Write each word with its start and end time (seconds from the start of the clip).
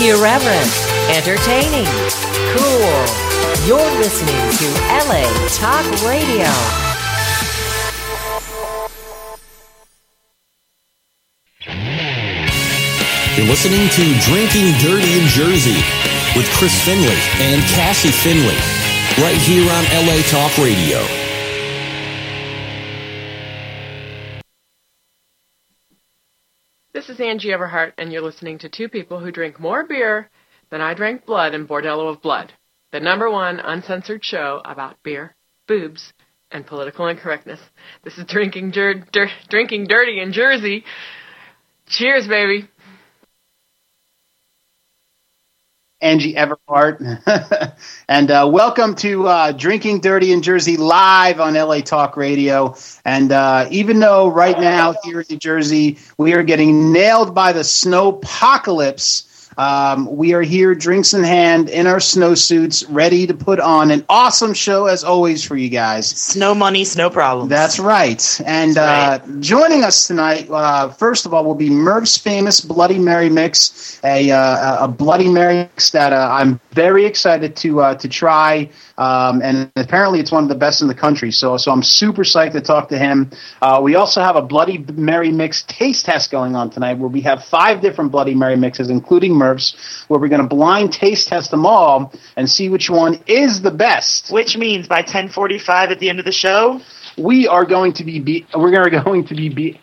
Irreverent, 0.00 0.72
entertaining, 1.10 1.84
cool. 2.56 3.04
You're 3.66 3.90
listening 3.98 4.40
to 4.56 4.66
LA 4.88 5.28
Talk 5.60 5.84
Radio. 6.08 6.48
You're 13.36 13.46
listening 13.46 13.90
to 13.90 14.18
Drinking 14.24 14.72
Dirty 14.80 15.20
in 15.20 15.28
Jersey 15.28 15.76
with 16.34 16.48
Chris 16.52 16.82
Finley 16.82 17.20
and 17.40 17.60
Cassie 17.74 18.10
Finley, 18.10 18.56
right 19.22 19.36
here 19.36 19.70
on 19.70 19.84
LA 20.06 20.22
Talk 20.30 20.56
Radio. 20.56 21.19
Angie 27.20 27.48
Everhart, 27.48 27.92
and 27.98 28.12
you're 28.12 28.22
listening 28.22 28.58
to 28.58 28.68
two 28.68 28.88
people 28.88 29.20
who 29.20 29.30
drink 29.30 29.60
more 29.60 29.84
beer 29.84 30.30
than 30.70 30.80
I 30.80 30.94
drank 30.94 31.26
blood 31.26 31.54
in 31.54 31.66
Bordello 31.66 32.08
of 32.08 32.22
Blood, 32.22 32.52
the 32.92 33.00
number 33.00 33.30
one 33.30 33.60
uncensored 33.60 34.24
show 34.24 34.60
about 34.64 35.02
beer, 35.02 35.34
boobs, 35.66 36.12
and 36.50 36.66
political 36.66 37.06
incorrectness. 37.08 37.60
This 38.02 38.18
is 38.18 38.24
Drinking, 38.26 38.72
Jer- 38.72 39.04
dir- 39.12 39.30
drinking 39.48 39.86
Dirty 39.88 40.20
in 40.20 40.32
Jersey. 40.32 40.84
Cheers, 41.88 42.26
baby. 42.28 42.68
Angie 46.00 46.34
Everhart. 46.34 47.76
and 48.08 48.30
uh, 48.30 48.48
welcome 48.50 48.94
to 48.96 49.26
uh, 49.28 49.52
Drinking 49.52 50.00
Dirty 50.00 50.32
in 50.32 50.40
Jersey 50.42 50.76
live 50.76 51.40
on 51.40 51.54
LA 51.54 51.80
Talk 51.80 52.16
Radio. 52.16 52.74
And 53.04 53.32
uh, 53.32 53.68
even 53.70 54.00
though 54.00 54.28
right 54.28 54.58
now 54.58 54.94
here 55.04 55.20
in 55.20 55.26
New 55.28 55.36
Jersey 55.36 55.98
we 56.16 56.32
are 56.34 56.42
getting 56.42 56.92
nailed 56.92 57.34
by 57.34 57.52
the 57.52 57.60
snowpocalypse, 57.60 59.29
um, 59.60 60.16
we 60.16 60.32
are 60.32 60.40
here, 60.40 60.74
drinks 60.74 61.12
in 61.12 61.22
hand, 61.22 61.68
in 61.68 61.86
our 61.86 61.98
snowsuits, 61.98 62.86
ready 62.88 63.26
to 63.26 63.34
put 63.34 63.60
on 63.60 63.90
an 63.90 64.06
awesome 64.08 64.54
show 64.54 64.86
as 64.86 65.04
always 65.04 65.44
for 65.44 65.54
you 65.54 65.68
guys. 65.68 66.08
Snow 66.08 66.54
money, 66.54 66.82
snow 66.86 67.10
problems. 67.10 67.50
That's 67.50 67.78
right. 67.78 68.40
And 68.46 68.74
That's 68.74 69.28
uh, 69.28 69.32
joining 69.40 69.84
us 69.84 70.06
tonight, 70.06 70.48
uh, 70.50 70.88
first 70.88 71.26
of 71.26 71.34
all, 71.34 71.44
will 71.44 71.54
be 71.54 71.68
Murph's 71.68 72.16
famous 72.16 72.62
Bloody 72.62 72.98
Mary 72.98 73.28
mix, 73.28 74.00
a, 74.02 74.30
uh, 74.30 74.86
a 74.86 74.88
Bloody 74.88 75.28
Mary 75.28 75.56
mix 75.56 75.90
that 75.90 76.14
uh, 76.14 76.28
I'm 76.32 76.58
very 76.72 77.04
excited 77.04 77.54
to 77.56 77.80
uh, 77.82 77.94
to 77.96 78.08
try. 78.08 78.70
Um, 78.96 79.40
and 79.42 79.70
apparently, 79.76 80.20
it's 80.20 80.32
one 80.32 80.42
of 80.42 80.48
the 80.48 80.54
best 80.54 80.82
in 80.82 80.88
the 80.88 80.94
country. 80.94 81.32
So, 81.32 81.56
so 81.56 81.72
I'm 81.72 81.82
super 81.82 82.22
psyched 82.22 82.52
to 82.52 82.60
talk 82.60 82.88
to 82.90 82.98
him. 82.98 83.30
Uh, 83.60 83.80
we 83.82 83.94
also 83.94 84.22
have 84.22 84.36
a 84.36 84.42
Bloody 84.42 84.78
Mary 84.78 85.32
mix 85.32 85.62
taste 85.62 86.06
test 86.06 86.30
going 86.30 86.54
on 86.54 86.70
tonight, 86.70 86.98
where 86.98 87.08
we 87.08 87.22
have 87.22 87.44
five 87.44 87.80
different 87.80 88.12
Bloody 88.12 88.34
Mary 88.34 88.56
mixes, 88.56 88.90
including 88.90 89.36
Murph's, 89.50 90.04
where 90.08 90.20
we're 90.20 90.28
going 90.28 90.42
to 90.42 90.48
blind 90.48 90.92
taste 90.92 91.28
test 91.28 91.50
them 91.50 91.66
all 91.66 92.12
and 92.36 92.48
see 92.48 92.68
which 92.68 92.88
one 92.90 93.22
is 93.26 93.62
the 93.62 93.70
best. 93.70 94.30
Which 94.30 94.56
means 94.56 94.88
by 94.88 95.02
10:45 95.02 95.90
at 95.90 95.98
the 95.98 96.08
end 96.08 96.18
of 96.18 96.24
the 96.24 96.32
show, 96.32 96.80
we 97.18 97.48
are 97.48 97.64
going 97.64 97.92
to 97.94 98.04
be, 98.04 98.20
be 98.20 98.46
we're 98.54 98.88
going 98.90 99.26
to 99.26 99.34
be, 99.34 99.48
be 99.48 99.80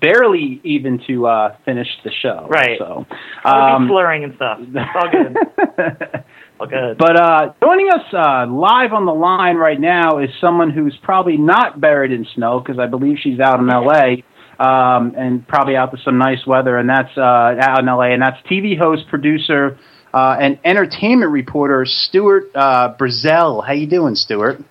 barely 0.00 0.60
even 0.64 1.00
to 1.06 1.26
uh, 1.26 1.56
finish 1.64 1.88
the 2.04 2.10
show. 2.10 2.46
Right. 2.48 2.78
So 2.78 3.06
um, 3.44 3.84
be 3.84 3.88
slurring 3.88 4.24
and 4.24 4.34
stuff. 4.34 4.58
It's 4.60 4.76
all 4.94 5.10
good. 5.10 6.24
all 6.60 6.66
good. 6.66 6.98
But 6.98 7.16
uh, 7.16 7.52
joining 7.62 7.88
us 7.90 8.04
uh, 8.12 8.46
live 8.46 8.92
on 8.92 9.06
the 9.06 9.14
line 9.14 9.56
right 9.56 9.80
now 9.80 10.18
is 10.18 10.30
someone 10.40 10.70
who's 10.70 10.96
probably 11.02 11.36
not 11.36 11.80
buried 11.80 12.12
in 12.12 12.26
snow 12.34 12.60
because 12.60 12.78
I 12.78 12.86
believe 12.86 13.18
she's 13.22 13.40
out 13.40 13.60
in 13.60 13.70
L.A. 13.70 14.24
Um, 14.60 15.14
and 15.16 15.48
probably 15.48 15.74
out 15.74 15.90
to 15.92 15.98
some 16.04 16.18
nice 16.18 16.46
weather, 16.46 16.76
and 16.76 16.86
that's 16.86 17.16
uh, 17.16 17.20
out 17.22 17.78
in 17.78 17.88
L.A. 17.88 18.08
And 18.08 18.20
that's 18.20 18.36
TV 18.46 18.76
host, 18.76 19.08
producer, 19.08 19.78
uh, 20.12 20.36
and 20.38 20.58
entertainment 20.64 21.32
reporter 21.32 21.86
Stuart 21.86 22.50
uh, 22.54 22.94
Brazell. 22.94 23.66
How 23.66 23.72
you 23.72 23.86
doing, 23.86 24.16
Stuart? 24.16 24.62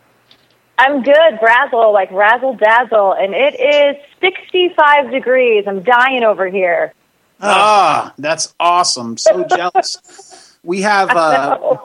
I'm 0.77 1.01
good, 1.01 1.39
Brazzle, 1.41 1.91
like 1.91 2.11
razzle 2.11 2.55
dazzle, 2.55 3.13
and 3.13 3.33
it 3.33 3.59
is 3.59 4.01
65 4.21 5.11
degrees. 5.11 5.65
I'm 5.67 5.83
dying 5.83 6.23
over 6.23 6.47
here. 6.47 6.93
Ah, 7.41 8.13
that's 8.17 8.53
awesome. 8.59 9.17
So 9.17 9.43
jealous. 9.55 10.57
We 10.63 10.81
have 10.81 11.09
uh, 11.09 11.77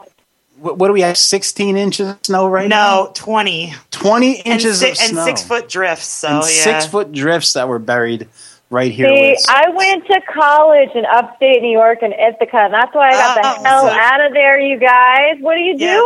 what, 0.64 0.78
what 0.78 0.88
do 0.88 0.92
we 0.94 1.02
have? 1.02 1.16
16 1.16 1.76
inches 1.76 2.08
of 2.10 2.18
snow 2.22 2.48
right 2.48 2.68
now. 2.68 3.04
no, 3.04 3.10
20 3.14 3.74
20 3.90 4.36
and, 4.38 4.46
inches 4.46 4.80
si- 4.80 4.90
of 4.90 4.96
and 5.00 5.16
six 5.18 5.42
foot 5.42 5.68
drifts. 5.68 6.06
So 6.06 6.28
and 6.28 6.36
yeah, 6.38 6.42
six 6.42 6.86
foot 6.86 7.12
drifts 7.12 7.52
that 7.52 7.68
were 7.68 7.78
buried 7.78 8.28
right 8.70 8.90
here. 8.90 9.06
See, 9.06 9.36
I 9.48 9.68
went 9.68 10.06
to 10.06 10.20
college 10.32 10.88
in 10.94 11.04
upstate 11.04 11.62
New 11.62 11.70
York 11.70 12.02
in 12.02 12.12
Ithaca, 12.12 12.56
and 12.56 12.74
that's 12.74 12.92
why 12.94 13.08
I 13.08 13.12
got 13.12 13.38
Oh, 13.38 13.62
the 13.62 13.68
hell 13.68 13.82
so- 13.82 13.88
out 13.92 14.26
of 14.26 14.32
there, 14.32 14.58
you 14.60 14.78
guys. 14.78 15.36
What 15.40 15.54
are 15.56 15.60
you 15.60 15.76
Yeah. 15.78 16.00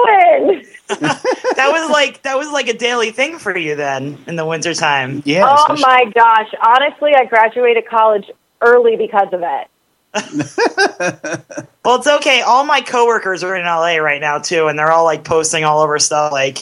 doing? 0.44 0.66
that 0.88 1.70
was 1.72 1.90
like 1.90 2.22
that 2.22 2.36
was 2.36 2.50
like 2.50 2.68
a 2.68 2.74
daily 2.76 3.10
thing 3.10 3.38
for 3.38 3.56
you 3.56 3.76
then 3.76 4.18
in 4.26 4.36
the 4.36 4.44
wintertime. 4.44 5.22
yeah. 5.24 5.46
oh 5.48 5.54
especially- 5.72 5.82
my 5.82 6.04
gosh. 6.14 6.48
Honestly, 6.66 7.12
I 7.14 7.24
graduated 7.26 7.86
college 7.88 8.30
early 8.60 8.96
because 8.96 9.28
of 9.32 9.40
it. 9.42 9.68
Well, 11.84 11.96
it's 11.96 12.06
okay. 12.06 12.42
All 12.42 12.66
my 12.66 12.82
coworkers 12.82 13.42
are 13.42 13.56
in 13.56 13.64
LA 13.64 13.96
right 13.96 14.20
now 14.20 14.40
too, 14.40 14.66
and 14.66 14.78
they're 14.78 14.92
all 14.92 15.04
like 15.04 15.24
posting 15.24 15.64
all 15.64 15.80
over 15.80 15.98
stuff 15.98 16.32
like 16.32 16.58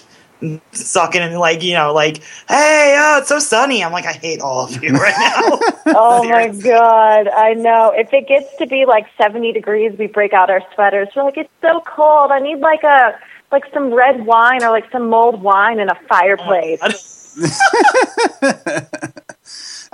sucking 0.71 1.21
and 1.21 1.37
like 1.39 1.63
you 1.63 1.73
know 1.73 1.95
like 1.95 2.19
hey 2.47 2.95
oh 2.99 3.19
it's 3.21 3.29
so 3.29 3.39
sunny 3.39 3.83
i'm 3.83 3.91
like 3.91 4.05
i 4.05 4.13
hate 4.13 4.43
all 4.43 4.67
of 4.67 4.85
you 4.85 4.91
right 4.91 5.15
now 5.17 5.59
Oh 5.99 6.29
my 6.29 6.49
god, 6.49 7.29
I 7.29 7.55
know. 7.55 7.93
If 7.95 8.13
it 8.13 8.27
gets 8.27 8.57
to 8.57 8.67
be 8.67 8.87
like 8.87 9.07
70 9.21 9.53
degrees, 9.53 9.97
we 9.97 10.09
break 10.09 10.33
out 10.33 10.51
our 10.51 10.61
sweaters. 10.75 11.09
We're 11.15 11.23
like, 11.23 11.37
it's 11.37 11.51
so 11.63 11.81
cold. 11.87 12.33
I 12.33 12.41
need 12.41 12.59
like 12.59 12.83
a 12.83 13.19
like 13.53 13.65
some 13.73 13.95
red 13.95 14.27
wine 14.27 14.65
or 14.65 14.71
like 14.71 14.91
some 14.91 15.09
mulled 15.09 15.41
wine 15.41 15.79
in 15.79 15.89
a 15.89 15.95
fireplace. 16.09 16.81
Oh, 16.83 16.93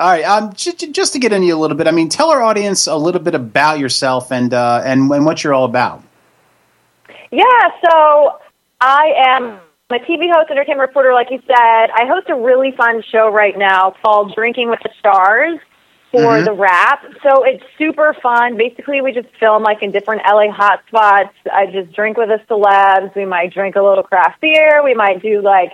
All 0.03 0.09
right. 0.09 0.25
Um, 0.25 0.53
j- 0.55 0.73
j- 0.73 0.91
just 0.91 1.13
to 1.13 1.21
get 1.21 1.33
into 1.33 1.47
you 1.47 1.57
a 1.57 1.61
little 1.61 1.77
bit, 1.77 1.87
I 1.87 1.93
mean, 1.93 2.09
tell 2.09 2.31
our 2.31 2.43
audience 2.43 2.89
a 2.89 2.97
little 2.97 3.21
bit 3.21 3.37
about 3.37 3.79
yourself 3.79 4.33
and 4.33 4.53
uh, 4.53 4.83
and 4.85 5.09
and 5.13 5.25
what 5.25 5.45
you're 5.45 5.55
all 5.55 5.65
about. 5.65 6.03
Yeah, 7.31 7.45
so 7.89 8.39
I 8.81 9.13
am 9.29 9.61
a 9.91 9.99
TV 10.01 10.29
host, 10.35 10.51
entertainment 10.51 10.89
reporter, 10.89 11.13
like 11.15 11.31
you 11.31 11.41
said. 11.47 11.55
I 11.95 12.05
host 12.09 12.29
a 12.31 12.35
really 12.35 12.73
fun 12.73 13.05
show 13.13 13.29
right 13.31 13.57
now 13.57 13.95
called 14.03 14.35
Drinking 14.35 14.71
with 14.71 14.81
the 14.83 14.91
Stars 14.99 15.61
for 16.11 16.21
Mhm. 16.21 16.47
the 16.47 16.53
Wrap. 16.53 17.05
So 17.23 17.45
it's 17.45 17.63
super 17.79 18.13
fun. 18.21 18.57
Basically, 18.57 19.01
we 19.03 19.13
just 19.13 19.29
film 19.39 19.63
like 19.63 19.85
in 19.85 19.93
different 19.93 20.23
LA 20.27 20.49
hotspots. 20.49 21.31
I 21.53 21.67
just 21.67 21.93
drink 21.93 22.17
with 22.17 22.29
the 22.29 22.41
celebs. 22.51 23.15
We 23.15 23.25
might 23.25 23.55
drink 23.55 23.77
a 23.77 23.83
little 23.83 24.03
craft 24.03 24.41
beer. 24.41 24.83
We 24.83 24.95
might 24.95 25.23
do 25.23 25.41
like 25.43 25.73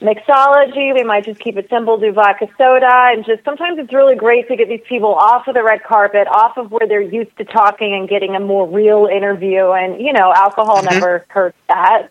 mixology. 0.00 0.94
We 0.94 1.04
might 1.04 1.24
just 1.24 1.40
keep 1.40 1.56
it 1.56 1.68
simple, 1.70 1.98
do 1.98 2.12
vodka 2.12 2.46
soda, 2.58 3.10
and 3.12 3.24
just 3.24 3.44
sometimes 3.44 3.78
it's 3.78 3.92
really 3.92 4.16
great 4.16 4.48
to 4.48 4.56
get 4.56 4.68
these 4.68 4.84
people 4.88 5.14
off 5.14 5.46
of 5.48 5.54
the 5.54 5.62
red 5.62 5.82
carpet, 5.82 6.26
off 6.28 6.56
of 6.56 6.70
where 6.70 6.86
they're 6.88 7.00
used 7.00 7.36
to 7.38 7.44
talking, 7.44 7.94
and 7.94 8.08
getting 8.08 8.34
a 8.34 8.40
more 8.40 8.68
real 8.68 9.06
interview. 9.06 9.70
And 9.70 10.00
you 10.00 10.12
know, 10.12 10.32
alcohol 10.34 10.78
mm-hmm. 10.78 10.94
never 10.94 11.26
hurts 11.28 11.58
that. 11.68 12.08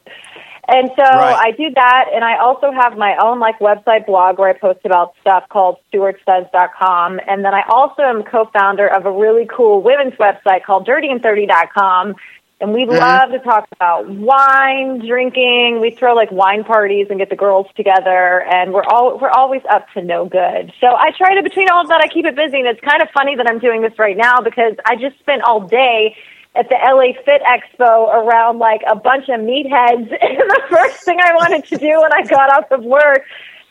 And 0.71 0.91
so 0.95 1.01
Right. 1.01 1.47
I 1.47 1.51
do 1.51 1.71
that, 1.73 2.05
and 2.13 2.23
I 2.23 2.37
also 2.37 2.71
have 2.71 2.95
my 2.95 3.17
own 3.17 3.39
like 3.39 3.57
website 3.57 4.05
blog 4.05 4.37
where 4.37 4.49
I 4.49 4.53
post 4.53 4.81
about 4.85 5.15
stuff 5.19 5.49
called 5.49 5.77
StuartSays.com, 5.91 7.19
and 7.27 7.43
then 7.43 7.55
I 7.55 7.63
also 7.69 8.03
am 8.03 8.21
co-founder 8.21 8.87
of 8.87 9.07
a 9.07 9.11
really 9.11 9.47
cool 9.51 9.81
women's 9.81 10.13
website 10.13 10.63
called 10.63 10.87
DirtyAnd30.com, 10.87 12.13
and 12.61 12.73
we 12.73 12.85
love 12.85 13.31
to 13.31 13.39
talk 13.39 13.67
about 13.71 14.09
wine, 14.09 14.99
drinking. 15.05 15.79
We 15.79 15.91
throw 15.91 16.13
like 16.13 16.31
wine 16.31 16.63
parties 16.65 17.07
and 17.09 17.17
get 17.17 17.29
the 17.29 17.35
girls 17.35 17.67
together, 17.75 18.41
and 18.51 18.73
we're 18.73 18.83
all 18.83 19.17
we're 19.19 19.29
always 19.29 19.61
up 19.71 19.87
to 19.93 20.01
no 20.01 20.25
good. 20.25 20.73
So 20.81 20.87
I 20.87 21.11
try 21.17 21.35
to 21.35 21.43
between 21.43 21.69
all 21.69 21.81
of 21.81 21.87
that, 21.89 22.01
I 22.03 22.07
keep 22.07 22.25
it 22.25 22.35
busy, 22.35 22.59
and 22.59 22.67
it's 22.67 22.81
kind 22.81 23.01
of 23.01 23.09
funny 23.13 23.35
that 23.37 23.47
I'm 23.47 23.59
doing 23.59 23.81
this 23.81 23.97
right 23.97 24.17
now 24.17 24.41
because 24.41 24.73
I 24.85 24.95
just 24.97 25.17
spent 25.19 25.41
all 25.43 25.61
day 25.67 26.15
at 26.55 26.67
the 26.67 26.75
LA 26.75 27.13
Fit 27.23 27.41
Expo 27.43 28.07
around 28.13 28.59
like 28.59 28.81
a 28.89 28.95
bunch 28.95 29.29
of 29.29 29.39
meatheads, 29.39 30.11
and 30.21 30.37
the 30.37 30.61
first 30.69 31.03
thing 31.05 31.19
I 31.23 31.33
wanted 31.35 31.65
to 31.65 31.77
do 31.77 32.01
when 32.01 32.11
I 32.13 32.23
got 32.23 32.51
off 32.57 32.71
of 32.71 32.83
work 32.83 33.23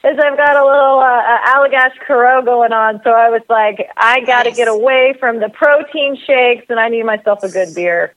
is 0.04 0.16
I've 0.16 0.36
got 0.36 0.56
a 0.56 0.64
little 0.64 1.00
uh, 1.00 1.04
uh, 1.04 1.54
Allagash 1.56 1.98
Caro 2.06 2.40
going 2.42 2.72
on, 2.72 3.00
so 3.02 3.10
I 3.10 3.28
was 3.30 3.42
like, 3.50 3.90
I 3.96 4.20
got 4.20 4.44
to 4.44 4.50
Nice. 4.50 4.56
get 4.56 4.68
away 4.68 5.14
from 5.18 5.40
the 5.40 5.48
protein 5.50 6.16
shakes, 6.16 6.66
and 6.70 6.78
I 6.78 6.88
need 6.88 7.04
myself 7.04 7.42
a 7.42 7.48
good 7.50 7.74
beer. 7.74 8.14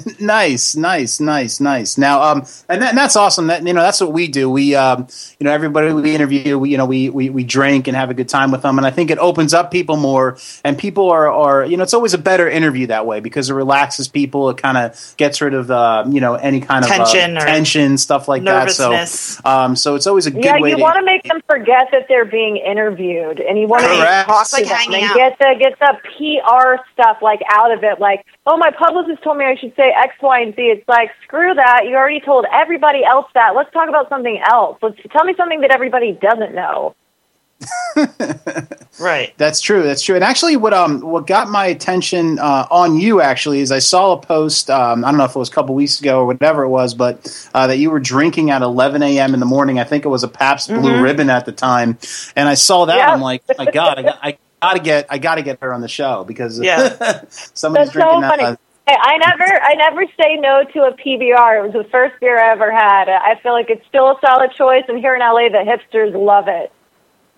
nice, 0.20 0.74
nice, 0.76 1.20
nice, 1.20 1.60
nice. 1.60 1.98
Now, 1.98 2.22
um, 2.22 2.38
and, 2.68 2.82
that, 2.82 2.90
and 2.90 2.98
that's 2.98 3.16
awesome. 3.16 3.48
That 3.48 3.66
you 3.66 3.72
know, 3.72 3.82
that's 3.82 4.00
what 4.00 4.12
we 4.12 4.28
do. 4.28 4.48
We, 4.48 4.74
um, 4.74 5.06
you 5.38 5.44
know, 5.44 5.52
everybody 5.52 5.92
we 5.92 6.14
interview, 6.14 6.58
we, 6.58 6.70
you 6.70 6.78
know, 6.78 6.86
we, 6.86 7.10
we 7.10 7.30
we 7.30 7.44
drink 7.44 7.88
and 7.88 7.96
have 7.96 8.10
a 8.10 8.14
good 8.14 8.28
time 8.28 8.50
with 8.50 8.62
them, 8.62 8.78
and 8.78 8.86
I 8.86 8.90
think 8.90 9.10
it 9.10 9.18
opens 9.18 9.52
up 9.52 9.70
people 9.70 9.96
more. 9.96 10.38
And 10.64 10.78
people 10.78 11.10
are, 11.10 11.30
are 11.30 11.64
you 11.64 11.76
know, 11.76 11.82
it's 11.82 11.94
always 11.94 12.14
a 12.14 12.18
better 12.18 12.48
interview 12.48 12.86
that 12.88 13.06
way 13.06 13.20
because 13.20 13.50
it 13.50 13.54
relaxes 13.54 14.08
people. 14.08 14.48
It 14.50 14.56
kind 14.56 14.78
of 14.78 15.14
gets 15.16 15.40
rid 15.40 15.54
of, 15.54 15.70
uh, 15.70 16.04
you 16.08 16.20
know, 16.20 16.34
any 16.34 16.60
kind 16.60 16.84
Tension 16.84 17.36
of 17.36 17.42
or 17.42 17.46
uh, 17.46 17.52
tension, 17.52 17.98
stuff 17.98 18.28
like 18.28 18.44
that. 18.44 18.70
So, 18.70 18.92
um, 19.44 19.76
so 19.76 19.94
it's 19.94 20.06
always 20.06 20.26
a 20.26 20.30
good 20.30 20.44
Yeah, 20.44 20.58
way 20.58 20.70
you 20.70 20.78
want 20.78 20.98
to 20.98 21.04
make 21.04 21.22
them 21.24 21.40
forget 21.48 21.88
that 21.92 22.06
they're 22.08 22.24
being 22.24 22.56
interviewed, 22.56 23.40
and 23.40 23.58
you 23.58 23.66
want 23.66 23.84
to 23.84 24.24
talk 24.24 24.48
to 24.48 24.56
like 24.56 24.64
them 24.66 24.94
and 24.94 25.04
out. 25.04 25.16
get 25.16 25.38
the 25.38 25.54
get 25.58 25.78
the 25.78 25.98
PR 26.16 26.82
stuff 26.92 27.18
like 27.20 27.40
out 27.50 27.72
of 27.72 27.84
it. 27.84 28.00
Like, 28.00 28.24
oh, 28.46 28.56
my 28.56 28.70
publicist 28.70 29.22
told 29.22 29.38
me 29.38 29.44
I 29.44 29.56
should 29.56 29.74
say 29.76 29.81
X, 29.86 30.14
Y, 30.20 30.40
and 30.40 30.54
Z. 30.54 30.62
It's 30.62 30.88
like, 30.88 31.10
screw 31.24 31.54
that. 31.54 31.82
You 31.86 31.94
already 31.96 32.20
told 32.20 32.46
everybody 32.52 33.04
else 33.04 33.26
that. 33.34 33.54
Let's 33.56 33.72
talk 33.72 33.88
about 33.88 34.08
something 34.08 34.40
else. 34.50 34.78
Let's 34.82 34.98
tell 35.10 35.24
me 35.24 35.34
something 35.36 35.60
that 35.62 35.70
everybody 35.70 36.12
doesn't 36.12 36.54
know. 36.54 36.94
Right. 39.00 39.32
That's 39.38 39.60
true. 39.60 39.82
That's 39.82 40.02
true. 40.02 40.16
And 40.16 40.22
actually, 40.22 40.56
what 40.56 40.74
um 40.74 41.00
what 41.00 41.26
got 41.26 41.48
my 41.48 41.66
attention 41.66 42.38
uh, 42.38 42.66
on 42.70 42.98
you 42.98 43.20
actually 43.22 43.60
is 43.60 43.72
I 43.72 43.78
saw 43.78 44.12
a 44.12 44.20
post. 44.20 44.68
Um, 44.68 45.04
I 45.04 45.10
don't 45.10 45.18
know 45.18 45.24
if 45.24 45.34
it 45.34 45.38
was 45.38 45.48
a 45.48 45.52
couple 45.52 45.74
weeks 45.74 45.98
ago 45.98 46.20
or 46.20 46.26
whatever 46.26 46.62
it 46.62 46.68
was, 46.68 46.92
but 46.92 47.48
uh, 47.54 47.66
that 47.68 47.78
you 47.78 47.90
were 47.90 48.00
drinking 48.00 48.50
at 48.50 48.60
11 48.60 49.02
a.m. 49.02 49.32
in 49.34 49.40
the 49.40 49.46
morning. 49.46 49.78
I 49.78 49.84
think 49.84 50.04
it 50.04 50.08
was 50.08 50.24
a 50.24 50.28
Pabst 50.28 50.68
Blue 50.68 51.00
Ribbon 51.02 51.30
at 51.30 51.46
the 51.46 51.52
time, 51.52 51.98
and 52.36 52.48
I 52.48 52.54
saw 52.54 52.84
that. 52.84 52.96
Yeah. 52.98 53.12
I'm 53.12 53.22
like, 53.22 53.42
oh 53.48 53.54
my 53.58 53.70
God, 53.70 53.98
I, 53.98 54.02
got, 54.02 54.18
I 54.22 54.38
gotta 54.60 54.80
get 54.80 55.06
I 55.08 55.18
gotta 55.18 55.42
get 55.42 55.58
her 55.62 55.72
on 55.72 55.80
the 55.80 55.88
show 55.88 56.22
because 56.24 56.60
Yeah. 56.60 57.24
somebody's 57.30 57.88
That's 57.88 57.92
so 57.94 58.00
drinking 58.00 58.22
funny. 58.22 58.42
that. 58.44 58.60
I 58.88 59.16
never, 59.18 59.44
I 59.62 59.74
never 59.74 60.04
say 60.20 60.36
no 60.36 60.64
to 60.74 60.80
a 60.84 60.92
PBR. 60.92 61.58
It 61.58 61.62
was 61.62 61.72
the 61.72 61.88
first 61.90 62.14
beer 62.20 62.38
I 62.42 62.52
ever 62.52 62.72
had. 62.72 63.08
I 63.08 63.38
feel 63.42 63.52
like 63.52 63.70
it's 63.70 63.86
still 63.88 64.10
a 64.10 64.16
solid 64.24 64.50
choice, 64.52 64.84
and 64.88 64.98
here 64.98 65.14
in 65.14 65.20
LA, 65.20 65.48
the 65.48 65.64
hipsters 65.64 66.12
love 66.14 66.48
it. 66.48 66.72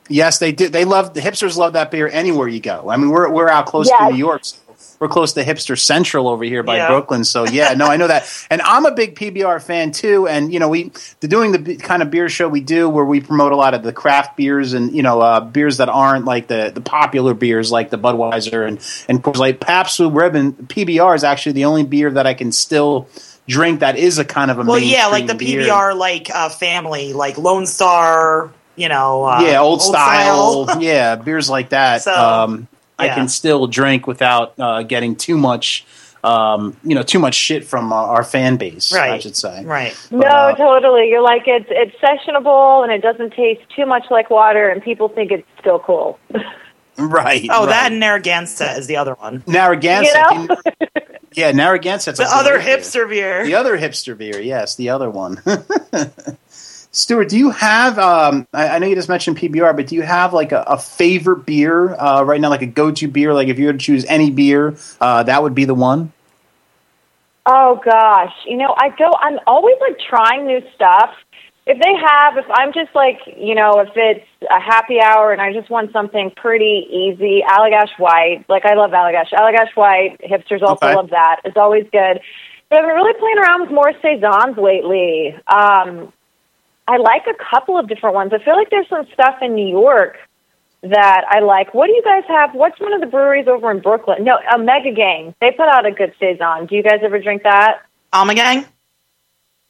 Yes, 0.08 0.38
they 0.38 0.52
do. 0.52 0.68
They 0.68 0.84
love 0.84 1.14
the 1.14 1.20
hipsters. 1.20 1.56
Love 1.56 1.74
that 1.74 1.90
beer 1.90 2.08
anywhere 2.08 2.48
you 2.48 2.60
go. 2.60 2.90
I 2.90 2.96
mean, 2.96 3.10
we're 3.10 3.30
we're 3.30 3.48
out 3.48 3.66
close 3.66 3.88
Yes. 3.88 3.98
to 3.98 4.12
New 4.12 4.18
York. 4.18 4.44
So 4.44 4.56
we're 5.00 5.08
close 5.08 5.32
to 5.34 5.44
hipster 5.44 5.78
central 5.78 6.28
over 6.28 6.44
here 6.44 6.62
by 6.62 6.76
Yeah. 6.76 6.88
Brooklyn. 6.88 7.24
So 7.24 7.44
yeah, 7.46 7.74
no, 7.74 7.86
I 7.86 7.96
know 7.96 8.06
that. 8.06 8.24
And 8.50 8.62
I'm 8.62 8.86
a 8.86 8.92
big 8.92 9.16
PBR 9.16 9.62
fan 9.62 9.90
too. 9.90 10.28
And 10.28 10.52
you 10.52 10.60
know, 10.60 10.68
we 10.68 10.92
the 11.20 11.28
doing 11.28 11.52
the 11.52 11.76
kind 11.76 12.02
of 12.02 12.10
beer 12.10 12.28
show 12.28 12.48
we 12.48 12.60
do 12.60 12.88
where 12.88 13.04
we 13.04 13.20
promote 13.20 13.52
a 13.52 13.56
lot 13.56 13.74
of 13.74 13.82
the 13.82 13.92
craft 13.92 14.36
beers 14.36 14.72
and 14.72 14.94
you 14.94 15.02
know 15.02 15.20
uh, 15.20 15.40
beers 15.40 15.78
that 15.78 15.88
aren't 15.88 16.24
like 16.24 16.46
the 16.46 16.70
the 16.74 16.80
popular 16.80 17.34
beers 17.34 17.72
like 17.72 17.90
the 17.90 17.98
Budweiser 17.98 18.66
and 18.66 18.78
and 19.08 19.22
course 19.22 19.38
like 19.38 19.60
Pabst 19.60 19.98
Blue 19.98 20.10
Ribbon. 20.10 20.52
PBR 20.52 21.16
is 21.16 21.24
actually 21.24 21.52
the 21.52 21.64
only 21.64 21.84
beer 21.84 22.10
that 22.12 22.26
I 22.26 22.34
can 22.34 22.52
still 22.52 23.08
drink 23.48 23.80
that 23.80 23.96
is 23.98 24.18
a 24.18 24.24
kind 24.24 24.50
of 24.50 24.58
a 24.58 24.62
Well, 24.62 24.78
yeah, 24.78 25.08
like 25.08 25.26
the 25.26 25.34
mainstream 25.34 25.60
beer. 25.60 25.68
PBR 25.72 25.96
like 25.98 26.30
uh, 26.30 26.48
family, 26.48 27.12
like 27.12 27.36
Lone 27.38 27.66
Star. 27.66 28.50
You 28.76 28.88
know. 28.88 29.24
Uh, 29.24 29.40
yeah, 29.42 29.60
old, 29.60 29.82
style. 29.82 30.82
yeah, 30.82 31.16
beers 31.16 31.48
like 31.48 31.68
that. 31.70 32.02
So, 32.02 32.12
um, 32.12 32.66
I 32.98 33.08
can 33.08 33.28
still 33.28 33.66
drink 33.66 34.06
without 34.06 34.54
uh, 34.58 34.82
getting 34.82 35.16
too 35.16 35.36
much, 35.36 35.84
um, 36.22 36.76
you 36.84 36.94
know, 36.94 37.02
too 37.02 37.18
much 37.18 37.34
shit 37.34 37.64
from 37.64 37.92
uh, 37.92 37.96
our 37.96 38.24
fan 38.24 38.56
base. 38.56 38.92
Right. 38.92 39.12
I 39.12 39.18
should 39.18 39.36
say. 39.36 39.64
right. 39.64 39.96
But, 40.10 40.18
no, 40.18 40.26
uh, 40.28 40.54
totally. 40.54 41.08
You're 41.08 41.22
like 41.22 41.42
it's 41.46 41.66
it's 41.70 41.96
sessionable, 41.96 42.82
and 42.84 42.92
it 42.92 43.02
doesn't 43.02 43.32
taste 43.34 43.62
too 43.74 43.86
much 43.86 44.04
like 44.10 44.30
water, 44.30 44.68
and 44.68 44.82
people 44.82 45.08
think 45.08 45.32
it's 45.32 45.46
still 45.60 45.78
cool. 45.78 46.18
Right. 46.96 47.48
Oh, 47.50 47.62
right. 47.62 47.70
that 47.70 47.90
and 47.90 47.98
Narragansett 47.98 48.78
is 48.78 48.86
the 48.86 48.98
other 48.98 49.14
one. 49.14 49.42
Narragansett. 49.48 50.14
You 50.14 50.46
know? 50.46 50.56
yeah, 51.32 51.50
Narragansett's 51.50 52.18
The 52.20 52.24
other 52.24 52.52
great 52.52 52.66
beer. 52.66 52.78
hipster 52.78 53.08
beer. 53.08 53.44
The 53.44 53.56
other 53.56 53.76
hipster 53.76 54.16
beer, 54.16 54.40
yes, 54.40 54.76
the 54.76 54.90
other 54.90 55.10
one. 55.10 55.42
Stuart, 56.94 57.28
do 57.28 57.36
you 57.36 57.50
have? 57.50 57.98
Um, 57.98 58.46
I, 58.52 58.68
I 58.68 58.78
know 58.78 58.86
you 58.86 58.94
just 58.94 59.08
mentioned 59.08 59.36
PBR, 59.36 59.74
but 59.74 59.88
do 59.88 59.96
you 59.96 60.02
have 60.02 60.32
like 60.32 60.52
a, 60.52 60.62
a 60.62 60.78
favorite 60.78 61.44
beer 61.44 61.92
uh, 61.94 62.22
right 62.22 62.40
now, 62.40 62.50
like 62.50 62.62
a 62.62 62.66
go-to 62.66 63.08
beer? 63.08 63.34
Like 63.34 63.48
if 63.48 63.58
you 63.58 63.66
were 63.66 63.72
to 63.72 63.78
choose 63.78 64.04
any 64.04 64.30
beer, 64.30 64.76
uh, 65.00 65.24
that 65.24 65.42
would 65.42 65.56
be 65.56 65.64
the 65.64 65.74
one. 65.74 66.12
Oh 67.46 67.80
gosh, 67.84 68.32
you 68.46 68.56
know, 68.56 68.72
I 68.78 68.90
go. 68.90 69.10
I'm 69.20 69.40
always 69.48 69.74
like 69.80 69.98
trying 70.08 70.46
new 70.46 70.60
stuff. 70.76 71.10
If 71.66 71.82
they 71.82 71.94
have, 71.94 72.36
if 72.36 72.44
I'm 72.48 72.72
just 72.72 72.94
like, 72.94 73.18
you 73.38 73.56
know, 73.56 73.80
if 73.80 73.88
it's 73.96 74.26
a 74.48 74.60
happy 74.60 75.00
hour 75.00 75.32
and 75.32 75.40
I 75.40 75.52
just 75.52 75.70
want 75.70 75.92
something 75.92 76.30
pretty 76.36 76.86
easy, 76.88 77.42
Allagash 77.44 77.98
White. 77.98 78.44
Like 78.48 78.64
I 78.66 78.74
love 78.74 78.92
Allagash. 78.92 79.32
Allagash 79.32 79.74
White. 79.74 80.20
Hipsters 80.20 80.62
also 80.62 80.86
Okay. 80.86 80.94
love 80.94 81.10
that. 81.10 81.40
It's 81.44 81.56
always 81.56 81.84
good. 81.90 82.20
But 82.70 82.78
I've 82.78 82.86
been 82.86 82.94
really 82.94 83.18
playing 83.18 83.38
around 83.38 83.62
with 83.62 83.70
more 83.72 83.92
saisons 84.00 84.56
lately. 84.56 85.34
Um, 85.48 86.12
I 86.86 86.98
like 86.98 87.22
a 87.26 87.34
couple 87.50 87.78
of 87.78 87.88
different 87.88 88.14
ones. 88.14 88.32
I 88.34 88.42
feel 88.44 88.54
like 88.56 88.70
there's 88.70 88.88
some 88.88 89.06
stuff 89.14 89.36
in 89.42 89.54
New 89.54 89.68
York 89.68 90.16
that 90.82 91.24
I 91.28 91.40
like. 91.40 91.72
What 91.72 91.86
do 91.86 91.92
you 91.92 92.02
guys 92.02 92.24
have? 92.28 92.54
What's 92.54 92.78
one 92.80 92.92
of 92.92 93.00
the 93.00 93.06
breweries 93.06 93.48
over 93.48 93.70
in 93.70 93.80
Brooklyn? 93.80 94.24
No, 94.24 94.38
Omegang. 94.52 95.34
They 95.40 95.50
put 95.50 95.66
out 95.68 95.86
a 95.86 95.92
good 95.92 96.12
saison. 96.20 96.66
Do 96.66 96.76
you 96.76 96.82
guys 96.82 97.00
ever 97.02 97.18
drink 97.18 97.42
that? 97.44 97.78
Omegang? 98.12 98.66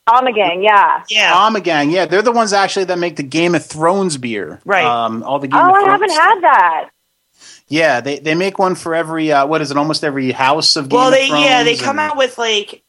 Gang, 0.06 0.62
yeah. 0.62 1.02
Yeah. 1.08 1.32
Omegang, 1.34 1.90
yeah, 1.92 2.04
they're 2.06 2.20
the 2.22 2.32
ones 2.32 2.52
actually 2.52 2.84
that 2.86 2.98
make 2.98 3.16
the 3.16 3.22
Game 3.22 3.54
of 3.54 3.64
Thrones 3.64 4.18
beer. 4.18 4.60
Right. 4.64 4.84
Um, 4.84 5.22
all 5.22 5.38
the 5.38 5.48
Game 5.48 5.60
Oh, 5.62 5.68
of 5.70 5.74
I 5.74 5.90
haven't 5.90 6.10
had 6.10 6.40
that. 6.42 6.90
Yeah, 7.68 8.00
they 8.02 8.18
they 8.18 8.34
make 8.34 8.58
one 8.58 8.74
for 8.74 8.94
every 8.94 9.32
uh, 9.32 9.46
what 9.46 9.62
is 9.62 9.70
it? 9.70 9.76
Almost 9.78 10.04
every 10.04 10.32
house 10.32 10.76
of 10.76 10.88
Game 10.90 10.98
well, 10.98 11.08
of 11.08 11.14
they 11.14 11.28
Thrones. 11.28 11.44
yeah 11.44 11.62
they 11.64 11.76
come 11.76 11.98
out 11.98 12.16
with 12.18 12.36
like 12.36 12.70
one 12.72 12.82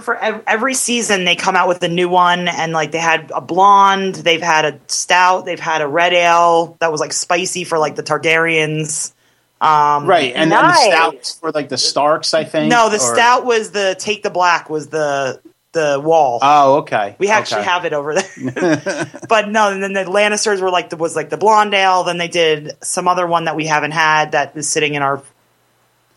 for 0.00 0.16
ev- 0.16 0.42
every 0.46 0.74
season. 0.74 1.24
They 1.24 1.36
come 1.36 1.56
out 1.56 1.68
with 1.68 1.82
a 1.82 1.88
new 1.88 2.08
one, 2.08 2.48
and 2.48 2.72
like 2.72 2.92
they 2.92 2.98
had 2.98 3.30
a 3.34 3.40
blonde, 3.40 4.14
they've 4.16 4.42
had 4.42 4.64
a 4.64 4.80
stout, 4.86 5.44
they've 5.44 5.60
had 5.60 5.82
a 5.82 5.88
red 5.88 6.12
ale 6.12 6.76
that 6.80 6.90
was 6.90 7.00
like 7.00 7.12
spicy 7.12 7.64
for 7.64 7.78
like 7.78 7.96
the 7.96 8.02
Targaryens. 8.02 9.12
Um, 9.60 10.06
right, 10.06 10.32
and, 10.34 10.44
and 10.44 10.52
the 10.52 10.60
Nice. 10.62 10.86
stouts 10.86 11.38
for 11.38 11.52
like 11.52 11.68
the 11.68 11.78
Starks, 11.78 12.34
I 12.34 12.42
think. 12.44 12.68
No, 12.70 12.88
the 12.88 12.96
or- 12.96 13.14
stout 13.14 13.44
was 13.44 13.70
the 13.70 13.94
take 13.98 14.22
the 14.24 14.30
black 14.30 14.68
was 14.70 14.88
the 14.88 15.40
the 15.72 16.00
wall. 16.04 16.38
Oh, 16.42 16.78
okay. 16.80 17.16
we 17.18 17.28
actually 17.30 17.60
okay. 17.62 17.70
have 17.70 17.84
it 17.84 17.92
over 17.92 18.14
there, 18.14 19.10
but 19.28 19.48
no. 19.48 19.70
And 19.70 19.82
then 19.82 19.92
the 19.92 20.04
Lannisters 20.04 20.60
were 20.60 20.70
like 20.70 20.90
the 20.90 20.96
was 20.96 21.14
like 21.16 21.30
the 21.30 21.36
blonde 21.36 21.74
ale. 21.74 22.02
Then 22.04 22.18
they 22.18 22.28
did 22.28 22.72
some 22.82 23.06
other 23.08 23.26
one 23.26 23.44
that 23.44 23.54
we 23.56 23.66
haven't 23.66 23.92
had 23.92 24.32
that 24.32 24.56
is 24.56 24.68
sitting 24.68 24.94
in 24.94 25.02
our 25.02 25.22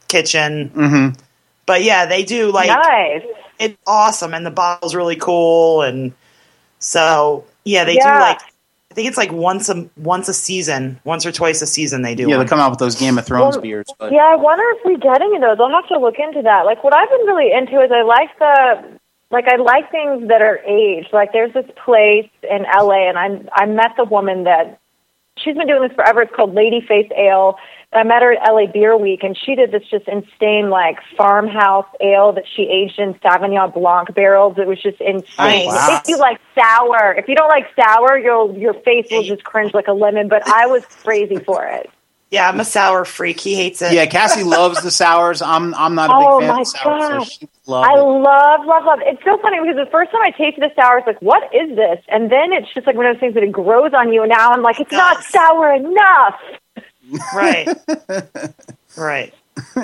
kitchen. 0.08 0.70
Mhm. 0.76 1.20
But 1.66 1.84
yeah, 1.84 2.06
they 2.06 2.24
do 2.24 2.52
like 2.52 2.68
nice. 2.68 3.22
It's 3.60 3.78
awesome 3.88 4.34
and 4.34 4.46
the 4.46 4.52
bottle's 4.52 4.94
really 4.96 5.16
cool 5.16 5.82
and 5.82 6.14
so 6.80 7.44
yeah 7.64 7.84
they 7.84 7.96
Yeah. 7.96 8.14
do 8.16 8.20
like 8.22 8.40
i 8.92 8.94
think 8.94 9.08
it's 9.08 9.18
like 9.18 9.32
once 9.32 9.70
a 9.70 9.88
once 9.98 10.28
a 10.30 10.34
season 10.34 11.00
once 11.04 11.26
or 11.26 11.32
twice 11.32 11.62
a 11.62 11.66
season 11.68 12.02
they 12.02 12.16
do 12.16 12.28
Yeah, 12.30 12.38
one. 12.38 12.46
they 12.46 12.50
come 12.50 12.60
out 12.60 12.70
with 12.70 12.80
those 12.80 12.96
Game 12.96 13.18
of 13.18 13.26
Thrones 13.26 13.56
Well, 13.56 13.62
beers, 13.62 13.88
but 14.00 14.12
Yeah, 14.12 14.26
I 14.32 14.36
wonder 14.36 14.64
if 14.78 14.86
we 14.86 14.98
get 14.98 15.22
any 15.22 15.36
of 15.36 15.42
those. 15.42 15.58
I'll 15.60 15.70
have 15.70 15.88
to 15.90 16.00
look 16.00 16.16
into 16.20 16.42
that. 16.44 16.66
Like 16.66 16.84
what 16.84 16.94
I've 16.96 17.10
been 17.10 17.26
really 17.28 17.52
into 17.52 17.82
is 17.82 17.92
I 17.92 18.04
like 18.04 18.38
the 18.40 19.00
like 19.32 19.48
I 19.48 19.56
like 19.58 19.92
things 19.92 20.28
that 20.30 20.42
are 20.42 20.60
aged. 20.66 21.12
Like 21.12 21.34
there's 21.34 21.54
this 21.54 21.66
place 21.84 22.30
in 22.50 22.64
LA 22.64 23.10
and 23.10 23.18
I 23.18 23.64
I 23.64 23.66
met 23.66 23.92
the 23.98 24.06
woman 24.06 24.44
that 24.46 24.80
she's 25.38 25.56
been 25.58 25.68
doing 25.68 25.82
this 25.82 25.94
forever. 25.96 26.22
It's 26.22 26.34
called 26.36 26.54
Lady 26.54 26.80
Face 26.82 27.10
Ale. 27.18 27.58
I 27.96 28.04
met 28.04 28.22
her 28.22 28.34
at 28.34 28.52
LA 28.54 28.66
Beer 28.72 28.96
Week, 28.98 29.24
and 29.24 29.38
she 29.38 29.56
did 29.56 29.72
this 29.72 29.84
just 29.90 30.08
insane 30.08 30.70
like 30.70 30.98
farmhouse 31.18 31.88
ale 32.02 32.34
that 32.34 32.46
she 32.56 32.64
aged 32.64 33.00
in 33.00 33.14
Sauvignon 33.16 33.74
Blanc 33.74 34.14
barrels. 34.14 34.58
It 34.58 34.68
was 34.68 34.82
just 34.82 35.00
insane. 35.02 35.68
Wow. 35.68 36.02
If 36.04 36.08
you 36.08 36.18
like 36.18 36.40
sour, 36.54 37.14
if 37.18 37.28
you 37.28 37.36
don't 37.36 37.50
like 37.50 37.66
sour, 37.76 38.18
your 38.20 38.56
your 38.58 38.74
face 38.74 39.08
will 39.12 39.24
just 39.24 39.44
cringe 39.44 39.74
like 39.74 39.88
a 39.88 39.94
lemon. 39.94 40.28
But 40.28 40.48
I 40.48 40.68
was 40.68 40.86
crazy 40.86 41.38
for 41.40 41.66
it. 41.66 41.90
yeah 42.32 42.50
i'm 42.50 42.60
a 42.60 42.66
sour 42.66 43.06
freak 43.06 43.40
he 43.40 43.54
hates 43.56 43.82
it 43.84 43.94
yeah, 43.94 44.06
Cassie 44.08 44.44
loves 44.58 44.82
the 44.82 44.92
sours. 44.92 45.42
I'm 45.42 45.74
I'm 45.76 45.96
not 45.96 46.10
a 46.10 46.14
big 46.20 46.28
Oh, 46.28 46.40
fan 46.40 46.48
my 46.56 46.62
of 46.62 46.68
sours, 46.68 47.04
so 47.08 47.20
gosh. 47.20 47.40
I 47.42 47.94
it. 47.94 48.02
love, 48.02 48.66
love, 48.66 48.84
love. 48.86 49.00
It's 49.04 49.24
so 49.24 49.38
funny 49.42 49.58
because 49.62 49.76
the 49.84 49.90
first 49.92 50.12
time 50.12 50.22
I 50.22 50.32
tasted 50.32 50.64
a 50.64 50.74
sour, 50.76 50.98
it's 51.00 51.08
like, 51.08 51.22
what 51.22 51.44
is 51.54 51.76
this? 51.76 52.00
And 52.10 52.32
then 52.32 52.52
it's 52.54 52.72
just 52.74 52.86
like 52.88 52.96
one 52.96 53.06
of 53.06 53.16
those 53.16 53.20
things 53.22 53.34
that 53.36 53.44
it 53.44 53.52
grows 53.52 53.94
on 53.94 54.12
you. 54.14 54.22
And 54.24 54.30
now 54.30 54.52
I'm 54.52 54.62
like, 54.62 54.80
it's 54.80 54.92
not 54.92 55.24
sour 55.24 55.74
enough. 55.74 56.36
Right 57.34 57.68
right 58.98 59.34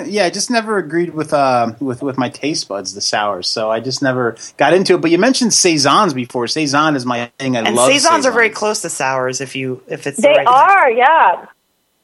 yeah, 0.04 0.26
I 0.26 0.30
just 0.30 0.50
never 0.50 0.76
agreed 0.76 1.14
with 1.14 1.32
uh 1.32 1.72
with 1.80 2.02
with 2.02 2.18
my 2.18 2.28
taste 2.28 2.68
buds 2.68 2.94
the 2.94 3.00
sours, 3.00 3.48
so 3.48 3.70
I 3.70 3.80
just 3.80 4.02
never 4.02 4.36
got 4.58 4.74
into 4.74 4.94
it. 4.94 5.00
But 5.00 5.10
you 5.10 5.18
mentioned 5.18 5.54
saisons 5.54 6.12
before. 6.12 6.46
Saison 6.46 6.94
is 6.94 7.06
my 7.06 7.30
thing. 7.38 7.56
I 7.56 7.60
and 7.60 7.74
love 7.74 7.90
saisons 7.90 8.26
are 8.26 8.32
very 8.32 8.50
close 8.50 8.82
to 8.82 8.90
sours 8.90 9.40
if 9.40 9.56
you 9.56 9.82
if 9.86 10.06
it's 10.06 10.16
the 10.16 10.22
They 10.22 10.34
right 10.34 10.46
are, 10.46 10.90
yeah. 10.90 11.46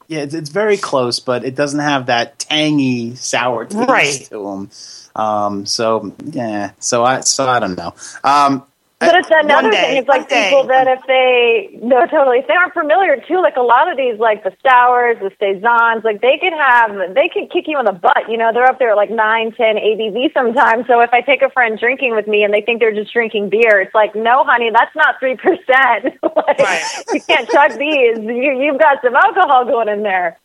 Yeah, 0.07 0.21
it's, 0.21 0.33
it's 0.33 0.49
very 0.49 0.79
close, 0.79 1.21
but 1.21 1.45
it 1.45 1.55
doesn't 1.55 1.81
have 1.81 2.07
that 2.07 2.39
tangy 2.39 3.15
sour 3.17 3.67
taste 3.67 3.89
Right. 3.89 4.27
to 4.31 4.43
them. 4.43 4.71
Um, 5.15 5.67
so 5.67 6.15
yeah, 6.25 6.71
so 6.79 7.05
I 7.05 7.21
so 7.21 7.47
I 7.47 7.61
don't 7.61 7.77
know. 7.77 7.95
Um, 8.25 8.65
But 9.01 9.15
it's 9.15 9.31
uh, 9.31 9.39
another 9.47 9.71
day, 9.71 9.83
thing. 9.83 9.97
It's 9.99 10.09
like 10.09 10.29
day. 10.29 10.51
people 10.51 10.67
that 10.67 10.89
if 10.89 10.99
they 11.07 11.79
no 11.81 12.05
totally 12.07 12.39
if 12.39 12.49
they 12.49 12.55
aren't 12.55 12.75
familiar 12.75 13.23
too, 13.29 13.41
like 13.41 13.55
a 13.55 13.63
lot 13.63 13.87
of 13.87 13.97
these 13.97 14.19
like 14.19 14.43
the 14.43 14.51
sours, 14.59 15.17
the 15.23 15.31
saisons, 15.39 16.03
like 16.03 16.21
they 16.21 16.35
could 16.43 16.53
have 16.53 17.15
they 17.15 17.31
could 17.31 17.47
kick 17.53 17.69
you 17.69 17.79
in 17.79 17.87
the 17.87 17.95
butt. 17.95 18.27
You 18.29 18.37
know, 18.37 18.51
they're 18.53 18.67
up 18.67 18.81
there 18.81 18.91
at 18.91 18.97
like 18.97 19.11
nine, 19.11 19.53
ten 19.53 19.77
ABV 19.77 20.35
sometimes. 20.35 20.87
So 20.89 21.01
if 21.01 21.11
I 21.13 21.21
take 21.21 21.43
a 21.43 21.51
friend 21.51 21.79
drinking 21.79 22.17
with 22.17 22.27
me 22.27 22.43
and 22.43 22.53
they 22.53 22.61
think 22.61 22.81
they're 22.81 22.95
just 22.95 23.13
drinking 23.13 23.51
beer, 23.51 23.81
it's 23.81 23.95
like, 23.95 24.17
no, 24.17 24.43
honey, 24.43 24.71
that's 24.75 24.95
not 24.97 25.15
three 25.21 25.37
percent. 25.37 26.19
like, 26.35 26.59
Right. 26.59 26.83
You 27.15 27.21
can't 27.23 27.49
chug 27.49 27.79
these. 27.79 28.19
You 28.19 28.59
you've 28.59 28.81
got 28.81 28.99
some 29.03 29.15
alcohol 29.15 29.65
going 29.65 29.89
in 29.89 30.03
there. 30.03 30.41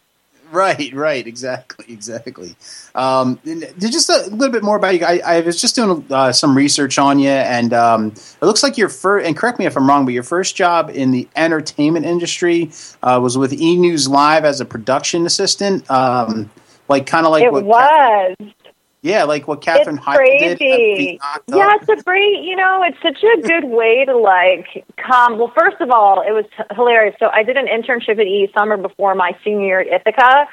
Right, 0.51 0.93
right, 0.93 1.25
exactly, 1.25 1.85
exactly. 1.91 2.55
Um, 2.93 3.39
just 3.79 4.09
a 4.09 4.29
little 4.29 4.51
bit 4.51 4.63
more 4.63 4.77
about 4.77 4.99
you. 4.99 5.05
I, 5.05 5.21
I 5.25 5.39
was 5.41 5.59
just 5.59 5.75
doing 5.75 6.05
uh, 6.11 6.31
some 6.31 6.55
research 6.55 6.99
on 6.99 7.17
you, 7.17 7.29
and 7.29 7.73
um, 7.73 8.07
it 8.07 8.45
looks 8.45 8.61
like 8.61 8.77
your 8.77 8.89
first. 8.89 9.25
And 9.25 9.35
correct 9.35 9.57
me 9.57 9.65
if 9.65 9.75
I'm 9.75 9.87
wrong, 9.87 10.05
but 10.05 10.13
your 10.13 10.23
first 10.23 10.55
job 10.55 10.91
in 10.93 11.11
the 11.11 11.27
entertainment 11.35 12.05
industry 12.05 12.71
uh, 13.01 13.19
was 13.21 13.37
with 13.37 13.53
E 13.53 13.75
News 13.77 14.07
Live 14.07 14.45
as 14.45 14.61
a 14.61 14.65
production 14.65 15.25
assistant. 15.25 15.89
Um, 15.89 16.51
like 16.87 17.07
kind 17.07 17.25
of 17.25 17.31
like 17.31 17.43
it 17.43 17.51
what 17.51 17.65
was. 17.65 18.35
Yeah, 19.03 19.25
like 19.25 19.49
what 19.49 19.59
Katherine 19.59 19.97
it's 19.97 20.05
Heigl 20.05 20.39
did. 20.39 20.57
crazy. 20.57 21.19
Up. 21.21 21.43
Yeah, 21.49 21.71
it's 21.75 21.89
a 21.89 22.01
great, 22.03 22.41
you 22.41 22.55
know, 22.55 22.83
it's 22.83 22.97
such 23.03 23.21
a 23.21 23.41
good 23.41 23.65
way 23.65 24.05
to 24.05 24.17
like 24.17 24.85
come. 24.95 25.37
Well, 25.37 25.51
first 25.55 25.81
of 25.81 25.91
all, 25.91 26.21
it 26.21 26.31
was 26.31 26.45
hilarious. 26.73 27.13
So 27.19 27.27
I 27.27 27.43
did 27.43 27.57
an 27.57 27.67
internship 27.67 28.17
at 28.17 28.25
E 28.25 28.49
summer 28.57 28.77
before 28.77 29.13
my 29.13 29.37
senior 29.43 29.65
year 29.65 29.79
at 29.81 29.87
Ithaca. 29.87 30.47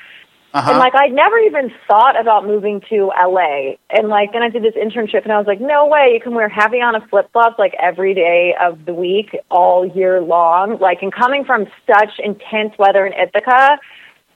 Uh-huh. 0.53 0.69
And 0.69 0.81
like 0.81 0.97
I'd 0.97 1.13
never 1.13 1.39
even 1.39 1.71
thought 1.87 2.21
about 2.21 2.45
moving 2.45 2.83
to 2.91 3.13
LA. 3.17 3.77
And 3.89 4.09
like 4.09 4.33
then 4.33 4.43
I 4.43 4.49
did 4.49 4.65
this 4.65 4.75
internship 4.75 5.23
and 5.23 5.31
I 5.31 5.39
was 5.39 5.47
like, 5.47 5.61
no 5.61 5.87
way, 5.87 6.11
you 6.13 6.21
can 6.21 6.35
wear 6.35 6.49
Havaiana 6.49 7.09
flip 7.09 7.31
flops 7.33 7.57
like 7.57 7.75
every 7.81 8.15
day 8.15 8.57
of 8.61 8.85
the 8.85 8.93
week, 8.93 9.37
all 9.49 9.87
year 9.87 10.21
long. 10.21 10.81
Like 10.81 11.03
and 11.03 11.15
coming 11.15 11.45
from 11.45 11.67
such 11.87 12.19
intense 12.19 12.77
weather 12.79 13.07
in 13.07 13.13
Ithaca, 13.13 13.79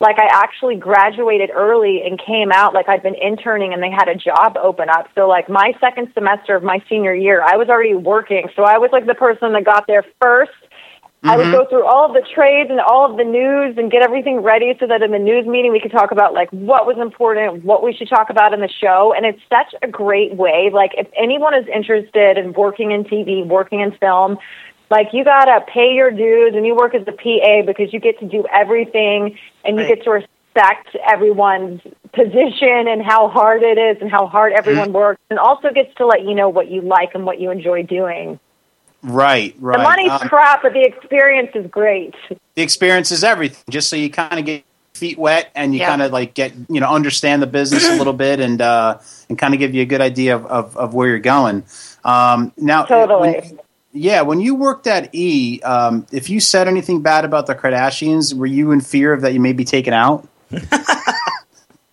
like 0.04 0.18
I 0.18 0.28
actually 0.30 0.76
graduated 0.76 1.50
early 1.50 2.02
and 2.04 2.20
came 2.20 2.52
out 2.52 2.75
like 2.75 2.90
I'd 2.90 3.02
been 3.02 3.14
interning 3.14 3.73
and 3.73 3.82
they 3.82 3.90
had 3.90 4.06
a 4.06 4.14
job 4.14 4.58
open 4.62 4.90
up. 4.90 5.08
So 5.14 5.26
like 5.26 5.49
my 5.49 5.73
second 5.80 6.12
semester 6.12 6.54
of 6.54 6.62
my 6.62 6.84
senior 6.90 7.14
year, 7.14 7.40
I 7.42 7.56
was 7.56 7.68
already 7.68 7.94
working. 7.94 8.49
So 8.54 8.64
I 8.64 8.76
was 8.76 8.90
like 8.92 9.06
the 9.06 9.14
person 9.14 9.54
that 9.54 9.64
got 9.64 9.87
there 9.87 10.04
first. 10.20 10.52
I 11.23 11.38
would 11.38 11.46
mm-hmm. 11.46 11.52
go 11.52 11.66
through 11.70 11.87
all 11.87 12.04
of 12.04 12.12
the 12.12 12.20
trades 12.34 12.68
and 12.68 12.80
all 12.80 13.11
of 13.11 13.16
the 13.16 13.25
news 13.25 13.78
and 13.78 13.90
get 13.90 14.02
everything 14.02 14.42
ready 14.42 14.75
so 14.78 14.87
that 14.87 15.00
in 15.00 15.11
the 15.11 15.18
news 15.18 15.46
meeting 15.46 15.73
we 15.73 15.80
could 15.80 15.90
talk 15.90 16.12
about 16.12 16.34
like 16.34 16.50
what 16.50 16.84
was 16.87 16.99
important, 16.99 17.64
what 17.64 17.82
we 17.82 17.94
should 17.94 18.11
talk 18.11 18.28
about 18.28 18.52
in 18.52 18.61
the 18.61 18.68
show. 18.68 19.14
And 19.16 19.25
it's 19.25 19.40
such 19.49 19.75
a 19.80 19.88
great 19.88 20.37
way. 20.37 20.68
Like 20.70 20.90
if 20.99 21.08
anyone 21.16 21.54
is 21.54 21.64
interested 21.75 22.37
in 22.37 22.52
working 22.52 22.92
in 22.92 23.04
TV, 23.04 23.46
working 23.46 23.80
in 23.80 23.92
film, 23.92 24.37
like 24.94 25.08
you 25.12 25.24
gotta 25.24 25.64
pay 25.66 25.92
your 25.94 26.10
dues 26.12 26.52
and 26.54 26.64
you 26.64 26.74
work 26.76 26.94
as 26.94 27.02
a 27.08 27.12
PA 27.12 27.62
because 27.66 27.92
you 27.92 27.98
get 27.98 28.18
to 28.20 28.26
do 28.26 28.44
everything 28.52 29.36
and 29.64 29.76
you 29.76 29.82
Right. 29.84 29.96
get 29.96 30.04
to 30.04 30.10
respect 30.10 30.94
everyone's 31.14 31.80
position 32.12 32.86
and 32.86 33.02
how 33.02 33.28
hard 33.28 33.62
it 33.64 33.76
is 33.76 33.96
and 34.00 34.08
how 34.08 34.26
hard 34.28 34.52
everyone 34.52 34.92
works 34.92 35.20
and 35.30 35.38
also 35.40 35.70
gets 35.72 35.92
to 35.96 36.06
let 36.06 36.22
you 36.22 36.34
know 36.34 36.48
what 36.48 36.70
you 36.70 36.80
like 36.80 37.10
and 37.16 37.26
what 37.26 37.40
you 37.40 37.50
enjoy 37.50 37.82
doing. 37.82 38.38
right, 39.02 39.54
right. 39.58 39.76
The 39.78 39.82
money's 39.82 40.12
Um, 40.12 40.28
crap, 40.28 40.62
but 40.62 40.72
the 40.74 40.82
experience 40.82 41.50
is 41.56 41.66
great. 41.70 42.14
the 42.54 42.62
experience 42.62 43.10
is 43.10 43.24
everything. 43.24 43.64
Just 43.68 43.88
so 43.90 43.96
you 43.96 44.10
kind 44.10 44.38
of 44.38 44.44
get 44.46 44.62
feet 44.94 45.18
wet 45.18 45.50
and 45.56 45.74
you 45.74 45.80
Yeah. 45.80 45.88
kind 45.90 46.02
of 46.02 46.12
like 46.12 46.34
get 46.34 46.52
you 46.68 46.78
know 46.80 46.88
understand 46.88 47.42
the 47.42 47.48
business 47.48 47.90
a 47.90 47.94
little 47.94 48.12
bit 48.26 48.38
and 48.38 48.62
uh, 48.62 48.98
and 49.28 49.36
kind 49.36 49.52
of 49.54 49.58
give 49.58 49.74
you 49.74 49.82
a 49.82 49.86
good 49.86 50.00
idea 50.00 50.36
of, 50.36 50.46
of, 50.46 50.76
of 50.76 50.94
where 50.94 51.08
you're 51.08 51.18
going. 51.18 51.64
Um, 52.04 52.52
now, 52.56 52.84
Totally. 52.84 53.30
when- 53.32 53.58
yeah, 53.94 54.20
when 54.22 54.40
you 54.40 54.54
worked 54.54 54.86
at 54.86 55.14
E, 55.14 55.60
um, 55.62 56.06
if 56.12 56.28
you 56.28 56.40
said 56.40 56.68
anything 56.68 57.00
bad 57.00 57.24
about 57.24 57.46
the 57.46 57.54
Kardashians, 57.54 58.34
were 58.34 58.46
you 58.46 58.72
in 58.72 58.80
fear 58.80 59.12
of 59.12 59.22
that 59.22 59.32
you 59.32 59.40
may 59.40 59.52
be 59.52 59.64
taken 59.64 59.94
out? 59.94 60.28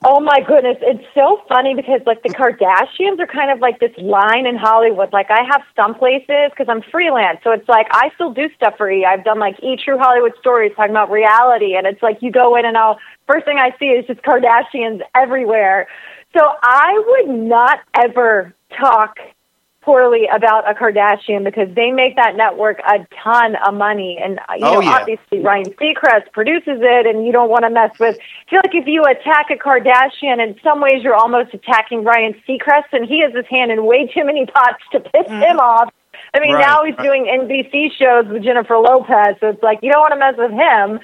Oh 0.04 0.20
my 0.20 0.40
goodness, 0.42 0.78
it's 0.82 1.06
so 1.14 1.42
funny 1.48 1.76
because 1.76 2.02
like 2.08 2.24
the 2.24 2.30
Kardashians 2.30 3.20
are 3.20 3.28
kind 3.28 3.52
of 3.52 3.60
like 3.60 3.80
this 3.80 3.96
line 4.00 4.48
in 4.48 4.58
Hollywood. 4.58 5.14
Like 5.14 5.30
I 5.30 5.44
have 5.44 5.62
some 5.76 5.94
places 5.94 6.50
because 6.50 6.66
I'm 6.68 6.82
freelance, 6.82 7.38
so 7.44 7.52
it's 7.52 7.70
like 7.70 7.86
I 7.92 8.10
still 8.16 8.34
do 8.34 8.50
stuff 8.56 8.78
for 8.78 8.90
E. 8.90 9.06
I've 9.06 9.24
done 9.24 9.38
like 9.38 9.62
E 9.62 9.78
True 9.78 10.00
Hollywood 10.00 10.34
Stories 10.40 10.72
talking 10.76 10.90
about 10.90 11.12
reality, 11.12 11.76
and 11.76 11.86
it's 11.86 12.02
like 12.02 12.18
you 12.22 12.32
go 12.32 12.56
in 12.56 12.66
and 12.66 12.78
I'll 12.78 12.98
first 13.28 13.46
thing 13.46 13.60
I 13.60 13.78
see 13.78 13.86
is 13.86 14.08
just 14.08 14.22
Kardashians 14.24 15.02
everywhere. 15.14 15.88
So 16.36 16.42
I 16.64 17.04
would 17.06 17.36
not 17.36 17.82
ever 17.94 18.56
talk 18.76 19.20
poorly 19.82 20.28
about 20.34 20.70
a 20.70 20.74
Kardashian 20.74 21.44
because 21.44 21.68
they 21.76 21.92
make 21.92 22.16
that 22.16 22.36
network 22.36 22.80
a 22.80 23.06
ton 23.24 23.56
of 23.66 23.74
money. 23.74 24.20
And, 24.24 24.40
uh, 24.40 24.54
you 24.58 24.66
Oh, 24.66 24.74
know, 24.76 24.82
yeah. 24.82 24.98
obviously 25.00 25.40
Ryan 25.40 25.72
Seacrest 25.74 26.32
produces 26.34 26.80
it 26.82 27.06
and 27.08 27.26
you 27.26 27.32
don't 27.32 27.50
want 27.50 27.64
to 27.64 27.70
mess 27.70 27.92
with, 28.00 28.18
I 28.20 28.50
feel 28.50 28.62
like 28.64 28.76
if 28.76 28.88
you 28.88 29.04
attack 29.04 29.50
a 29.50 29.56
Kardashian, 29.56 30.40
in 30.42 30.56
some 30.64 30.82
ways 30.82 31.02
you're 31.04 31.16
almost 31.16 31.54
attacking 31.54 32.04
Ryan 32.04 32.34
Seacrest 32.48 32.94
and 32.94 33.08
he 33.08 33.22
has 33.22 33.34
his 33.36 33.46
hand 33.50 33.72
in 33.72 33.86
way 33.86 34.08
too 34.08 34.24
many 34.24 34.46
pots 34.46 34.84
to 34.92 35.00
piss 35.00 35.28
him 35.28 35.58
off. 35.60 35.92
I 36.34 36.40
mean, 36.40 36.54
Right, 36.54 36.62
now 36.66 36.84
he's 36.86 36.96
doing 36.98 37.26
NBC 37.26 37.92
shows 37.98 38.32
with 38.32 38.44
Jennifer 38.44 38.78
Lopez, 38.78 39.36
so 39.40 39.50
it's 39.50 39.64
like 39.64 39.80
you 39.82 39.92
don't 39.92 40.00
want 40.02 40.14
to 40.14 40.20
mess 40.20 40.36
with 40.38 40.52
him. 40.52 41.00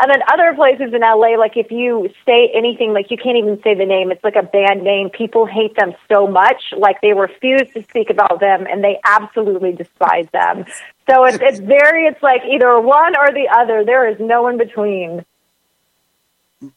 And 0.00 0.10
then 0.10 0.20
other 0.32 0.54
places 0.54 0.94
in 0.94 1.02
LA, 1.02 1.36
like 1.38 1.58
if 1.58 1.70
you 1.70 2.08
say 2.24 2.50
anything, 2.54 2.94
like 2.94 3.10
you 3.10 3.18
can't 3.18 3.36
even 3.36 3.60
say 3.62 3.74
the 3.74 3.84
name, 3.84 4.10
it's 4.10 4.24
like 4.24 4.36
a 4.36 4.42
band 4.42 4.82
name. 4.82 5.10
People 5.10 5.44
hate 5.44 5.76
them 5.76 5.92
so 6.10 6.26
much, 6.26 6.62
like 6.76 7.02
they 7.02 7.12
refuse 7.12 7.68
to 7.74 7.82
speak 7.82 8.08
about 8.08 8.40
them 8.40 8.66
and 8.66 8.82
they 8.82 8.98
absolutely 9.04 9.72
despise 9.72 10.26
them. 10.32 10.64
So 11.08 11.24
it's, 11.24 11.38
it's 11.42 11.60
very, 11.60 12.06
it's 12.06 12.22
like 12.22 12.42
either 12.50 12.80
one 12.80 13.14
or 13.14 13.30
the 13.32 13.48
other. 13.54 13.84
There 13.84 14.08
is 14.08 14.16
no 14.18 14.48
in 14.48 14.56
between. 14.56 15.24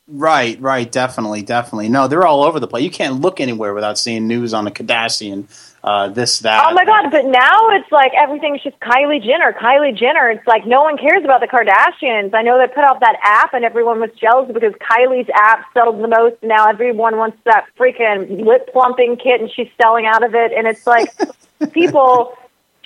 Right, 0.07 0.59
right, 0.61 0.89
definitely, 0.89 1.41
definitely. 1.41 1.89
No, 1.89 2.07
they're 2.07 2.25
all 2.25 2.43
over 2.43 2.57
the 2.57 2.67
place. 2.67 2.85
You 2.85 2.89
can't 2.89 3.19
look 3.19 3.41
anywhere 3.41 3.73
without 3.73 3.97
seeing 3.97 4.27
news 4.27 4.53
on 4.53 4.63
the 4.63 4.71
Kardashian, 4.71 5.45
uh, 5.83 6.07
this, 6.07 6.39
that. 6.39 6.65
Oh 6.65 6.73
my 6.73 6.85
God! 6.85 7.11
But 7.11 7.25
now 7.25 7.67
it's 7.71 7.91
like 7.91 8.13
everything's 8.17 8.63
just 8.63 8.79
Kylie 8.79 9.21
Jenner. 9.21 9.51
Kylie 9.51 9.93
Jenner. 9.93 10.29
It's 10.29 10.47
like 10.47 10.65
no 10.65 10.83
one 10.83 10.97
cares 10.97 11.25
about 11.25 11.41
the 11.41 11.47
Kardashians. 11.47 12.33
I 12.33 12.43
know 12.43 12.57
they 12.57 12.73
put 12.73 12.85
out 12.85 13.01
that 13.01 13.17
app, 13.23 13.53
and 13.53 13.65
everyone 13.65 13.99
was 13.99 14.11
jealous 14.11 14.49
because 14.53 14.71
Kylie's 14.75 15.29
app 15.35 15.65
sold 15.73 16.01
the 16.01 16.07
most. 16.07 16.37
Now 16.41 16.69
everyone 16.69 17.17
wants 17.17 17.37
that 17.43 17.65
freaking 17.77 18.45
lip 18.45 18.69
plumping 18.71 19.17
kit, 19.17 19.41
and 19.41 19.51
she's 19.51 19.67
selling 19.81 20.05
out 20.05 20.23
of 20.23 20.33
it. 20.33 20.53
And 20.53 20.65
it's 20.65 20.87
like 20.87 21.09
people. 21.73 22.37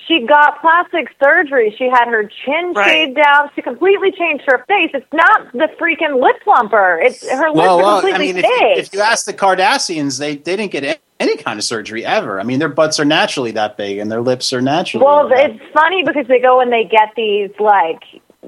She 0.08 0.26
got 0.26 0.62
plastic 0.62 1.10
surgery. 1.22 1.76
She 1.78 1.90
had 1.90 2.08
her 2.08 2.24
chin 2.46 2.74
Right. 2.74 2.90
shaved 2.90 3.18
down. 3.18 3.50
She 3.56 3.62
completely 3.62 4.12
changed 4.12 4.46
her 4.48 4.64
face. 4.68 4.92
It's 4.94 5.06
not 5.12 5.52
the 5.52 5.68
freaking 5.80 6.22
lip 6.22 6.38
plumper. 6.44 7.00
It's 7.02 7.30
her 7.30 7.50
lips 7.50 7.58
well, 7.58 7.80
are 7.80 8.04
well, 8.04 8.16
I 8.16 8.18
mean, 8.18 8.38
if 8.38 8.46
you, 8.46 8.58
fake. 8.58 8.78
if 8.78 8.94
you 8.94 9.02
ask 9.02 9.26
the 9.26 9.34
Kardashians, 9.34 10.18
they, 10.20 10.38
they 10.38 10.56
didn't 10.56 10.72
get 10.72 10.84
a- 10.86 11.00
any 11.20 11.36
kind 11.36 11.60
of 11.60 11.66
surgery 11.66 12.06
ever. 12.06 12.40
I 12.40 12.44
mean, 12.44 12.60
their 12.60 12.70
butts 12.70 13.00
are 13.00 13.06
naturally 13.06 13.52
that 13.52 13.76
big 13.76 13.98
and 13.98 14.10
their 14.12 14.22
lips 14.22 14.54
are 14.54 14.62
naturally. 14.62 15.04
Well, 15.06 15.28
that 15.30 15.50
it's 15.52 15.64
funny 15.74 16.04
because 16.04 16.28
they 16.28 16.40
go 16.40 16.62
and 16.62 16.72
they 16.72 16.86
get 16.86 17.10
these 17.18 17.50
like, 17.60 18.04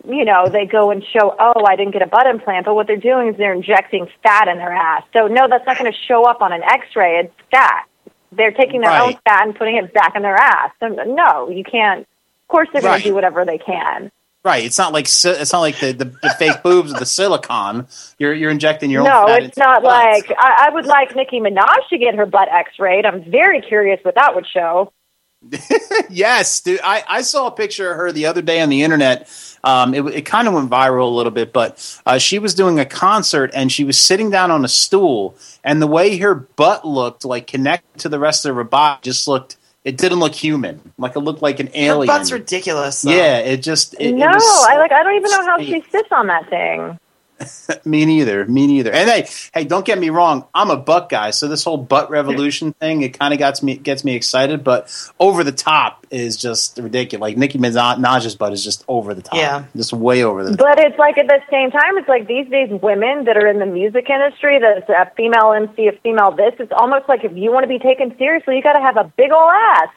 you 0.07 0.23
know, 0.23 0.47
they 0.47 0.65
go 0.65 0.91
and 0.91 1.03
show, 1.03 1.35
oh, 1.37 1.65
I 1.65 1.75
didn't 1.75 1.91
get 1.91 2.03
a 2.03 2.07
butt 2.07 2.25
implant, 2.25 2.65
but 2.65 2.75
what 2.75 2.87
they're 2.87 2.95
doing 2.95 3.29
is 3.29 3.37
they're 3.37 3.53
injecting 3.53 4.07
fat 4.23 4.47
in 4.47 4.57
their 4.57 4.71
ass. 4.71 5.03
So 5.13 5.27
no, 5.27 5.47
that's 5.49 5.65
not 5.65 5.77
going 5.77 5.91
to 5.91 5.97
show 6.07 6.23
up 6.23 6.41
on 6.41 6.53
an 6.53 6.63
X-ray. 6.63 7.19
It's 7.25 7.33
fat. 7.51 7.85
They're 8.31 8.51
taking 8.51 8.81
their 8.81 8.91
own 9.01 9.15
fat 9.25 9.45
and 9.47 9.55
putting 9.55 9.77
it 9.77 9.93
back 9.93 10.15
in 10.15 10.21
their 10.21 10.35
ass. 10.35 10.71
No, 10.81 11.49
you 11.49 11.63
can't. 11.63 12.01
Of 12.01 12.47
course, 12.47 12.67
they're 12.71 12.81
going 12.81 12.93
Right. 12.93 13.03
to 13.03 13.09
do 13.09 13.15
whatever 13.15 13.45
they 13.45 13.57
can. 13.57 14.11
Right. 14.43 14.63
It's 14.63 14.77
not 14.77 14.93
like 14.93 15.05
it's 15.05 15.51
not 15.53 15.59
like 15.59 15.79
the, 15.79 15.91
the, 15.91 16.05
the 16.05 16.29
fake 16.39 16.61
boobs 16.63 16.91
with 16.91 16.99
the 16.99 17.05
silicone. 17.05 17.87
You're 18.17 18.33
you're 18.33 18.51
injecting 18.51 18.89
your 18.89 19.03
No, 19.03 19.23
own. 19.23 19.27
No, 19.27 19.35
it's 19.35 19.57
not 19.57 19.83
like 19.83 20.31
I, 20.37 20.67
I 20.67 20.73
would 20.73 20.85
like 20.85 21.13
Nicki 21.15 21.39
Minaj 21.41 21.87
to 21.89 21.97
get 21.97 22.15
her 22.15 22.25
butt 22.25 22.47
X-rayed. 22.49 23.05
I'm 23.05 23.29
very 23.29 23.61
curious 23.61 23.99
what 24.03 24.15
that 24.15 24.35
would 24.35 24.45
show. 24.47 24.93
yes, 26.09 26.59
dude. 26.61 26.79
I, 26.83 27.03
I 27.07 27.21
saw 27.21 27.47
a 27.47 27.51
picture 27.51 27.91
of 27.91 27.97
her 27.97 28.11
the 28.11 28.25
other 28.25 28.41
day 28.41 28.61
on 28.61 28.69
the 28.69 28.83
internet. 28.83 29.29
Um, 29.63 29.93
it, 29.93 30.05
it 30.07 30.21
kind 30.25 30.47
of 30.47 30.53
went 30.53 30.69
viral 30.69 31.07
a 31.07 31.15
little 31.15 31.31
bit, 31.31 31.53
but 31.53 32.01
uh, 32.05 32.17
she 32.17 32.39
was 32.39 32.53
doing 32.53 32.79
a 32.79 32.85
concert 32.85 33.51
and 33.53 33.71
she 33.71 33.83
was 33.83 33.99
sitting 33.99 34.29
down 34.29 34.51
on 34.51 34.63
a 34.63 34.67
stool, 34.67 35.35
and 35.63 35.81
the 35.81 35.87
way 35.87 36.17
her 36.17 36.35
butt 36.35 36.85
looked, 36.85 37.25
like 37.25 37.47
connected 37.47 38.01
to 38.01 38.09
the 38.09 38.19
rest 38.19 38.45
of 38.45 38.55
her 38.55 38.63
body, 38.63 38.99
just 39.01 39.27
looked. 39.27 39.57
It 39.85 39.97
didn't 39.97 40.19
look 40.19 40.35
human. 40.35 40.93
Like 40.97 41.15
it 41.15 41.21
looked 41.21 41.41
like 41.41 41.59
an 41.61 41.69
alien. 41.69 41.87
Her 41.87 41.93
alien. 41.93 42.07
butt's 42.07 42.31
ridiculous. 42.31 43.01
though. 43.01 43.11
yeah, 43.11 43.37
it 43.39 43.57
just. 43.63 43.93
It, 43.93 44.07
it 44.07 44.15
no, 44.15 44.27
was 44.27 44.67
I 44.69 44.77
like. 44.77 44.91
I 44.91 45.03
don't 45.03 45.15
even 45.15 45.31
know 45.31 45.45
how 45.45 45.57
strange. 45.57 45.85
she 45.85 45.91
sits 45.91 46.11
on 46.11 46.27
that 46.27 46.49
thing. 46.49 46.99
Me 47.85 48.05
neither. 48.05 48.45
Me 48.45 48.67
neither. 48.67 48.91
And 48.91 49.09
hey, 49.09 49.27
hey, 49.53 49.63
don't 49.63 49.85
get 49.85 49.99
me 49.99 50.09
wrong. 50.09 50.45
I'm 50.53 50.69
a 50.69 50.77
butt 50.77 51.09
guy, 51.09 51.31
so 51.31 51.47
this 51.47 51.63
whole 51.63 51.77
butt 51.77 52.09
revolution 52.09 52.73
thing 52.73 53.01
it 53.01 53.17
kind 53.17 53.33
of 53.33 53.39
gets 53.39 53.63
me 53.63 53.77
gets 53.77 54.03
me 54.03 54.15
excited. 54.15 54.63
But 54.63 54.91
over 55.19 55.43
the 55.43 55.51
top 55.51 56.05
is 56.09 56.37
just 56.37 56.77
ridiculous. 56.77 57.21
Like 57.21 57.37
Nicki 57.37 57.57
Minaj's 57.57 58.35
butt 58.35 58.53
is 58.53 58.63
just 58.63 58.83
over 58.87 59.13
the 59.13 59.21
top. 59.21 59.35
Yeah. 59.35 59.65
just 59.75 59.93
way 59.93 60.23
over 60.23 60.43
the 60.43 60.55
top. 60.55 60.59
But 60.59 60.79
it's 60.79 60.97
like 60.97 61.17
at 61.17 61.27
the 61.27 61.41
same 61.49 61.71
time, 61.71 61.97
it's 61.97 62.09
like 62.09 62.27
these 62.27 62.47
days, 62.49 62.69
women 62.81 63.25
that 63.25 63.37
are 63.37 63.47
in 63.47 63.59
the 63.59 63.65
music 63.65 64.09
industry, 64.09 64.59
that's 64.59 64.89
a 64.89 65.11
female 65.15 65.53
MC, 65.53 65.87
a 65.87 65.93
female 66.03 66.31
this, 66.31 66.53
it's 66.59 66.73
almost 66.75 67.07
like 67.07 67.23
if 67.23 67.35
you 67.35 67.51
want 67.51 67.63
to 67.63 67.69
be 67.69 67.79
taken 67.79 68.17
seriously, 68.17 68.55
you 68.55 68.63
got 68.63 68.73
to 68.73 68.81
have 68.81 68.97
a 68.97 69.11
big 69.17 69.31
ol' 69.31 69.49
ass. 69.49 69.89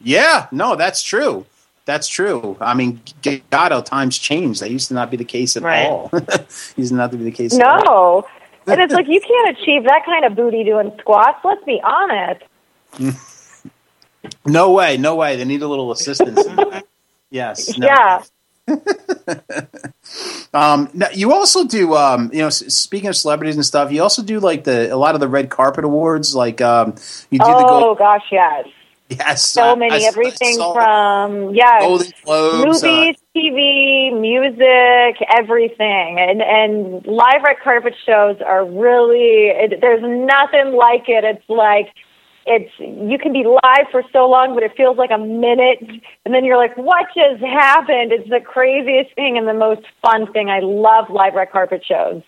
Yeah, 0.00 0.46
no, 0.52 0.76
that's 0.76 1.02
true. 1.02 1.46
That's 1.86 2.08
true. 2.08 2.56
I 2.60 2.74
mean, 2.74 3.00
God, 3.22 3.40
Gatto 3.50 3.80
times 3.80 4.18
change. 4.18 4.60
That 4.60 4.70
used 4.70 4.88
to 4.88 4.94
not 4.94 5.10
be 5.10 5.16
the 5.16 5.24
case 5.24 5.56
at 5.56 5.62
Right. 5.62 5.86
all. 5.86 6.10
used 6.76 6.90
to 6.90 6.94
not 6.96 7.10
to 7.12 7.16
be 7.16 7.24
the 7.24 7.30
case. 7.30 7.54
At 7.58 7.86
all. 7.88 8.26
No. 8.66 8.72
And 8.72 8.80
it's 8.82 8.92
like 8.92 9.06
you 9.08 9.20
can't 9.20 9.56
achieve 9.56 9.84
that 9.84 10.04
kind 10.04 10.24
of 10.24 10.34
booty 10.34 10.64
doing 10.64 10.92
squats. 11.00 11.38
Let's 11.44 11.64
be 11.64 11.80
honest. 11.82 12.42
No 14.44 14.72
way, 14.72 14.96
no 14.96 15.14
way. 15.14 15.36
They 15.36 15.44
need 15.44 15.62
a 15.62 15.68
little 15.68 15.92
assistance. 15.92 16.42
yes. 17.30 17.78
no. 17.78 17.86
Yeah. 17.86 18.22
Um, 20.52 20.88
now, 20.94 21.08
you 21.12 21.32
also 21.32 21.64
do, 21.66 21.94
um, 21.94 22.30
you 22.32 22.40
know, 22.40 22.48
speaking 22.50 23.08
of 23.08 23.16
celebrities 23.16 23.56
and 23.56 23.64
stuff, 23.64 23.92
you 23.92 24.02
also 24.02 24.22
do 24.22 24.40
like 24.40 24.64
the 24.64 24.92
a 24.92 24.96
lot 24.96 25.14
of 25.14 25.20
the 25.20 25.28
red 25.28 25.50
carpet 25.50 25.84
awards. 25.84 26.34
Like 26.34 26.60
um, 26.60 26.94
you 27.30 27.38
do 27.38 27.44
the 27.44 27.64
Oh 27.66 27.80
gold. 27.80 27.98
gosh, 27.98 28.24
yes. 28.32 28.66
Yes, 29.08 29.44
So 29.52 29.62
I- 29.62 29.74
many. 29.76 29.92
I- 29.92 29.98
I 29.98 30.08
everything 30.08 30.54
saw 30.54 30.72
from 30.74 31.54
yeah, 31.54 31.78
Globes. 31.80 32.12
uh, 32.26 32.64
movies, 32.66 33.16
TV, 33.36 34.10
music, 34.10 35.22
everything, 35.36 36.18
and 36.18 36.42
and 36.42 37.06
live 37.06 37.42
red 37.44 37.56
carpet 37.62 37.94
shows 38.04 38.36
are 38.44 38.64
really. 38.64 39.46
It, 39.48 39.80
there's 39.80 40.02
nothing 40.02 40.72
like 40.74 41.08
it. 41.08 41.22
It's 41.24 41.48
like 41.48 41.92
it's 42.46 42.70
you 42.78 43.16
can 43.18 43.32
be 43.32 43.44
live 43.44 43.86
for 43.92 44.02
so 44.12 44.28
long, 44.28 44.54
but 44.54 44.62
it 44.64 44.76
feels 44.76 44.96
like 44.96 45.10
a 45.12 45.18
minute, 45.18 45.78
and 46.24 46.34
then 46.34 46.44
you're 46.44 46.56
like, 46.56 46.76
"What 46.76 47.06
just 47.14 47.40
happened?" 47.42 48.10
It's 48.12 48.28
the 48.28 48.40
craziest 48.40 49.14
thing 49.14 49.38
and 49.38 49.46
the 49.46 49.54
most 49.54 49.82
fun 50.02 50.32
thing. 50.32 50.50
I 50.50 50.58
love 50.60 51.10
live 51.10 51.34
red 51.34 51.52
carpet 51.52 51.84
shows. 51.84 52.22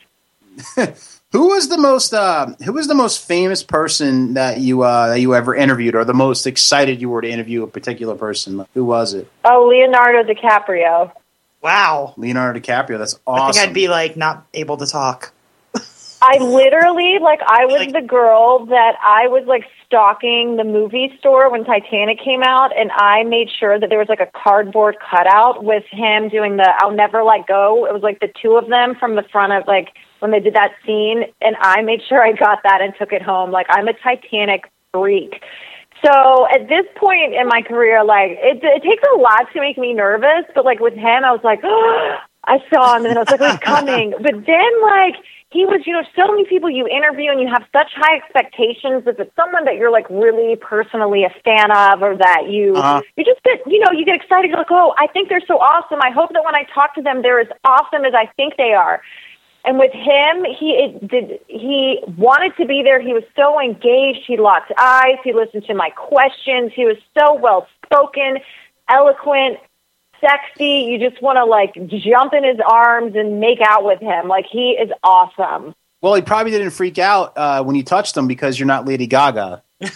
Who 1.32 1.48
was 1.48 1.68
the 1.68 1.76
most 1.76 2.14
uh, 2.14 2.46
Who 2.64 2.72
was 2.72 2.86
the 2.88 2.94
most 2.94 3.26
famous 3.26 3.62
person 3.62 4.34
that 4.34 4.60
you 4.60 4.82
uh, 4.82 5.08
that 5.08 5.20
you 5.20 5.34
ever 5.34 5.54
interviewed, 5.54 5.94
or 5.94 6.04
the 6.04 6.14
most 6.14 6.46
excited 6.46 7.00
you 7.02 7.10
were 7.10 7.20
to 7.20 7.28
interview 7.28 7.62
a 7.62 7.66
particular 7.66 8.14
person? 8.14 8.64
Who 8.74 8.84
was 8.84 9.12
it? 9.12 9.30
Oh, 9.44 9.66
Leonardo 9.68 10.22
DiCaprio. 10.32 11.12
Wow. 11.60 12.14
Leonardo 12.16 12.60
DiCaprio. 12.60 12.96
That's 12.98 13.18
awesome. 13.26 13.48
I 13.48 13.52
think 13.52 13.68
I'd 13.70 13.74
be 13.74 13.88
like 13.88 14.16
not 14.16 14.46
able 14.54 14.78
to 14.78 14.86
talk. 14.86 15.34
I 16.22 16.38
literally 16.38 17.18
like 17.20 17.40
I 17.46 17.66
was 17.66 17.80
Like- 17.80 17.92
the 17.92 18.00
girl 18.06 18.64
that 18.66 18.94
I 19.02 19.28
was 19.28 19.44
like 19.46 19.64
stalking 19.86 20.56
the 20.56 20.64
movie 20.64 21.14
store 21.18 21.50
when 21.50 21.64
Titanic 21.64 22.20
came 22.24 22.42
out 22.42 22.70
and 22.76 22.90
I 22.92 23.24
made 23.24 23.48
sure 23.60 23.78
that 23.78 23.88
there 23.90 23.98
was 23.98 24.08
like 24.08 24.20
a 24.20 24.28
cardboard 24.34 24.96
cutout 25.10 25.62
with 25.62 25.84
him 25.90 26.30
doing 26.30 26.56
the 26.56 26.72
I'll 26.80 26.90
never 26.90 27.22
let 27.22 27.46
go. 27.46 27.86
It 27.86 27.92
was 27.92 28.02
like 28.02 28.20
the 28.20 28.32
two 28.40 28.56
of 28.56 28.68
them 28.68 28.94
from 28.98 29.14
the 29.14 29.24
front 29.30 29.52
of 29.52 29.66
like 29.66 29.88
when 30.20 30.30
they 30.30 30.40
did 30.40 30.54
that 30.54 30.72
scene 30.84 31.24
and 31.40 31.56
I 31.60 31.82
made 31.82 32.00
sure 32.08 32.22
I 32.22 32.32
got 32.32 32.60
that 32.64 32.80
and 32.80 32.94
took 32.98 33.12
it 33.12 33.22
home. 33.22 33.50
Like 33.50 33.66
I'm 33.70 33.88
a 33.88 33.92
Titanic 33.92 34.70
freak. 34.92 35.42
So 36.04 36.46
at 36.48 36.68
this 36.68 36.86
point 36.96 37.34
in 37.34 37.48
my 37.48 37.62
career, 37.62 38.04
like 38.04 38.38
it, 38.38 38.62
it 38.62 38.82
takes 38.82 39.02
a 39.14 39.18
lot 39.18 39.46
to 39.52 39.60
make 39.60 39.78
me 39.78 39.92
nervous, 39.94 40.46
but 40.54 40.64
like 40.64 40.78
with 40.80 40.94
him, 40.94 41.24
I 41.24 41.32
was 41.32 41.40
like, 41.42 41.60
oh, 41.64 42.16
I 42.44 42.58
saw 42.72 42.96
him 42.96 43.04
and 43.04 43.10
then 43.10 43.18
I 43.18 43.20
was 43.20 43.30
like, 43.30 43.42
he's 43.42 43.58
coming. 43.60 44.14
But 44.22 44.46
then 44.46 44.72
like 44.80 45.16
he 45.50 45.66
was, 45.66 45.82
you 45.86 45.92
know, 45.92 46.04
so 46.14 46.30
many 46.30 46.44
people 46.46 46.70
you 46.70 46.86
interview 46.86 47.30
and 47.30 47.40
you 47.40 47.48
have 47.48 47.64
such 47.72 47.90
high 47.96 48.16
expectations 48.16 49.04
if 49.06 49.18
it's 49.18 49.34
someone 49.34 49.64
that 49.64 49.76
you're 49.76 49.90
like 49.90 50.08
really 50.08 50.56
personally 50.56 51.24
a 51.24 51.32
fan 51.42 51.70
of 51.72 52.00
or 52.00 52.16
that 52.16 52.48
you 52.48 52.76
Uh-huh. 52.76 53.02
you 53.16 53.24
just 53.24 53.42
get 53.42 53.60
you 53.66 53.80
know, 53.80 53.90
you 53.92 54.04
get 54.04 54.14
excited, 54.14 54.48
you're 54.48 54.58
like, 54.58 54.70
Oh, 54.70 54.94
I 54.98 55.08
think 55.08 55.28
they're 55.28 55.44
so 55.48 55.58
awesome. 55.58 55.98
I 56.00 56.10
hope 56.10 56.32
that 56.32 56.44
when 56.44 56.54
I 56.54 56.64
talk 56.72 56.94
to 56.94 57.02
them 57.02 57.22
they're 57.22 57.40
as 57.40 57.48
awesome 57.64 58.04
as 58.04 58.14
I 58.14 58.30
think 58.36 58.56
they 58.56 58.72
are. 58.72 59.02
And 59.68 59.78
with 59.78 59.92
him, 59.92 60.46
he 60.58 60.98
did 61.06 61.40
he 61.46 62.00
wanted 62.16 62.56
to 62.56 62.64
be 62.64 62.82
there. 62.82 63.02
He 63.02 63.12
was 63.12 63.22
so 63.36 63.60
engaged. 63.60 64.20
He 64.26 64.38
locked 64.38 64.72
eyes. 64.78 65.18
He 65.22 65.34
listened 65.34 65.64
to 65.66 65.74
my 65.74 65.90
questions. 65.90 66.72
He 66.74 66.86
was 66.86 66.96
so 67.12 67.34
well 67.34 67.66
spoken, 67.84 68.38
eloquent, 68.88 69.58
sexy. 70.22 70.88
You 70.88 70.98
just 70.98 71.20
want 71.20 71.36
to 71.36 71.44
like 71.44 71.74
jump 71.90 72.32
in 72.32 72.44
his 72.44 72.56
arms 72.66 73.14
and 73.14 73.40
make 73.40 73.58
out 73.62 73.84
with 73.84 74.00
him. 74.00 74.26
Like 74.26 74.46
he 74.50 74.70
is 74.70 74.90
awesome. 75.04 75.74
well, 76.00 76.14
he 76.14 76.22
probably 76.22 76.50
didn't 76.50 76.70
freak 76.70 76.98
out 76.98 77.36
uh, 77.36 77.62
when 77.62 77.76
you 77.76 77.82
touched 77.82 78.16
him 78.16 78.26
because 78.26 78.58
you're 78.58 78.66
not 78.66 78.86
Lady 78.86 79.06
Gaga. 79.06 79.62
No. 79.80 79.88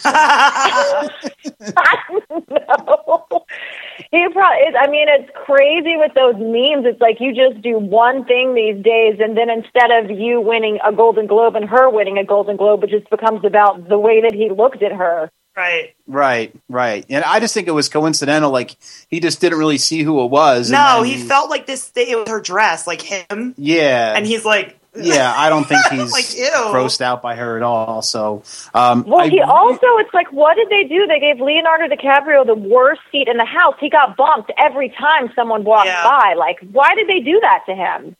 He 4.11 4.27
probably, 4.31 4.75
I 4.79 4.87
mean, 4.89 5.07
it's 5.09 5.29
crazy 5.45 5.97
with 5.97 6.13
those 6.13 6.35
memes. 6.35 6.85
It's 6.85 7.01
like 7.01 7.17
you 7.19 7.33
just 7.33 7.61
do 7.61 7.77
one 7.77 8.25
thing 8.25 8.53
these 8.55 8.83
days, 8.83 9.19
and 9.19 9.37
then 9.37 9.49
instead 9.49 9.91
of 9.91 10.11
you 10.11 10.39
winning 10.41 10.79
a 10.85 10.91
Golden 10.93 11.27
Globe 11.27 11.55
and 11.55 11.67
her 11.69 11.89
winning 11.89 12.17
a 12.17 12.23
Golden 12.25 12.57
Globe, 12.57 12.83
it 12.83 12.89
just 12.89 13.09
becomes 13.09 13.43
about 13.45 13.87
the 13.89 13.97
way 13.97 14.21
that 14.21 14.33
he 14.33 14.49
looked 14.49 14.81
at 14.83 14.91
her. 14.91 15.29
right. 15.55 15.93
Right, 16.05 16.53
right. 16.69 17.05
And 17.09 17.23
I 17.23 17.39
just 17.39 17.53
think 17.53 17.67
it 17.67 17.71
was 17.71 17.87
coincidental. 17.89 18.51
Like 18.51 18.75
he 19.07 19.19
just 19.19 19.39
didn't 19.41 19.57
really 19.57 19.77
see 19.77 20.03
who 20.03 20.23
it 20.23 20.29
was. 20.29 20.69
No, 20.69 20.97
then 21.01 21.05
he 21.05 21.17
felt 21.23 21.49
like 21.49 21.65
this. 21.65 21.91
It 21.95 22.17
was 22.17 22.27
her 22.29 22.41
dress, 22.41 22.85
like 22.87 23.01
him, 23.01 23.53
Yeah, 23.57 24.13
and 24.15 24.25
he's 24.25 24.43
like, 24.45 24.77
yeah. 24.95 25.33
I 25.35 25.49
don't 25.49 25.65
think 25.67 25.85
he's 25.91 26.11
Like, 26.11 26.25
grossed 26.25 27.01
out 27.01 27.21
by 27.21 27.35
her 27.35 27.57
at 27.57 27.63
all. 27.63 28.01
So, 28.01 28.43
um, 28.73 29.03
Well, 29.07 29.21
I- 29.21 29.29
he 29.29 29.41
also, 29.41 29.87
it's 29.97 30.13
like, 30.13 30.31
what 30.31 30.55
did 30.55 30.69
they 30.69 30.83
do? 30.87 31.07
They 31.07 31.19
gave 31.19 31.39
Leonardo 31.39 31.87
DiCaprio 31.93 32.45
the 32.45 32.55
worst 32.55 33.01
seat 33.11 33.27
in 33.27 33.37
the 33.37 33.45
house. 33.45 33.75
He 33.79 33.89
got 33.89 34.15
bumped 34.17 34.51
every 34.57 34.89
time 34.89 35.31
someone 35.35 35.63
walked 35.63 35.87
Yeah. 35.87 36.03
by. 36.03 36.33
Like, 36.37 36.59
why 36.71 36.95
did 36.95 37.07
they 37.07 37.19
do 37.19 37.39
that 37.41 37.63
to 37.67 37.75
him? 37.75 38.15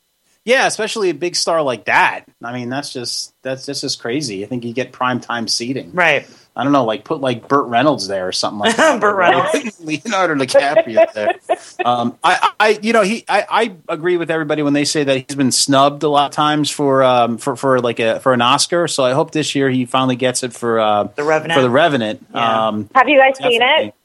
yeah, 0.45 0.67
especially 0.67 1.09
a 1.09 1.13
big 1.13 1.37
star 1.37 1.61
like 1.61 1.85
that. 1.85 2.25
I 2.43 2.51
mean, 2.51 2.67
that's 2.69 2.91
just 2.91 3.33
that's 3.43 3.65
that's 3.65 3.79
just 3.79 4.01
crazy. 4.01 4.43
I 4.43 4.47
think 4.47 4.65
you 4.65 4.73
get 4.73 4.91
prime 4.91 5.21
time 5.21 5.47
seating. 5.47 5.91
right. 5.93 6.27
I 6.55 6.63
don't 6.63 6.71
know, 6.71 6.85
like 6.85 7.03
put 7.03 7.19
like 7.19 7.47
Burt 7.47 7.65
Reynolds 7.67 8.07
there 8.07 8.27
or 8.27 8.31
something 8.31 8.59
like 8.59 8.75
that. 8.77 9.01
Burt 9.01 9.15
Reynolds. 9.15 9.79
Leonardo 9.83 10.35
DiCaprio 10.35 11.11
there. 11.13 11.33
Um, 11.83 12.17
I, 12.23 12.49
I, 12.59 12.79
you 12.81 12.93
know, 12.93 13.01
he, 13.01 13.25
I, 13.27 13.45
I 13.49 13.75
agree 13.89 14.17
with 14.17 14.29
everybody 14.29 14.61
when 14.61 14.73
they 14.73 14.85
say 14.85 15.03
that 15.03 15.17
he's 15.27 15.35
been 15.35 15.51
snubbed 15.51 16.03
a 16.03 16.09
lot 16.09 16.27
of 16.27 16.31
times 16.31 16.69
for, 16.69 17.01
um, 17.03 17.37
for, 17.39 17.55
for 17.55 17.79
like 17.79 17.99
a 17.99 18.19
for 18.19 18.33
an 18.33 18.41
Oscar. 18.41 18.87
So 18.87 19.03
I 19.03 19.13
hope 19.13 19.31
this 19.31 19.55
year 19.55 19.69
he 19.69 19.85
finally 19.85 20.15
gets 20.15 20.43
it 20.43 20.53
for 20.53 20.79
uh, 20.79 21.05
The 21.15 21.23
Revenant. 21.23 21.57
for 21.57 21.61
the 21.63 21.69
Revenant. 21.71 22.23
Yeah. 22.33 22.67
Um, 22.67 22.89
Have 22.93 23.09
you 23.09 23.17
guys 23.19 23.37
seen 23.37 23.61
it? 23.63 23.95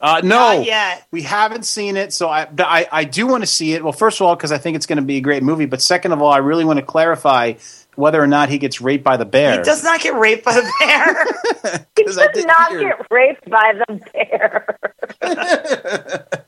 Uh, 0.00 0.20
no, 0.22 0.36
Not 0.58 0.66
yet. 0.66 1.06
we 1.10 1.22
haven't 1.22 1.64
seen 1.64 1.96
it, 1.96 2.12
so 2.12 2.28
I, 2.28 2.44
but 2.44 2.66
I, 2.66 2.86
I 2.92 3.04
do 3.04 3.26
want 3.26 3.42
to 3.42 3.46
see 3.46 3.72
it. 3.72 3.82
Well, 3.82 3.92
first 3.92 4.20
of 4.20 4.26
all, 4.26 4.36
because 4.36 4.52
I 4.52 4.58
think 4.58 4.76
it's 4.76 4.84
going 4.84 4.96
to 4.98 5.02
be 5.02 5.16
a 5.16 5.20
great 5.22 5.42
movie, 5.42 5.64
but 5.64 5.80
second 5.80 6.12
of 6.12 6.20
all, 6.20 6.30
I 6.30 6.38
really 6.38 6.64
want 6.66 6.78
to 6.78 6.84
clarify 6.84 7.54
whether 7.96 8.22
or 8.22 8.26
not 8.26 8.48
he 8.48 8.58
gets 8.58 8.80
raped 8.80 9.04
by 9.04 9.16
the 9.16 9.24
bear. 9.24 9.58
He 9.58 9.62
does 9.62 9.84
not 9.84 10.00
get 10.00 10.14
raped 10.14 10.44
by 10.44 10.54
the 10.54 10.72
bear. 10.80 11.86
he 11.96 12.02
does 12.04 12.16
not 12.44 12.70
hear- 12.70 12.80
get 12.80 13.06
raped 13.10 13.48
by 13.50 13.72
the 13.86 14.00
bear. 14.12 14.78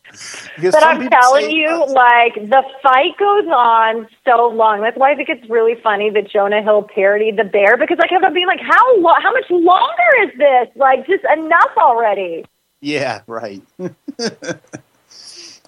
But 0.62 0.82
I'm 0.82 1.10
telling 1.10 1.50
you, 1.50 1.68
like 1.88 2.34
the 2.34 2.62
fight 2.82 3.16
goes 3.18 3.46
on 3.48 4.08
so 4.24 4.48
long. 4.48 4.80
That's 4.80 4.96
why 4.96 5.12
I 5.12 5.14
think 5.14 5.28
it's 5.28 5.48
really 5.50 5.74
funny 5.82 6.08
that 6.10 6.30
Jonah 6.30 6.62
Hill 6.62 6.88
parodied 6.96 7.36
the 7.36 7.44
bear 7.44 7.76
because 7.76 7.98
I 8.00 8.06
kept 8.06 8.24
on 8.24 8.32
being 8.32 8.46
like, 8.46 8.60
"How 8.60 8.96
lo- 8.98 9.14
how 9.22 9.32
much 9.32 9.44
longer 9.50 10.22
is 10.22 10.30
this? 10.38 10.68
Like, 10.76 11.06
just 11.06 11.24
enough 11.24 11.70
already." 11.76 12.46
Yeah, 12.80 13.20
right. 13.26 13.60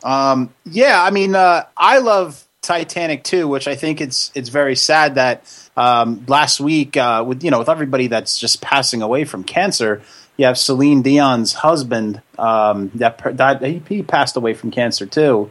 um, 0.03 0.55
yeah, 0.65 1.03
I 1.03 1.11
mean, 1.11 1.35
uh, 1.35 1.65
I 1.77 1.99
love 1.99 2.43
Titanic 2.63 3.25
too, 3.25 3.49
which 3.49 3.69
I 3.69 3.75
think 3.75 4.01
it's 4.01 4.31
it's 4.35 4.49
very 4.49 4.77
sad 4.77 5.17
that 5.17 5.68
um, 5.79 6.25
last 6.27 6.61
week 6.61 6.97
uh, 6.97 7.25
with 7.27 7.45
you 7.45 7.51
know 7.51 7.61
with 7.61 7.69
everybody 7.69 8.09
that's 8.09 8.39
just 8.39 8.61
passing 8.61 9.01
away 9.01 9.25
from 9.25 9.45
cancer, 9.45 10.03
you 10.37 10.47
have 10.47 10.59
Celine 10.59 11.03
Dion's 11.03 11.53
husband 11.53 12.21
um, 12.39 12.91
that 12.97 13.37
died. 13.37 13.63
He, 13.63 13.83
he 13.89 14.03
passed 14.03 14.37
away 14.37 14.55
from 14.55 14.73
cancer 14.73 15.07
too. 15.07 15.51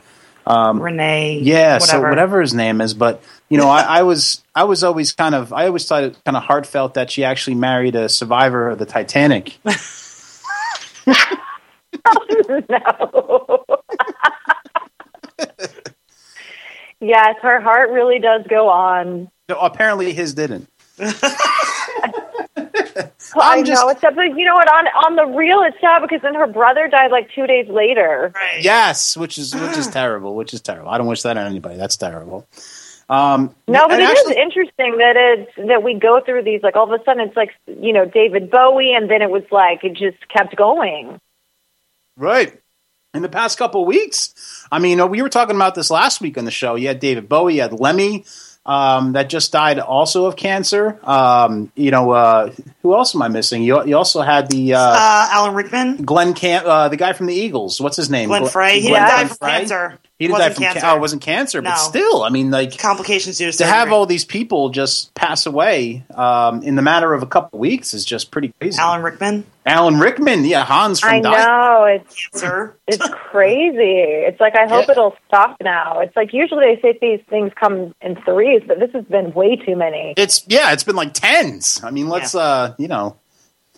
Renee. 0.81 1.39
Yeah, 1.41 1.75
Whatever. 1.79 2.03
so 2.03 2.09
whatever 2.09 2.41
his 2.41 2.53
name 2.53 2.81
is, 2.81 2.93
but 2.93 3.23
you 3.49 3.57
know, 3.57 3.69
I, 3.69 3.99
I 3.99 4.03
was 4.03 4.43
I 4.53 4.65
was 4.65 4.83
always 4.83 5.13
kind 5.13 5.33
of 5.33 5.53
I 5.53 5.67
always 5.67 5.87
thought 5.87 6.03
it 6.03 6.17
kind 6.25 6.35
of 6.35 6.43
heartfelt 6.43 6.95
that 6.95 7.09
she 7.09 7.23
actually 7.23 7.55
married 7.55 7.95
a 7.95 8.09
survivor 8.09 8.69
of 8.69 8.79
the 8.79 8.85
Titanic. 8.85 9.57
no. 9.65 9.73
yes, 16.99 17.35
her 17.41 17.61
heart 17.61 17.91
really 17.91 18.19
does 18.19 18.45
go 18.49 18.69
on. 18.69 19.29
No, 19.49 19.57
apparently 19.59 20.13
his 20.13 20.33
didn't. 20.33 20.67
I 20.99 21.09
I'm 23.39 23.65
just- 23.65 23.81
know, 23.81 23.89
except 23.89 24.15
that 24.15 24.33
you 24.35 24.45
know 24.45 24.55
what? 24.55 24.67
On 24.69 24.87
on 25.05 25.15
the 25.15 25.25
real, 25.37 25.61
it's 25.63 25.79
sad 25.79 26.01
because 26.01 26.21
then 26.21 26.33
her 26.35 26.47
brother 26.47 26.87
died 26.87 27.11
like 27.11 27.29
two 27.33 27.45
days 27.47 27.67
later. 27.69 28.31
Right. 28.35 28.61
Yes, 28.63 29.15
which 29.15 29.37
is 29.37 29.53
which 29.53 29.77
is 29.77 29.87
terrible. 29.87 30.35
Which 30.35 30.53
is 30.53 30.61
terrible. 30.61 30.89
I 30.89 30.97
don't 30.97 31.07
wish 31.07 31.21
that 31.21 31.37
on 31.37 31.45
anybody. 31.45 31.77
That's 31.77 31.95
terrible. 31.97 32.47
Um, 33.09 33.55
No, 33.67 33.87
but 33.87 33.93
and 33.93 34.01
it 34.01 34.09
is 34.11 34.19
actually- 34.19 34.41
interesting 34.41 34.97
that 34.97 35.15
it's 35.15 35.51
that 35.67 35.81
we 35.83 35.93
go 35.93 36.19
through 36.25 36.43
these 36.43 36.61
like 36.63 36.75
all 36.75 36.91
of 36.91 36.99
a 36.99 37.03
sudden 37.05 37.21
it's 37.27 37.37
like 37.37 37.51
you 37.67 37.93
know 37.93 38.05
David 38.05 38.49
Bowie, 38.49 38.93
and 38.93 39.09
then 39.09 39.21
it 39.21 39.29
was 39.29 39.43
like 39.51 39.83
it 39.83 39.93
just 39.93 40.17
kept 40.29 40.55
going. 40.55 41.19
right 42.17 42.59
in 43.13 43.21
the 43.21 43.29
past 43.29 43.57
couple 43.57 43.81
of 43.81 43.87
weeks. 43.87 44.65
I 44.71 44.79
mean, 44.79 45.09
we 45.09 45.21
were 45.21 45.29
talking 45.29 45.55
about 45.55 45.73
this 45.75 45.89
last 45.89 46.19
week 46.21 46.37
on 46.37 46.45
the 46.45 46.51
show. 46.51 46.75
You 46.75 46.87
had 46.87 46.99
David 46.99 47.29
Bowie, 47.29 47.55
you 47.55 47.61
had 47.61 47.73
Lemmy. 47.73 48.25
Um, 48.67 49.13
that 49.13 49.29
just 49.29 49.51
died 49.51 49.79
also 49.79 50.25
of 50.25 50.35
cancer. 50.35 50.99
Um, 51.03 51.71
you 51.75 51.89
know, 51.89 52.11
uh, 52.11 52.51
who 52.83 52.93
else 52.93 53.15
am 53.15 53.21
I 53.21 53.29
missing? 53.29 53.63
You, 53.63 53.85
you 53.85 53.95
also 53.97 54.21
had 54.21 54.49
the 54.49 54.73
uh, 54.73 54.79
Uh, 54.79 55.27
Alan 55.31 55.55
Rickman, 55.55 56.03
Glenn 56.03 56.33
Camp, 56.33 56.65
uh, 56.67 56.89
the 56.89 56.97
guy 56.97 57.13
from 57.13 57.27
the 57.27 57.33
Eagles. 57.33 57.79
What's 57.81 57.95
his 57.97 58.09
name? 58.09 58.27
Glenn 58.29 58.43
Gl- 58.43 58.51
Frey. 58.51 58.79
He 58.81 58.89
Glenn- 58.89 59.07
didn't 59.17 59.37
from 59.37 59.47
cancer. 59.47 59.97
He 60.19 60.25
didn't 60.27 60.39
die 60.39 60.49
from 60.49 60.63
cancer. 60.63 60.79
cancer. 60.79 60.93
Oh, 60.93 60.97
it 60.97 60.99
wasn't 60.99 61.21
cancer, 61.21 61.61
but 61.61 61.75
still, 61.75 62.23
I 62.23 62.29
mean, 62.29 62.49
like 62.49 62.77
Complications 62.77 63.37
due 63.37 63.51
to 63.51 63.57
to 63.59 63.65
have 63.67 63.91
all 63.91 64.05
these 64.07 64.25
people 64.25 64.69
just 64.69 65.13
pass 65.13 65.45
away 65.45 66.03
um, 66.15 66.63
in 66.63 66.75
the 66.75 66.81
matter 66.81 67.13
of 67.13 67.21
a 67.21 67.27
couple 67.27 67.57
of 67.57 67.59
weeks 67.59 67.93
is 67.93 68.03
just 68.03 68.31
pretty 68.31 68.51
crazy. 68.59 68.79
Alan 68.79 69.03
Rickman, 69.03 69.45
Alan 69.65 69.99
Rickman, 69.99 70.43
yeah, 70.45 70.65
Hans 70.65 70.99
from 71.01 71.11
I 71.11 71.19
Di- 71.21 71.45
know 71.45 71.83
it's 71.85 72.29
sir. 72.39 72.75
it's 72.87 73.07
crazy. 73.09 74.01
It's 74.25 74.39
like 74.39 74.55
I 74.55 74.67
hope 74.67 74.85
Yeah. 74.87 74.91
it'll 74.93 75.15
stop 75.27 75.57
now. 75.61 75.99
It's 75.99 76.15
like 76.15 76.33
usually 76.33 76.75
they 76.75 76.81
say 76.81 76.97
these 76.99 77.21
things 77.29 77.51
come 77.55 77.93
in 78.01 78.15
threes, 78.23 78.63
but 78.67 78.79
this 78.79 78.91
has 78.93 79.05
been 79.05 79.33
way 79.33 79.55
too 79.55 79.75
many. 79.75 80.15
It's 80.17 80.43
yeah, 80.47 80.73
it's 80.73 80.83
been 80.83 80.95
like 80.95 81.13
tens. 81.13 81.81
I 81.83 81.91
mean, 81.91 82.07
let's 82.09 82.33
uh, 82.33 82.73
you 82.79 82.87
know, 82.87 83.17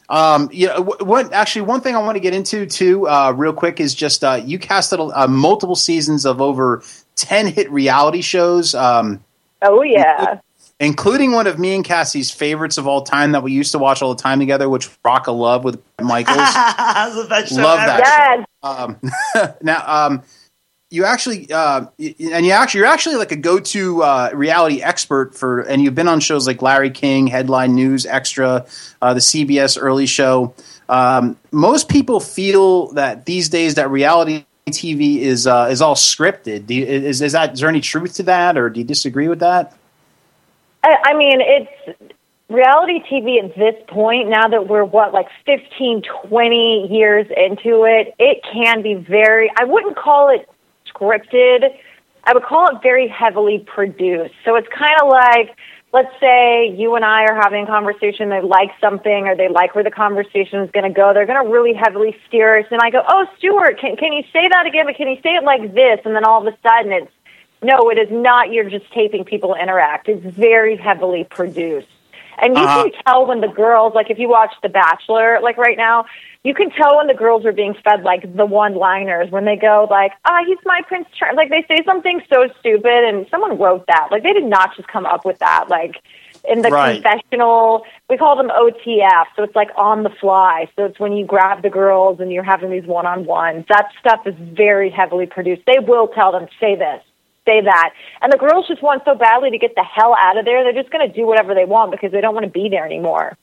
um, 0.10 0.50
you 0.52 0.68
know, 0.68 0.82
what 1.02 1.32
actually 1.34 1.62
one 1.64 1.82
thing 1.82 1.96
I 1.96 2.00
want 2.00 2.16
to 2.16 2.20
get 2.20 2.34
into 2.34 2.66
too, 2.66 3.08
uh, 3.08 3.32
real 3.36 3.54
quick 3.54 3.80
is 3.80 3.94
just 3.94 4.24
uh, 4.24 4.42
you 4.44 4.58
casted 4.58 5.00
uh, 5.00 5.28
multiple 5.28 5.76
seasons 5.76 6.26
of 6.26 6.42
over 6.42 6.84
ten 7.16 7.48
hit 7.48 7.70
reality 7.72 8.22
shows, 8.22 8.74
um, 8.74 9.24
Oh 9.62 9.84
yeah, 9.84 10.40
including 10.80 11.34
one 11.34 11.46
of 11.46 11.60
me 11.60 11.76
and 11.76 11.86
Cassie's 11.86 12.32
favorites 12.32 12.78
of 12.78 12.88
all 12.88 13.04
time 13.04 13.34
that 13.34 13.44
we 13.44 13.52
used 13.52 13.72
to 13.74 13.78
watch 13.78 14.02
all 14.02 14.16
the 14.16 14.22
time 14.22 14.40
together, 14.40 14.68
which 14.68 14.90
Rock 15.06 15.28
of 15.28 15.36
Love 15.36 15.64
with 15.64 15.82
Michaels. 16.02 16.38
That 16.90 17.14
the 17.16 17.28
best 17.30 17.54
show 17.54 17.62
Love 17.62 17.80
ever. 17.80 18.02
that. 18.02 18.38
yes. 18.40 18.48
Um, 18.64 19.00
now, 19.62 19.84
um, 19.86 20.24
you 20.92 21.06
actually, 21.06 21.52
uh, 21.52 21.86
and 22.00 22.46
you 22.46 22.52
actually, 22.52 22.80
you're 22.80 22.88
actually 22.88 23.18
like 23.18 23.32
a 23.32 23.36
go-to 23.36 24.02
uh, 24.02 24.32
reality 24.34 24.82
expert 24.82 25.36
for, 25.36 25.62
and 25.62 25.84
you've 25.84 25.96
been 25.96 26.08
on 26.08 26.20
shows 26.20 26.48
like 26.48 26.62
Larry 26.62 26.90
King, 26.90 27.28
Headline 27.28 27.76
News, 27.76 28.06
Extra, 28.06 28.66
uh, 29.02 29.14
the 29.14 29.20
CBS 29.20 29.78
Early 29.80 30.08
Show. 30.08 30.56
Um, 30.88 31.38
most 31.52 31.90
people 31.90 32.20
feel 32.20 32.92
that 32.94 33.26
these 33.26 33.50
days 33.50 33.76
that 33.76 33.92
reality 33.92 34.46
TV 34.68 35.20
is 35.20 35.46
uh, 35.46 35.68
is 35.70 35.82
all 35.82 35.96
scripted. 35.96 36.70
You, 36.70 36.86
is 36.86 37.22
is 37.22 37.34
that 37.34 37.54
is 37.54 37.60
there 37.60 37.70
any 37.70 37.82
truth 37.82 38.16
to 38.16 38.24
that, 38.24 38.58
or 38.58 38.70
do 38.70 38.80
you 38.80 38.86
disagree 38.86 39.28
with 39.28 39.40
that? 39.40 39.76
I, 40.84 40.96
I 41.06 41.14
mean, 41.14 41.40
it's 41.42 42.14
reality 42.50 43.00
TV 43.12 43.44
at 43.44 43.56
this 43.56 43.76
point, 43.88 44.30
now 44.30 44.48
that 44.48 44.68
we're 44.68 44.84
what, 44.84 45.14
like 45.14 45.28
15, 45.46 46.02
20 46.28 46.88
years 46.90 47.28
into 47.28 47.84
it, 47.84 48.16
it 48.18 48.44
can 48.52 48.82
be 48.82 48.96
very, 48.96 49.52
I 49.60 49.66
wouldn't 49.66 49.96
call 49.96 50.30
it 50.30 50.50
scripted. 51.00 51.78
I 52.24 52.34
would 52.34 52.44
call 52.44 52.76
it 52.76 52.82
very 52.84 53.08
heavily 53.08 53.60
produced. 53.60 54.34
So 54.46 54.56
it's 54.56 54.68
kind 54.68 54.96
of 55.02 55.10
like, 55.10 55.56
let's 55.94 56.12
say 56.20 56.70
you 56.70 56.96
and 56.96 57.06
I 57.06 57.24
are 57.24 57.36
having 57.36 57.64
a 57.64 57.68
conversation, 57.68 58.30
they 58.30 58.42
like 58.42 58.72
something 58.80 59.28
or 59.28 59.36
they 59.36 59.48
like 59.48 59.74
where 59.74 59.84
the 59.84 59.92
conversation 59.92 60.60
is 60.60 60.72
going 60.72 60.84
to 60.84 60.94
go. 60.94 61.14
They're 61.14 61.26
going 61.26 61.44
to 61.44 61.52
really 61.52 61.74
heavily 61.74 62.16
steer 62.28 62.60
us. 62.60 62.66
And 62.72 62.82
I 62.84 62.90
go, 62.92 63.04
oh, 63.08 63.26
Stuart, 63.38 63.80
can, 63.80 63.96
can 63.96 64.14
you 64.14 64.24
say 64.34 64.48
that 64.48 64.66
again? 64.66 64.86
But 64.86 64.96
can 64.96 65.08
you 65.08 65.18
say 65.24 65.36
it 65.36 65.44
like 65.44 65.74
this? 65.74 66.00
And 66.06 66.16
then 66.16 66.26
all 66.26 66.46
of 66.46 66.54
a 66.54 66.58
sudden 66.62 66.92
it's, 66.92 67.12
no, 67.62 67.90
it 67.90 67.98
is 67.98 68.10
not. 68.12 68.52
You're 68.52 68.70
just 68.70 68.92
taping 68.94 69.26
people 69.26 69.56
interact. 69.56 70.08
It's 70.08 70.24
very 70.24 70.78
heavily 70.78 71.24
produced. 71.24 71.88
And 72.42 72.58
you 72.58 72.64
Uh-huh. 72.64 72.90
can 72.90 72.92
tell 73.06 73.26
when 73.26 73.42
the 73.42 73.48
girls, 73.48 73.94
like 73.96 74.10
if 74.10 74.18
you 74.20 74.30
watch 74.30 74.54
The 74.62 74.70
Bachelor, 74.70 75.40
like 75.42 75.58
right 75.58 75.78
now, 75.78 76.06
you 76.44 76.54
can 76.54 76.70
tell 76.70 76.98
when 76.98 77.08
the 77.08 77.14
girls 77.14 77.46
are 77.46 77.52
being 77.52 77.76
fed 77.84 78.04
like 78.04 78.24
the 78.36 78.46
one-liners 78.46 79.30
when 79.30 79.46
they 79.46 79.58
go 79.58 79.88
like, 79.90 80.14
"Ah, 80.26 80.40
he's 80.46 80.58
my 80.66 80.82
Prince 80.88 81.08
Charming." 81.18 81.36
Like 81.38 81.50
they 81.50 81.66
say 81.68 81.84
something 81.86 82.22
so 82.32 82.48
stupid, 82.60 83.04
and 83.04 83.28
someone 83.30 83.58
wrote 83.58 83.86
that. 83.88 84.08
Like 84.12 84.24
they 84.24 84.34
did 84.34 84.46
not 84.46 84.76
just 84.76 84.88
come 84.88 85.06
up 85.06 85.26
with 85.26 85.40
that. 85.40 85.66
Like 85.70 86.02
in 86.50 86.62
the 86.62 86.72
Right. 86.72 87.04
confessional, 87.04 87.84
we 88.10 88.16
call 88.18 88.38
them 88.38 88.50
OTF, 88.50 89.26
so 89.36 89.44
it's 89.44 89.56
like 89.56 89.70
on 89.76 90.04
the 90.04 90.10
fly. 90.10 90.70
So 90.78 90.86
it's 90.86 91.00
when 91.00 91.12
you 91.12 91.26
grab 91.26 91.62
the 91.62 91.70
girls 91.70 92.22
and 92.22 92.32
you're 92.32 92.44
having 92.44 92.72
these 92.72 92.86
one-on-ones. 92.86 93.66
That 93.68 93.90
stuff 94.00 94.26
is 94.26 94.36
very 94.40 94.90
heavily 94.90 95.26
produced. 95.26 95.64
They 95.68 95.80
will 95.80 96.08
tell 96.08 96.32
them, 96.32 96.48
"Say 96.60 96.76
this." 96.76 97.04
Say 97.50 97.62
that. 97.62 97.94
And 98.22 98.32
the 98.32 98.38
girls 98.38 98.68
just 98.68 98.82
want 98.82 99.04
so 99.06 99.16
badly 99.16 99.50
to 99.52 99.58
get 99.58 99.76
the 99.76 99.84
hell 99.84 100.16
out 100.18 100.38
of 100.38 100.46
there. 100.46 100.64
They're 100.64 100.82
just 100.82 100.92
going 100.92 101.08
to 101.08 101.14
do 101.14 101.26
whatever 101.26 101.56
they 101.56 101.66
want 101.66 101.92
because 101.92 102.12
they 102.12 102.22
don't 102.22 102.34
want 102.34 102.46
to 102.46 102.52
be 102.52 102.70
there 102.70 102.86
anymore. 102.86 103.36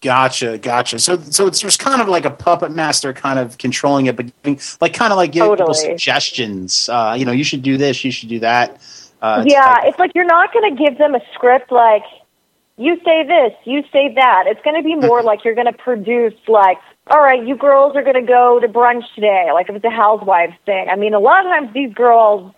Gotcha, 0.00 0.58
gotcha. 0.58 0.98
So, 0.98 1.16
so 1.18 1.46
it's 1.46 1.60
just 1.60 1.78
kind 1.78 2.00
of 2.02 2.08
like 2.08 2.24
a 2.24 2.30
puppet 2.30 2.72
master, 2.72 3.12
kind 3.12 3.38
of 3.38 3.58
controlling 3.58 4.06
it, 4.06 4.16
but 4.16 4.26
giving, 4.42 4.60
like 4.80 4.92
kind 4.92 5.12
of 5.12 5.16
like 5.16 5.32
giving 5.32 5.56
people 5.56 5.74
suggestions. 5.74 6.88
Uh, 6.88 7.14
you 7.16 7.24
know, 7.24 7.32
you 7.32 7.44
should 7.44 7.62
do 7.62 7.76
this, 7.76 8.04
you 8.04 8.10
should 8.10 8.28
do 8.28 8.40
that. 8.40 8.80
Uh, 9.22 9.44
yeah, 9.46 9.62
type- 9.62 9.84
it's 9.86 9.98
like 9.98 10.10
you're 10.14 10.26
not 10.26 10.52
going 10.52 10.76
to 10.76 10.82
give 10.84 10.98
them 10.98 11.14
a 11.14 11.20
script 11.34 11.70
like 11.70 12.02
you 12.76 12.96
say 13.04 13.24
this, 13.26 13.52
you 13.64 13.82
say 13.92 14.14
that. 14.14 14.44
It's 14.46 14.60
going 14.62 14.76
to 14.76 14.82
be 14.82 14.96
more 14.96 15.22
like 15.22 15.44
you're 15.44 15.54
going 15.54 15.72
to 15.72 15.78
produce 15.78 16.34
like, 16.48 16.78
all 17.06 17.20
right, 17.20 17.46
you 17.46 17.56
girls 17.56 17.94
are 17.94 18.02
going 18.02 18.20
to 18.20 18.26
go 18.26 18.58
to 18.58 18.66
brunch 18.66 19.04
today. 19.14 19.50
Like 19.52 19.68
if 19.68 19.76
it's 19.76 19.84
a 19.84 19.90
housewives 19.90 20.54
thing. 20.66 20.88
I 20.90 20.96
mean, 20.96 21.14
a 21.14 21.20
lot 21.20 21.46
of 21.46 21.52
times 21.52 21.72
these 21.72 21.94
girls 21.94 22.52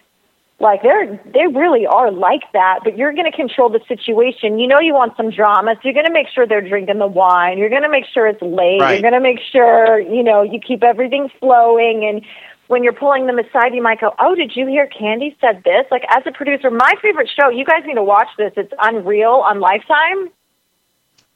like 0.59 0.83
they're 0.83 1.21
they 1.35 1.47
really 1.47 1.87
are 1.87 2.11
like 2.11 2.41
that 2.53 2.81
but 2.83 2.97
you're 2.97 3.13
going 3.13 3.31
to 3.31 3.37
control 3.37 3.69
the 3.69 3.81
situation. 3.87 4.59
You 4.59 4.67
know 4.67 4.81
you 4.81 4.95
want 4.95 5.17
some 5.17 5.31
drama 5.31 5.75
so 5.75 5.81
you're 5.85 5.95
going 5.95 6.07
to 6.07 6.13
make 6.13 6.29
sure 6.35 6.47
they're 6.47 6.67
drinking 6.67 6.99
the 6.99 7.07
wine. 7.07 7.59
You're 7.59 7.69
going 7.69 7.83
to 7.83 7.91
make 7.91 8.05
sure 8.13 8.27
it's 8.27 8.41
late. 8.41 8.81
Right. 8.81 8.93
you're 8.93 9.11
going 9.11 9.21
to 9.21 9.21
make 9.21 9.41
sure 9.53 10.01
you 10.01 10.23
know 10.23 10.43
you 10.43 10.59
keep 10.61 10.83
everything 10.83 11.29
flowing. 11.41 12.07
And 12.09 12.25
when 12.69 12.83
you're 12.83 12.95
pulling 12.95 13.27
them 13.27 13.39
aside 13.39 13.75
you 13.75 13.83
might 13.83 14.01
go 14.01 14.15
oh 14.19 14.35
did 14.35 14.53
you 14.57 14.67
hear 14.67 14.87
candy 14.87 15.37
said 15.41 15.63
this? 15.65 15.85
Like 15.91 16.05
as 16.09 16.23
a 16.27 16.33
producer 16.33 16.71
my 16.71 16.95
favorite 17.03 17.29
show 17.39 17.51
you 17.51 17.65
guys 17.65 17.83
need 17.85 17.95
to 17.95 18.05
watch 18.05 18.29
this. 18.39 18.53
It's 18.57 18.73
unreal 18.81 19.45
on 19.45 19.61
lifetime 19.61 20.31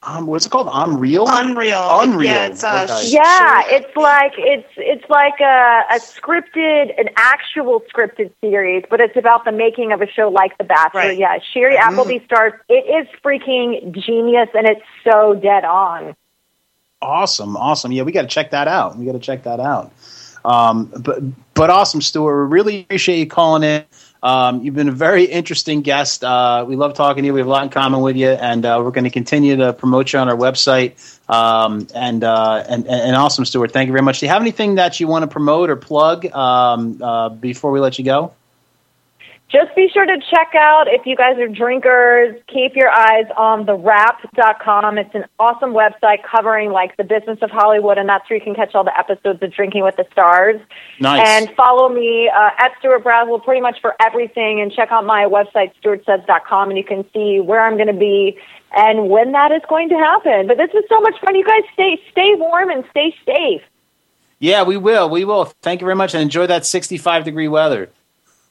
um, 0.03 0.25
what's 0.25 0.47
it 0.47 0.49
called? 0.49 0.67
Unreal. 0.73 1.25
Unreal. 1.27 1.99
Unreal. 2.01 2.31
Yeah, 2.31 2.47
it's, 2.47 2.63
uh, 2.63 2.87
Okay. 2.89 3.09
Yeah, 3.09 3.61
it's 3.67 3.95
like 3.95 4.33
it's 4.37 4.67
it's 4.77 5.07
like 5.09 5.39
a, 5.39 5.81
a 5.91 5.99
scripted, 5.99 6.99
an 6.99 7.09
actual 7.17 7.83
scripted 7.93 8.31
series, 8.41 8.83
but 8.89 8.99
it's 8.99 9.15
about 9.15 9.45
the 9.45 9.51
making 9.51 9.91
of 9.91 10.01
a 10.01 10.07
show 10.07 10.29
like 10.29 10.57
The 10.57 10.63
Bachelor. 10.63 11.01
Right. 11.01 11.17
Yeah, 11.19 11.37
Shiri 11.37 11.77
Appleby 11.77 12.25
stars. 12.25 12.53
It 12.67 12.73
is 12.73 13.07
freaking 13.23 13.91
genius, 13.91 14.49
and 14.55 14.67
it's 14.67 14.81
so 15.03 15.35
dead 15.35 15.65
on. 15.65 16.15
Awesome, 17.03 17.55
awesome. 17.55 17.91
Yeah, 17.91 18.03
we 18.03 18.11
got 18.11 18.23
to 18.23 18.27
check 18.27 18.51
that 18.51 18.67
out. 18.67 18.97
We 18.97 19.05
got 19.05 19.13
to 19.13 19.19
check 19.19 19.43
that 19.43 19.59
out. 19.59 19.91
Um, 20.43 20.85
but 20.97 21.21
but 21.53 21.69
awesome, 21.69 22.01
Stuart. 22.01 22.47
We 22.47 22.51
really 22.51 22.81
appreciate 22.81 23.19
you 23.19 23.27
calling 23.27 23.61
in. 23.61 23.85
Um, 24.23 24.61
you've 24.61 24.75
been 24.75 24.89
a 24.89 24.93
very 24.93 25.25
interesting 25.25 25.81
guest. 25.81 26.23
Uh, 26.23 26.63
we 26.67 26.75
love 26.75 26.93
talking 26.93 27.23
to 27.23 27.27
you. 27.27 27.33
We 27.33 27.39
have 27.39 27.47
a 27.47 27.49
lot 27.49 27.63
in 27.63 27.69
common 27.69 28.01
with 28.01 28.15
you, 28.15 28.29
and 28.29 28.65
uh, 28.65 28.79
we're 28.83 28.91
going 28.91 29.05
to 29.05 29.09
continue 29.09 29.55
to 29.57 29.73
promote 29.73 30.13
you 30.13 30.19
on 30.19 30.29
our 30.29 30.37
website. 30.37 30.93
Um, 31.27 31.87
and, 31.95 32.23
uh, 32.23 32.63
and 32.67 32.87
and 32.87 33.15
awesome, 33.15 33.45
Stuart. 33.45 33.71
Thank 33.71 33.87
you 33.87 33.93
very 33.93 34.03
much. 34.03 34.19
Do 34.19 34.25
you 34.25 34.31
have 34.31 34.41
anything 34.41 34.75
that 34.75 34.99
you 34.99 35.07
want 35.07 35.23
to 35.23 35.27
promote 35.27 35.69
or 35.69 35.75
plug 35.75 36.25
um, 36.27 37.01
uh, 37.01 37.29
before 37.29 37.71
we 37.71 37.79
let 37.79 37.97
you 37.97 38.05
go? 38.05 38.33
Just 39.51 39.75
be 39.75 39.89
sure 39.93 40.05
to 40.05 40.17
check 40.29 40.53
out 40.55 40.85
if 40.87 41.05
you 41.05 41.17
guys 41.17 41.37
are 41.37 41.49
drinkers. 41.49 42.41
Keep 42.47 42.75
your 42.75 42.89
eyes 42.89 43.25
on 43.35 43.65
thewrap.com. 43.65 44.97
It's 44.97 45.13
an 45.13 45.25
awesome 45.39 45.73
website 45.73 46.23
covering 46.23 46.71
like 46.71 46.95
the 46.95 47.03
business 47.03 47.37
of 47.41 47.49
Hollywood, 47.51 47.97
and 47.97 48.07
that's 48.07 48.29
where 48.29 48.39
you 48.39 48.43
can 48.43 48.55
catch 48.55 48.73
all 48.75 48.85
the 48.85 48.97
episodes 48.97 49.43
of 49.43 49.53
Drinking 49.53 49.83
with 49.83 49.97
the 49.97 50.05
Stars. 50.13 50.61
Nice. 51.01 51.27
And 51.27 51.55
follow 51.57 51.89
me 51.89 52.31
uh, 52.33 52.49
at 52.59 52.71
Stuart 52.79 53.03
Brazell 53.03 53.43
pretty 53.43 53.59
much 53.59 53.81
for 53.81 53.93
everything. 53.99 54.61
And 54.61 54.71
check 54.71 54.89
out 54.89 55.05
my 55.05 55.25
website, 55.25 55.73
stuartsays.com, 55.83 56.69
and 56.69 56.77
you 56.77 56.85
can 56.85 57.03
see 57.13 57.41
where 57.41 57.61
I'm 57.61 57.75
going 57.75 57.87
to 57.87 57.93
be 57.93 58.37
and 58.73 59.09
when 59.09 59.33
that 59.33 59.51
is 59.51 59.61
going 59.67 59.89
to 59.89 59.95
happen. 59.95 60.47
But 60.47 60.55
this 60.55 60.69
is 60.73 60.85
so 60.87 61.01
much 61.01 61.15
fun. 61.19 61.35
You 61.35 61.43
guys 61.45 61.63
stay 61.73 61.99
stay 62.09 62.35
warm 62.37 62.69
and 62.69 62.85
stay 62.91 63.13
safe. 63.25 63.61
yeah, 64.39 64.63
we 64.63 64.77
will. 64.77 65.09
We 65.09 65.25
will. 65.25 65.45
Thank 65.61 65.81
you 65.81 65.85
very 65.85 65.95
much, 65.95 66.13
and 66.13 66.23
enjoy 66.23 66.47
that 66.47 66.65
65 66.65 67.25
degree 67.25 67.49
weather. 67.49 67.89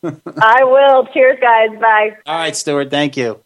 I 0.40 0.64
will. 0.64 1.06
Cheers, 1.12 1.38
guys. 1.40 1.70
Bye. 1.80 2.16
All 2.26 2.36
right, 2.36 2.56
Stuart. 2.56 2.90
Thank 2.90 3.16
you. 3.16 3.40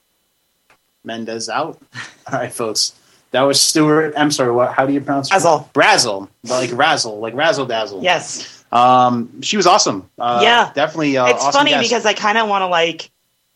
Mendez 1.04 1.48
out. 1.48 1.80
All 2.32 2.38
right, 2.38 2.52
folks. 2.52 2.94
That 3.32 3.42
was 3.42 3.60
Stuart. 3.60 4.14
I'm 4.16 4.30
sorry. 4.30 4.52
What? 4.52 4.72
How 4.72 4.86
do 4.86 4.92
you 4.92 5.00
pronounce? 5.00 5.28
it? 5.30 5.34
Razzle. 5.34 5.68
Razzle. 5.74 6.30
Like 6.44 6.70
razzle. 6.72 7.18
Like 7.18 7.34
razzle 7.34 7.66
dazzle. 7.66 8.02
Yes. 8.02 8.64
Um, 8.70 9.42
she 9.42 9.56
was 9.56 9.66
awesome. 9.66 10.08
Uh, 10.18 10.40
Yeah. 10.42 10.70
definitely. 10.74 11.16
Uh, 11.16 11.26
it's 11.26 11.42
awesome 11.42 11.58
funny 11.60 11.70
guest. 11.70 11.82
because 11.82 12.06
I 12.06 12.12
kind 12.14 12.38
of 12.38 12.48
want 12.48 12.62
to 12.62 12.66
like 12.68 13.10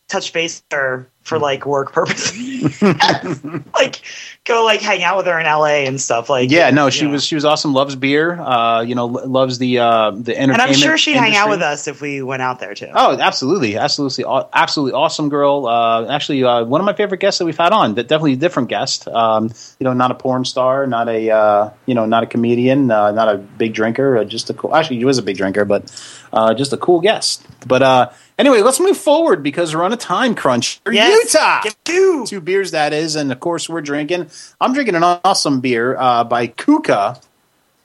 touch 0.08 0.32
base 0.32 0.62
her 0.72 1.08
for 1.22 1.38
like 1.38 1.64
work 1.66 1.92
purposes. 1.92 2.82
like 3.74 4.00
go 4.48 4.64
like 4.64 4.80
hang 4.80 5.02
out 5.04 5.16
with 5.18 5.26
her 5.26 5.38
in 5.38 5.46
LA 5.46 5.84
and 5.86 6.00
stuff. 6.00 6.28
Like 6.28 6.50
yeah, 6.50 6.70
no, 6.70 6.90
she 6.90 7.04
know. 7.04 7.12
was 7.12 7.24
she 7.24 7.34
was 7.36 7.44
awesome. 7.44 7.72
Loves 7.74 7.94
beer. 7.94 8.32
Uh, 8.40 8.80
you 8.82 8.94
know, 8.96 9.06
lo- 9.06 9.24
loves 9.26 9.58
the 9.58 9.78
uh 9.78 10.10
the 10.10 10.36
entertainment. 10.36 10.52
and 10.52 10.62
I'm 10.62 10.72
sure 10.74 10.98
she'd 10.98 11.16
hang 11.16 11.36
out 11.36 11.48
with 11.50 11.62
us 11.62 11.86
if 11.86 12.00
we 12.00 12.22
went 12.22 12.42
out 12.42 12.58
there 12.58 12.74
too. 12.74 12.88
Oh, 12.92 13.16
absolutely, 13.18 13.76
absolutely, 13.76 14.24
absolutely 14.52 14.92
awesome 14.94 15.28
girl. 15.28 15.66
Uh, 15.66 16.06
actually, 16.10 16.42
uh, 16.42 16.64
one 16.64 16.80
of 16.80 16.84
my 16.86 16.94
favorite 16.94 17.20
guests 17.20 17.38
that 17.38 17.44
we've 17.44 17.56
had 17.58 17.72
on. 17.72 17.94
That 17.94 18.08
definitely 18.08 18.32
a 18.32 18.36
different 18.36 18.68
guest. 18.68 19.06
Um, 19.06 19.50
you 19.78 19.84
know, 19.84 19.92
not 19.92 20.10
a 20.10 20.14
porn 20.14 20.44
star, 20.44 20.86
not 20.86 21.08
a 21.08 21.30
uh, 21.30 21.70
you 21.86 21.94
know, 21.94 22.06
not 22.06 22.22
a 22.22 22.26
comedian, 22.26 22.90
uh, 22.90 23.12
not 23.12 23.28
a 23.34 23.38
big 23.38 23.74
drinker. 23.74 24.18
Uh, 24.18 24.24
just 24.24 24.50
a 24.50 24.54
cool. 24.54 24.74
Actually, 24.74 24.96
he 24.96 25.04
was 25.04 25.18
a 25.18 25.22
big 25.22 25.36
drinker, 25.36 25.64
but 25.64 25.84
uh, 26.32 26.54
just 26.54 26.72
a 26.72 26.76
cool 26.78 27.00
guest. 27.00 27.44
But 27.66 27.82
uh, 27.82 28.10
anyway, 28.38 28.62
let's 28.62 28.80
move 28.80 28.96
forward 28.96 29.42
because 29.42 29.74
we're 29.74 29.82
on 29.84 29.92
a 29.92 29.96
time 29.96 30.34
crunch. 30.34 30.80
For 30.84 30.92
Yes. 30.92 31.34
Utah, 31.34 31.68
two. 31.84 32.24
two 32.26 32.40
beers 32.40 32.70
that 32.70 32.92
is, 32.92 33.14
and 33.16 33.30
of 33.32 33.40
course 33.40 33.68
we're 33.68 33.80
drinking. 33.82 34.30
I'm 34.60 34.74
drinking 34.74 34.96
an 34.96 35.04
awesome 35.04 35.60
beer 35.60 35.96
uh, 35.96 36.24
by 36.24 36.48
Kuka. 36.48 37.20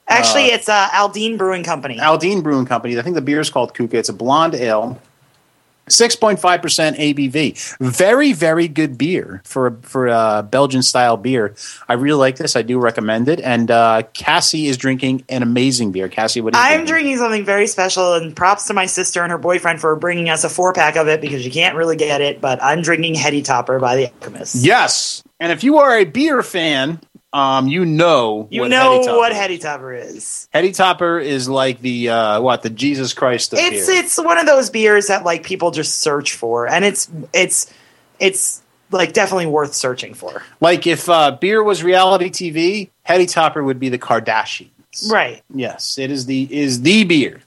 Actually, 0.06 0.46
it's 0.46 0.68
uh, 0.68 0.88
Andean 0.92 1.38
Brewing 1.38 1.64
Company. 1.64 1.98
Andean 1.98 2.42
Brewing 2.42 2.66
Company. 2.66 2.98
I 2.98 3.02
think 3.02 3.14
the 3.14 3.22
beer 3.22 3.40
is 3.40 3.50
called 3.50 3.74
Kuka. 3.74 3.96
It's 3.96 4.10
a 4.10 4.12
blonde 4.12 4.54
ale, 4.54 5.00
six 5.88 6.14
point 6.14 6.40
five 6.40 6.60
percent 6.60 6.98
ABV. 6.98 7.78
Very, 7.78 8.34
very 8.34 8.68
good 8.68 8.98
beer 8.98 9.40
for 9.46 9.68
a, 9.68 9.76
for 9.80 10.08
a 10.08 10.46
Belgian 10.48 10.82
style 10.82 11.16
beer. 11.16 11.54
I 11.88 11.94
really 11.94 12.18
like 12.18 12.36
this. 12.36 12.54
I 12.54 12.60
do 12.60 12.78
recommend 12.78 13.28
it. 13.30 13.40
And 13.40 13.70
uh, 13.70 14.02
Cassie 14.12 14.66
is 14.66 14.76
drinking 14.76 15.24
an 15.30 15.42
amazing 15.42 15.90
beer. 15.90 16.08
Cassie, 16.10 16.42
what 16.42 16.54
are 16.54 16.70
you 16.70 16.80
I'm 16.80 16.84
drinking 16.84 17.16
something 17.16 17.44
very 17.44 17.66
special, 17.66 18.12
and 18.12 18.36
props 18.36 18.66
to 18.66 18.74
my 18.74 18.84
sister 18.84 19.22
and 19.22 19.32
her 19.32 19.38
boyfriend 19.38 19.80
for 19.80 19.96
bringing 19.96 20.28
us 20.28 20.44
a 20.44 20.50
four 20.50 20.74
pack 20.74 20.96
of 20.96 21.08
it 21.08 21.22
because 21.22 21.46
you 21.46 21.50
can't 21.50 21.76
really 21.76 21.96
get 21.96 22.20
it. 22.20 22.42
But 22.42 22.62
I'm 22.62 22.82
drinking 22.82 23.14
Heady 23.14 23.40
Topper 23.40 23.80
by 23.80 23.96
the 23.96 24.12
Alchemist. 24.12 24.56
Yes, 24.56 25.23
and 25.44 25.52
if 25.52 25.62
you 25.62 25.78
are 25.78 25.96
a 25.98 26.04
beer 26.04 26.42
fan, 26.42 27.00
um, 27.32 27.68
you 27.68 27.84
know 27.84 28.48
You 28.50 28.62
what 28.62 28.70
know 28.70 29.02
Topper 29.04 29.16
what 29.18 29.32
is. 29.32 29.38
Heady 29.38 29.58
Topper 29.58 29.92
is. 29.94 30.48
Heady 30.52 30.72
Topper 30.72 31.18
is 31.18 31.48
like 31.48 31.80
the 31.80 32.08
uh, 32.08 32.40
what 32.40 32.62
the 32.62 32.70
Jesus 32.70 33.12
Christ 33.12 33.52
of 33.52 33.58
It's 33.58 33.86
beer. 33.86 33.96
it's 34.02 34.16
one 34.18 34.38
of 34.38 34.46
those 34.46 34.70
beers 34.70 35.08
that 35.08 35.24
like 35.24 35.42
people 35.44 35.70
just 35.70 36.00
search 36.00 36.32
for, 36.34 36.66
and 36.68 36.84
it's 36.84 37.10
it's 37.34 37.72
it's 38.18 38.62
like 38.90 39.12
definitely 39.12 39.46
worth 39.46 39.74
searching 39.74 40.14
for. 40.14 40.42
like 40.60 40.86
if 40.86 41.08
uh, 41.08 41.32
beer 41.32 41.62
was 41.62 41.82
reality 41.82 42.30
TV, 42.30 42.90
Heady 43.02 43.26
Topper 43.26 43.62
would 43.62 43.78
be 43.80 43.88
the 43.90 43.98
Kardashians. 43.98 44.70
Right. 45.10 45.42
Yes, 45.52 45.98
it 45.98 46.10
is 46.12 46.26
the 46.26 46.48
is 46.50 46.82
the 46.82 47.04
beer. 47.04 47.40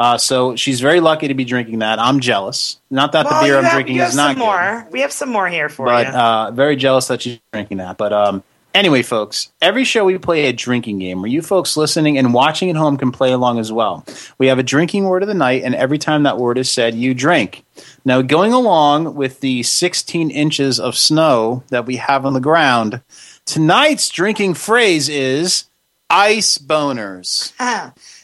Uh, 0.00 0.16
so 0.16 0.56
she's 0.56 0.80
very 0.80 0.98
lucky 0.98 1.28
to 1.28 1.34
be 1.34 1.44
drinking 1.44 1.80
that. 1.80 1.98
I'm 1.98 2.20
jealous. 2.20 2.80
Not 2.90 3.12
that 3.12 3.26
Well, 3.26 3.42
the 3.42 3.46
beer 3.46 3.58
I'm 3.58 3.64
have- 3.64 3.72
drinking 3.74 3.96
is 3.98 4.16
not 4.16 4.28
some 4.30 4.36
good, 4.36 4.44
more. 4.46 4.88
We 4.90 5.02
have 5.02 5.12
some 5.12 5.28
more 5.28 5.46
here 5.46 5.68
for 5.68 5.84
but 5.84 6.06
you. 6.06 6.12
uh, 6.14 6.50
very 6.52 6.74
jealous 6.76 7.06
that 7.08 7.20
she's 7.20 7.38
drinking 7.52 7.76
that. 7.78 7.98
But 7.98 8.14
um, 8.14 8.42
anyway, 8.74 9.02
folks, 9.02 9.52
every 9.60 9.84
show 9.84 10.06
we 10.06 10.16
play 10.16 10.46
a 10.46 10.54
drinking 10.54 11.00
game 11.00 11.20
where 11.20 11.30
you 11.30 11.42
folks 11.42 11.76
listening 11.76 12.16
and 12.16 12.32
watching 12.32 12.70
at 12.70 12.76
home 12.76 12.96
can 12.96 13.12
play 13.12 13.30
along 13.32 13.58
as 13.58 13.70
well. 13.70 14.06
We 14.38 14.46
have 14.46 14.58
a 14.58 14.62
drinking 14.62 15.04
word 15.04 15.20
of 15.22 15.28
the 15.28 15.34
night, 15.34 15.64
and 15.64 15.74
every 15.74 15.98
time 15.98 16.22
that 16.22 16.38
word 16.38 16.56
is 16.56 16.70
said, 16.70 16.94
you 16.94 17.12
drink. 17.12 17.62
Now, 18.02 18.22
going 18.22 18.54
along 18.54 19.16
with 19.16 19.40
the 19.40 19.62
16 19.64 20.30
inches 20.30 20.80
of 20.80 20.96
snow 20.96 21.62
that 21.68 21.84
we 21.84 21.96
have 21.96 22.24
on 22.24 22.32
the 22.32 22.40
ground, 22.40 23.02
tonight's 23.44 24.08
drinking 24.08 24.54
phrase 24.54 25.10
is 25.10 25.64
ice 26.08 26.56
boners. 26.56 27.52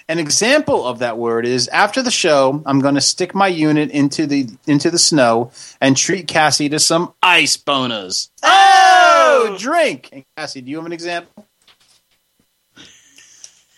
An 0.09 0.21
example 0.21 0.87
of 0.87 1.01
that 1.01 1.19
word 1.19 1.45
is 1.47 1.67
after 1.69 2.01
the 2.01 2.13
show, 2.13 2.63
I'm 2.65 2.81
going 2.81 2.95
to 2.95 3.01
stick 3.01 3.35
my 3.35 3.49
unit 3.49 3.91
into 3.91 4.27
the 4.27 4.49
into 4.67 4.89
the 4.91 5.01
snow 5.01 5.51
and 5.81 5.97
treat 5.97 6.29
Cassie 6.29 6.69
to 6.69 6.79
some 6.79 7.13
ice 7.23 7.57
boners. 7.57 8.31
Oh, 8.43 9.49
oh 9.51 9.57
drink! 9.59 10.09
And 10.13 10.25
Cassie, 10.37 10.61
do 10.61 10.71
you 10.71 10.77
have 10.77 10.87
an 10.87 10.93
example? 10.93 11.45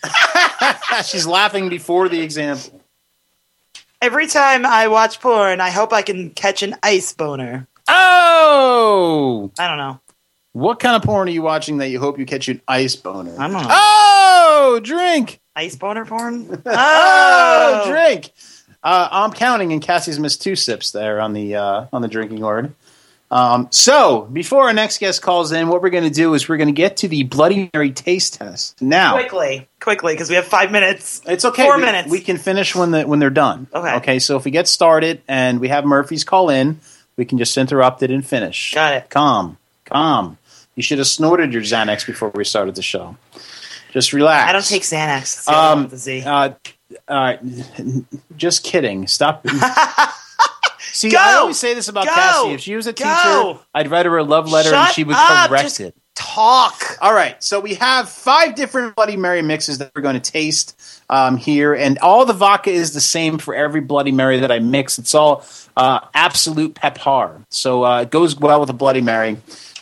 She's 1.04 1.26
laughing 1.26 1.68
before 1.70 2.08
the 2.08 2.20
example. 2.20 2.82
Every 4.00 4.26
time 4.26 4.64
I 4.66 4.88
watch 4.88 5.20
porn, 5.20 5.60
I 5.60 5.70
hope 5.70 5.92
I 5.92 6.02
can 6.02 6.30
catch 6.30 6.62
an 6.62 6.76
ice 6.82 7.12
boner. 7.14 7.66
Oh, 7.88 9.50
I 9.58 9.66
don't 9.66 9.78
know. 9.78 10.00
what 10.52 10.78
kind 10.78 10.94
of 10.94 11.02
porn 11.02 11.28
are 11.28 11.32
you 11.32 11.42
watching 11.42 11.78
that 11.78 11.88
you 11.88 11.98
hope 11.98 12.18
you 12.18 12.26
catch 12.26 12.48
an 12.48 12.60
ice 12.68 12.94
boner? 12.96 13.34
I 13.38 13.48
don't 13.48 13.62
know. 13.62 13.66
Oh, 13.70 14.47
drink! 14.82 15.40
Ice 15.56 15.76
boner 15.76 16.04
porn? 16.04 16.62
Oh, 16.66 17.84
drink! 17.88 18.32
Uh, 18.82 19.08
I'm 19.10 19.32
counting, 19.32 19.72
and 19.72 19.82
Cassie's 19.82 20.18
missed 20.18 20.42
two 20.42 20.54
sips 20.56 20.92
there 20.92 21.20
on 21.20 21.32
the 21.32 21.56
uh, 21.56 21.86
on 21.92 22.02
the 22.02 22.08
drinking 22.08 22.40
word. 22.40 22.74
Um, 23.30 23.68
so 23.70 24.22
before 24.22 24.64
our 24.64 24.72
next 24.72 24.98
guest 24.98 25.20
calls 25.20 25.52
in, 25.52 25.68
what 25.68 25.82
we're 25.82 25.90
going 25.90 26.04
to 26.04 26.10
do 26.10 26.32
is 26.32 26.48
we're 26.48 26.56
going 26.56 26.68
to 26.68 26.72
get 26.72 26.98
to 26.98 27.08
the 27.08 27.24
Bloody 27.24 27.68
Mary 27.74 27.90
taste 27.90 28.34
test. 28.34 28.80
Now, 28.80 29.12
Quickly, 29.14 29.68
quickly, 29.80 30.14
because 30.14 30.30
we 30.30 30.36
have 30.36 30.46
five 30.46 30.72
minutes. 30.72 31.20
it's 31.26 31.44
okay. 31.44 31.64
Four 31.64 31.76
we, 31.76 31.82
minutes. 31.82 32.10
We 32.10 32.20
can 32.20 32.38
finish 32.38 32.74
when 32.74 32.90
the 32.92 33.06
when 33.06 33.18
they're 33.18 33.28
done. 33.30 33.66
Okay. 33.74 33.94
Okay. 33.96 34.18
So 34.18 34.36
if 34.36 34.44
we 34.44 34.50
get 34.50 34.66
started 34.68 35.20
and 35.28 35.60
we 35.60 35.68
have 35.68 35.84
Murphy's 35.84 36.24
call 36.24 36.48
in, 36.48 36.80
we 37.16 37.24
can 37.24 37.36
just 37.36 37.56
interrupt 37.58 38.02
it 38.02 38.10
and 38.10 38.26
finish. 38.26 38.72
Got 38.74 38.94
it. 38.94 39.10
Calm, 39.10 39.58
calm. 39.84 40.38
You 40.74 40.82
should 40.82 40.98
have 40.98 41.08
snorted 41.08 41.52
your 41.52 41.62
Xanax 41.62 42.06
before 42.06 42.30
we 42.30 42.44
started 42.44 42.76
the 42.76 42.82
show. 42.82 43.16
Just 43.92 44.12
relax. 44.12 44.48
I 44.48 44.52
don't 44.52 44.64
take 44.64 44.82
Xanax. 44.82 45.20
It's 45.22 45.44
the 45.46 45.56
Um, 45.58 45.82
with 45.82 45.90
the 45.92 45.96
Z. 45.96 46.22
uh, 46.24 46.50
uh, 47.08 47.36
just 48.36 48.64
kidding. 48.64 49.06
Stop. 49.06 49.46
See, 50.92 51.10
Go! 51.10 51.18
I 51.18 51.34
always 51.34 51.56
say 51.58 51.74
this 51.74 51.88
about 51.88 52.06
Go! 52.06 52.12
Cassie. 52.14 52.52
If 52.54 52.60
she 52.60 52.74
was 52.74 52.86
a 52.86 52.92
teacher, 52.92 53.08
Go! 53.24 53.60
I'd 53.74 53.88
write 53.90 54.06
her 54.06 54.16
a 54.18 54.24
love 54.24 54.50
letter 54.50 54.74
and 54.74 54.88
she 54.92 55.04
would 55.04 55.14
up, 55.16 55.48
correct 55.48 55.64
just- 55.64 55.80
it. 55.80 55.94
Talk. 56.14 56.98
All 57.00 57.14
right, 57.14 57.40
so 57.44 57.60
we 57.60 57.74
have 57.74 58.08
five 58.08 58.56
different 58.56 58.96
Bloody 58.96 59.16
Mary 59.16 59.40
mixes 59.40 59.78
that 59.78 59.92
we're 59.94 60.02
going 60.02 60.20
to 60.20 60.32
taste 60.32 60.76
um, 61.08 61.36
here, 61.36 61.72
and 61.74 61.96
all 62.00 62.24
the 62.26 62.32
vodka 62.32 62.70
is 62.70 62.92
the 62.92 63.00
same 63.00 63.38
for 63.38 63.54
every 63.54 63.80
Bloody 63.80 64.10
Mary 64.10 64.40
that 64.40 64.50
I 64.50 64.58
mix. 64.58 64.98
It's 64.98 65.14
all 65.14 65.44
uh, 65.76 66.00
Absolut 66.14 66.74
Peppar, 66.74 67.44
so 67.50 67.84
uh, 67.84 68.00
it 68.02 68.10
goes 68.10 68.34
well 68.34 68.58
with 68.58 68.68
a 68.68 68.72
Bloody 68.72 69.00
Mary. 69.00 69.36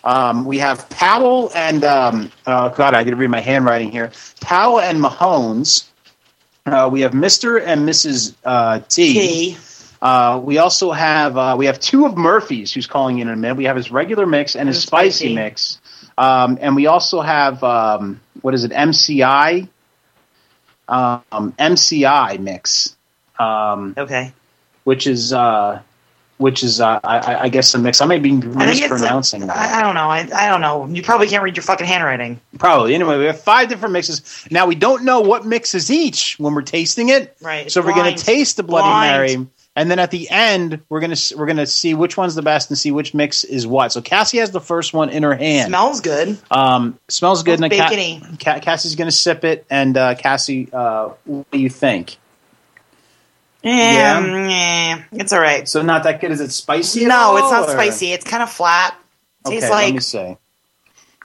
Um, 0.06 0.44
we 0.44 0.58
have 0.58 0.88
Powell 0.88 1.50
and 1.54 1.84
um, 1.84 2.30
oh 2.46 2.70
God, 2.70 2.94
I 2.94 3.02
got 3.02 3.10
to 3.10 3.16
read 3.16 3.28
my 3.28 3.40
handwriting 3.40 3.90
here. 3.90 4.12
Powell 4.40 4.80
and 4.80 5.00
Mahoney's. 5.00 5.90
Uh, 6.64 6.88
we 6.90 7.00
have 7.00 7.12
Mister 7.12 7.58
and 7.58 7.86
Mrs. 7.88 8.34
Uh, 8.44 8.78
T. 8.88 9.12
T. 9.14 9.58
Uh, 10.00 10.40
we 10.42 10.58
also 10.58 10.92
have 10.92 11.36
uh, 11.36 11.56
we 11.58 11.66
have 11.66 11.80
two 11.80 12.06
of 12.06 12.16
Murphy's 12.16 12.72
who's 12.72 12.86
calling 12.86 13.18
in 13.18 13.26
in 13.28 13.34
a 13.34 13.36
minute. 13.36 13.56
We 13.56 13.64
have 13.64 13.76
his 13.76 13.90
regular 13.90 14.26
mix 14.26 14.54
and 14.54 14.68
his 14.68 14.80
spicy, 14.80 15.10
spicy. 15.26 15.34
mix, 15.34 15.80
um, 16.16 16.56
and 16.60 16.76
we 16.76 16.86
also 16.86 17.20
have 17.20 17.62
um, 17.64 18.20
what 18.42 18.54
is 18.54 18.62
it 18.64 18.70
MCI 18.70 19.68
um, 20.88 21.52
MCI 21.58 22.38
mix, 22.38 22.96
um, 23.38 23.94
Okay. 23.98 24.32
which 24.84 25.06
is 25.06 25.32
uh, 25.32 25.80
which 26.38 26.62
is 26.62 26.80
uh, 26.80 27.00
I- 27.02 27.18
I, 27.18 27.42
I 27.44 27.48
guess 27.48 27.72
a 27.74 27.78
mix. 27.78 28.00
I 28.00 28.06
may 28.06 28.18
be 28.18 28.30
I 28.32 28.66
mispronouncing 28.66 29.46
that. 29.46 29.56
I, 29.56 29.82
don't 29.82 29.94
know. 29.94 30.08
I, 30.08 30.28
I 30.34 30.48
don't 30.48 30.60
know. 30.60 30.86
You 30.86 31.02
probably 31.02 31.28
can't 31.28 31.42
read 31.42 31.56
your 31.56 31.64
fucking 31.64 31.86
handwriting. 31.86 32.40
Probably. 32.58 32.94
Anyway, 32.94 33.18
we 33.18 33.24
have 33.26 33.40
five 33.40 33.68
different 33.68 33.92
mixes. 33.92 34.46
Now 34.50 34.66
we 34.66 34.74
don't 34.74 35.04
know 35.04 35.20
what 35.20 35.46
mixes 35.46 35.90
each 35.90 36.38
when 36.38 36.54
we're 36.54 36.62
tasting 36.62 37.08
it. 37.08 37.36
Right, 37.40 37.66
it's 37.66 37.74
So 37.74 37.80
we're 37.82 37.94
gonna 37.94 38.16
taste 38.16 38.56
the 38.56 38.62
Bloody 38.62 38.84
Blind. 38.84 39.12
Mary, 39.12 39.46
and 39.76 39.90
then 39.90 39.98
at 39.98 40.10
the 40.10 40.28
end 40.30 40.80
we're 40.88 41.00
going 41.00 41.14
to 41.14 41.36
we're 41.36 41.46
to 41.52 41.66
see 41.66 41.92
which 41.94 42.16
one's 42.16 42.34
the 42.34 42.42
best 42.42 42.70
and 42.70 42.78
see 42.78 42.90
which 42.90 43.12
mix 43.14 43.44
is 43.44 43.66
what. 43.66 43.92
So 43.92 44.00
Cassie 44.00 44.38
has 44.38 44.50
the 44.50 44.60
first 44.60 44.94
one 44.94 45.10
in 45.10 45.22
her 45.22 45.34
hand. 45.34 45.68
Smells 45.68 46.00
good. 46.00 46.38
Um, 46.50 46.98
smells 47.08 47.42
good. 47.42 47.58
Smells 47.58 47.72
and 47.72 47.80
Ca- 47.80 47.88
bacony. 47.90 48.22
Ca- 48.42 48.60
Cassie's 48.60 48.96
going 48.96 49.08
to 49.08 49.12
sip 49.16 49.44
it, 49.44 49.66
and 49.68 49.96
uh, 49.96 50.14
Cassie, 50.14 50.70
uh, 50.72 51.10
what 51.24 51.50
do 51.50 51.58
you 51.58 51.68
think? 51.68 52.16
Yeah. 53.66 54.46
yeah. 54.48 55.02
It's 55.12 55.32
all 55.32 55.40
right. 55.40 55.68
So 55.68 55.82
not 55.82 56.04
that 56.04 56.20
good. 56.20 56.30
Is 56.30 56.40
it 56.40 56.50
spicy? 56.52 57.04
No, 57.06 57.36
it's 57.36 57.50
not 57.50 57.68
or- 57.68 57.72
spicy. 57.72 58.12
It's 58.12 58.24
kind 58.24 58.42
of 58.42 58.50
flat. 58.50 58.94
Okay, 59.46 59.56
Tastes 59.56 59.70
let 59.70 59.76
like 59.84 59.94
me 59.94 60.00
say. 60.00 60.38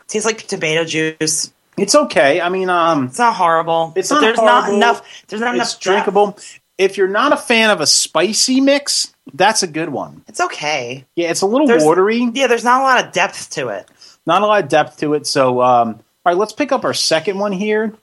tastes 0.08 0.26
like 0.26 0.40
tomato 0.48 0.84
juice. 0.86 1.52
It's 1.78 1.96
okay. 1.96 2.42
I 2.42 2.50
mean, 2.50 2.70
um, 2.70 3.06
It's 3.06 3.18
not 3.20 3.36
horrible. 3.36 3.94
It's 3.96 4.12
not 4.12 4.22
there's 4.22 4.38
not 4.38 4.72
enough. 4.74 5.02
There's 5.28 5.42
not 5.42 5.56
it's 5.56 5.56
enough. 5.56 5.70
depth. 5.74 5.82
drinkable. 5.82 6.38
If 6.78 6.98
you're 6.98 7.08
not 7.08 7.32
a 7.34 7.38
fan 7.38 7.70
of 7.70 7.80
a 7.82 7.86
spicy 7.88 8.60
mix, 8.60 9.14
that's 9.34 9.64
a 9.64 9.68
good 9.68 9.90
one. 9.90 10.24
It's 10.28 10.42
okay. 10.42 11.06
Yeah, 11.16 11.30
it's 11.30 11.42
a 11.42 11.46
little 11.46 11.68
There's- 11.68 11.84
watery. 11.84 12.30
Yeah, 12.34 12.48
there's 12.48 12.64
not 12.64 12.82
a 12.82 12.84
lot 12.84 13.06
of 13.06 13.12
depth 13.12 13.52
to 13.52 13.70
it. 13.70 13.88
not 14.26 14.42
a 14.42 14.46
lot 14.48 14.64
of 14.64 14.70
depth 14.70 14.98
to 15.00 15.14
it. 15.14 15.26
So, 15.28 15.62
um, 15.62 15.90
all 16.26 16.32
right, 16.34 16.38
let's 16.38 16.54
pick 16.54 16.72
up 16.72 16.84
our 16.86 16.94
second 16.94 17.40
one 17.40 17.52
here. 17.52 17.94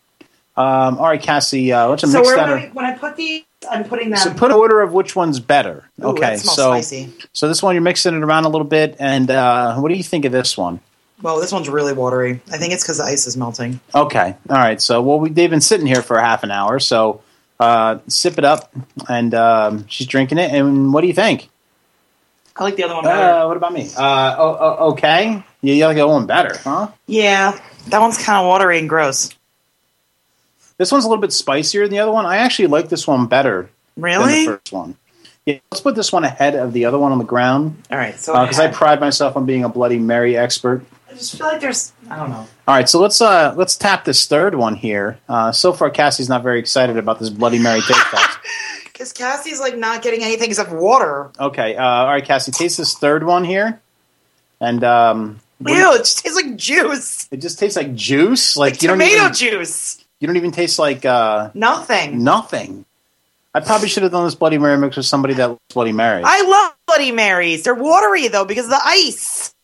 Um, 0.56 0.98
all 0.98 1.06
right, 1.06 1.22
Cassie, 1.22 1.72
uh, 1.72 1.86
let's 1.88 2.02
So 2.02 2.08
mix 2.08 2.34
that. 2.34 2.48
when 2.48 2.58
I, 2.58 2.66
when 2.72 2.84
I 2.86 2.92
put 2.98 3.14
these, 3.16 3.44
I'm 3.68 3.84
putting 3.84 4.10
that. 4.10 4.20
so 4.20 4.32
put 4.32 4.50
an 4.50 4.56
order 4.56 4.80
of 4.80 4.92
which 4.92 5.16
one's 5.16 5.40
better. 5.40 5.88
Ooh, 6.00 6.08
okay, 6.08 6.36
so 6.36 6.52
spicy. 6.52 7.12
so 7.32 7.48
this 7.48 7.62
one 7.62 7.74
you're 7.74 7.82
mixing 7.82 8.14
it 8.14 8.22
around 8.22 8.44
a 8.44 8.48
little 8.48 8.66
bit, 8.66 8.96
and 8.98 9.30
uh, 9.30 9.76
what 9.76 9.88
do 9.88 9.94
you 9.94 10.02
think 10.02 10.24
of 10.24 10.32
this 10.32 10.56
one? 10.56 10.80
Well, 11.20 11.40
this 11.40 11.50
one's 11.50 11.68
really 11.68 11.92
watery. 11.92 12.40
I 12.52 12.58
think 12.58 12.72
it's 12.72 12.84
because 12.84 12.98
the 12.98 13.04
ice 13.04 13.26
is 13.26 13.36
melting. 13.36 13.80
Okay, 13.94 14.36
all 14.48 14.56
right. 14.56 14.80
So 14.80 15.02
well, 15.02 15.18
we, 15.18 15.30
they've 15.30 15.50
been 15.50 15.60
sitting 15.60 15.86
here 15.86 16.02
for 16.02 16.16
a 16.16 16.22
half 16.24 16.44
an 16.44 16.52
hour, 16.52 16.78
so 16.78 17.22
uh, 17.58 17.98
sip 18.06 18.38
it 18.38 18.44
up, 18.44 18.72
and 19.08 19.34
um, 19.34 19.88
she's 19.88 20.06
drinking 20.06 20.38
it. 20.38 20.52
And 20.52 20.92
what 20.92 21.00
do 21.00 21.08
you 21.08 21.12
think? 21.14 21.48
I 22.56 22.64
like 22.64 22.76
the 22.76 22.84
other 22.84 22.94
one 22.94 23.04
better. 23.04 23.40
Uh, 23.40 23.46
what 23.48 23.56
about 23.56 23.72
me? 23.72 23.88
Uh, 23.96 24.36
oh, 24.38 24.56
oh, 24.60 24.90
okay, 24.92 25.44
yeah, 25.62 25.74
you 25.74 25.84
like 25.86 25.96
the 25.96 26.02
other 26.02 26.12
one 26.12 26.26
better, 26.26 26.58
huh? 26.58 26.88
yeah, 27.06 27.58
that 27.88 28.00
one's 28.00 28.18
kind 28.18 28.40
of 28.40 28.46
watery 28.46 28.78
and 28.78 28.88
gross. 28.88 29.30
This 30.78 30.90
one's 30.92 31.04
a 31.04 31.08
little 31.08 31.20
bit 31.20 31.32
spicier 31.32 31.82
than 31.82 31.90
the 31.90 31.98
other 31.98 32.12
one. 32.12 32.24
I 32.26 32.38
actually 32.38 32.68
like 32.68 32.88
this 32.88 33.06
one 33.06 33.26
better 33.26 33.68
Really? 33.96 34.44
than 34.44 34.44
the 34.46 34.50
first 34.58 34.72
one. 34.72 34.96
Yeah, 35.44 35.58
let's 35.70 35.80
put 35.80 35.94
this 35.94 36.12
one 36.12 36.24
ahead 36.24 36.54
of 36.54 36.72
the 36.72 36.84
other 36.84 36.98
one 36.98 37.10
on 37.12 37.18
the 37.18 37.24
ground 37.24 37.82
All 37.90 37.96
right. 37.98 38.18
So 38.18 38.32
because 38.40 38.58
I 38.60 38.68
pride 38.68 39.00
myself 39.00 39.36
on 39.36 39.44
being 39.46 39.64
a 39.64 39.68
Bloody 39.68 39.98
Mary 39.98 40.36
expert. 40.36 40.84
I 41.10 41.14
just 41.14 41.36
feel 41.36 41.46
like 41.46 41.60
there's. 41.60 41.92
I 42.10 42.16
don't 42.16 42.28
know. 42.30 42.46
All 42.66 42.74
right, 42.74 42.86
so 42.88 43.00
let's 43.00 43.20
uh, 43.22 43.54
let's 43.56 43.76
tap 43.76 44.04
this 44.04 44.26
third 44.26 44.54
one 44.54 44.74
here. 44.74 45.18
Uh, 45.28 45.52
so 45.52 45.72
far, 45.72 45.88
Cassie's 45.90 46.28
not 46.28 46.42
very 46.42 46.58
excited 46.58 46.98
about 46.98 47.18
this 47.18 47.30
Bloody 47.30 47.58
Mary 47.58 47.80
taste 47.80 48.00
test. 48.10 48.38
Because 48.84 49.12
Cassie's 49.12 49.60
like 49.60 49.78
not 49.78 50.02
getting 50.02 50.24
anything 50.24 50.48
except 50.50 50.72
water. 50.72 51.30
Okay, 51.38 51.76
uh, 51.76 51.84
all 51.84 52.06
right, 52.08 52.24
Cassie, 52.24 52.50
taste 52.50 52.78
this 52.78 52.94
third 52.94 53.22
one 53.24 53.44
here, 53.44 53.80
and 54.60 54.82
um, 54.82 55.38
what 55.58 55.68
do 55.68 55.74
you- 55.78 55.84
Ew, 55.86 55.92
it 55.94 55.98
just 55.98 56.18
tastes 56.18 56.34
like 56.36 56.56
juice. 56.56 57.28
it 57.30 57.36
just 57.36 57.60
tastes 57.60 57.76
like 57.76 57.94
juice. 57.94 58.56
Like, 58.56 58.72
Like 58.72 58.82
you 58.82 58.88
don't 58.88 58.98
tomato 58.98 59.20
even 59.22 59.34
juice. 59.34 60.04
You 60.20 60.26
don't 60.26 60.36
even 60.36 60.50
taste 60.52 60.78
like 60.78 61.04
uh, 61.04 61.50
Nothing. 61.54 62.22
nothing. 62.24 62.84
I 63.54 63.60
probably 63.60 63.88
should 63.88 64.02
have 64.02 64.12
done 64.12 64.24
this 64.24 64.34
Bloody 64.34 64.58
Mary 64.58 64.76
mix 64.78 64.96
with 64.96 65.06
somebody 65.06 65.34
that 65.34 65.48
loves 65.48 65.60
Bloody 65.72 65.92
Mary. 65.92 66.22
I 66.24 66.42
love 66.42 66.76
Bloody 66.86 67.12
Marys. 67.12 67.64
They're 67.64 67.74
watery 67.74 68.28
though 68.28 68.44
because 68.44 68.64
of 68.66 68.70
the 68.70 68.80
ice. 68.84 69.54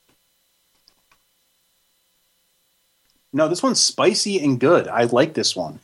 no, 3.33 3.49
this 3.49 3.63
one's 3.63 3.81
spicy 3.83 4.43
and 4.43 4.59
good. 4.61 4.87
I 4.89 5.05
like 5.05 5.35
this 5.35 5.57
one. 5.57 5.81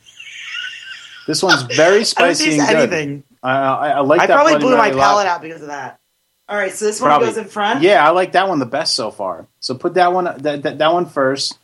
This 1.27 1.43
one's 1.43 1.63
very 1.63 2.03
spicy 2.05 2.45
taste 2.45 2.59
and 2.59 2.69
good. 2.69 2.77
anything. 2.93 3.23
I, 3.43 3.51
I, 3.57 3.89
I 3.89 3.99
like 3.99 4.21
I 4.21 4.27
that. 4.27 4.35
probably 4.35 4.53
Bloody 4.53 4.65
blew 4.65 4.77
my 4.77 4.83
Mary 4.85 4.95
lot. 4.95 5.03
palate 5.03 5.27
out 5.27 5.41
because 5.41 5.61
of 5.61 5.67
that. 5.67 5.99
All 6.47 6.57
right, 6.57 6.71
so 6.73 6.85
this 6.85 6.99
one 6.99 7.09
Probably. 7.09 7.27
goes 7.27 7.37
in 7.37 7.45
front. 7.45 7.81
Yeah, 7.81 8.05
I 8.05 8.09
like 8.11 8.33
that 8.33 8.47
one 8.49 8.59
the 8.59 8.65
best 8.65 8.95
so 8.95 9.11
far. 9.11 9.47
So 9.59 9.75
put 9.75 9.93
that 9.93 10.11
one 10.11 10.25
that, 10.25 10.63
that, 10.63 10.77
that 10.79 10.93
one 10.93 11.05
first. 11.05 11.57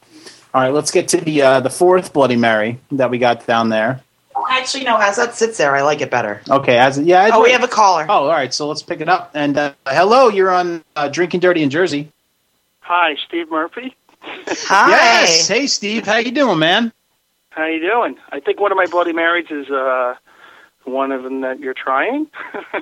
All 0.53 0.61
right, 0.61 0.73
let's 0.73 0.91
get 0.91 1.07
to 1.09 1.17
the 1.17 1.41
uh, 1.41 1.59
the 1.59 1.69
fourth 1.69 2.13
Bloody 2.13 2.35
Mary 2.35 2.79
that 2.91 3.09
we 3.09 3.17
got 3.17 3.45
down 3.45 3.69
there. 3.69 4.01
Actually, 4.49 4.85
no. 4.85 4.97
As 4.97 5.17
that 5.17 5.35
sits 5.35 5.57
there, 5.57 5.75
I 5.75 5.81
like 5.81 6.01
it 6.01 6.09
better. 6.09 6.41
Okay, 6.49 6.77
as 6.77 6.97
yeah. 6.99 7.23
I'd 7.23 7.31
Oh, 7.33 7.43
we 7.43 7.51
have 7.51 7.63
a 7.63 7.67
caller. 7.67 8.05
Oh, 8.07 8.25
all 8.25 8.29
right. 8.29 8.53
So 8.53 8.67
let's 8.67 8.81
pick 8.81 9.01
it 9.01 9.09
up. 9.09 9.31
And 9.33 9.57
uh, 9.57 9.73
hello, 9.85 10.29
you're 10.29 10.51
on 10.51 10.83
uh, 10.95 11.09
Drinking 11.09 11.41
Dirty 11.41 11.63
in 11.63 11.69
Jersey. 11.69 12.11
Hi, 12.81 13.15
Steve 13.27 13.51
Murphy. 13.51 13.95
Hi. 14.21 14.89
Yes. 14.89 15.47
Hey, 15.47 15.67
Steve. 15.67 16.05
How 16.05 16.17
you 16.17 16.31
doing, 16.31 16.59
man? 16.59 16.93
How 17.49 17.65
you 17.65 17.81
doing? 17.81 18.17
I 18.31 18.39
think 18.39 18.59
one 18.59 18.71
of 18.71 18.77
my 18.77 18.85
Bloody 18.85 19.13
Marys 19.13 19.47
is 19.49 19.69
uh, 19.69 20.15
one 20.85 21.11
of 21.11 21.23
them 21.23 21.41
that 21.41 21.59
you're 21.59 21.73
trying. 21.73 22.27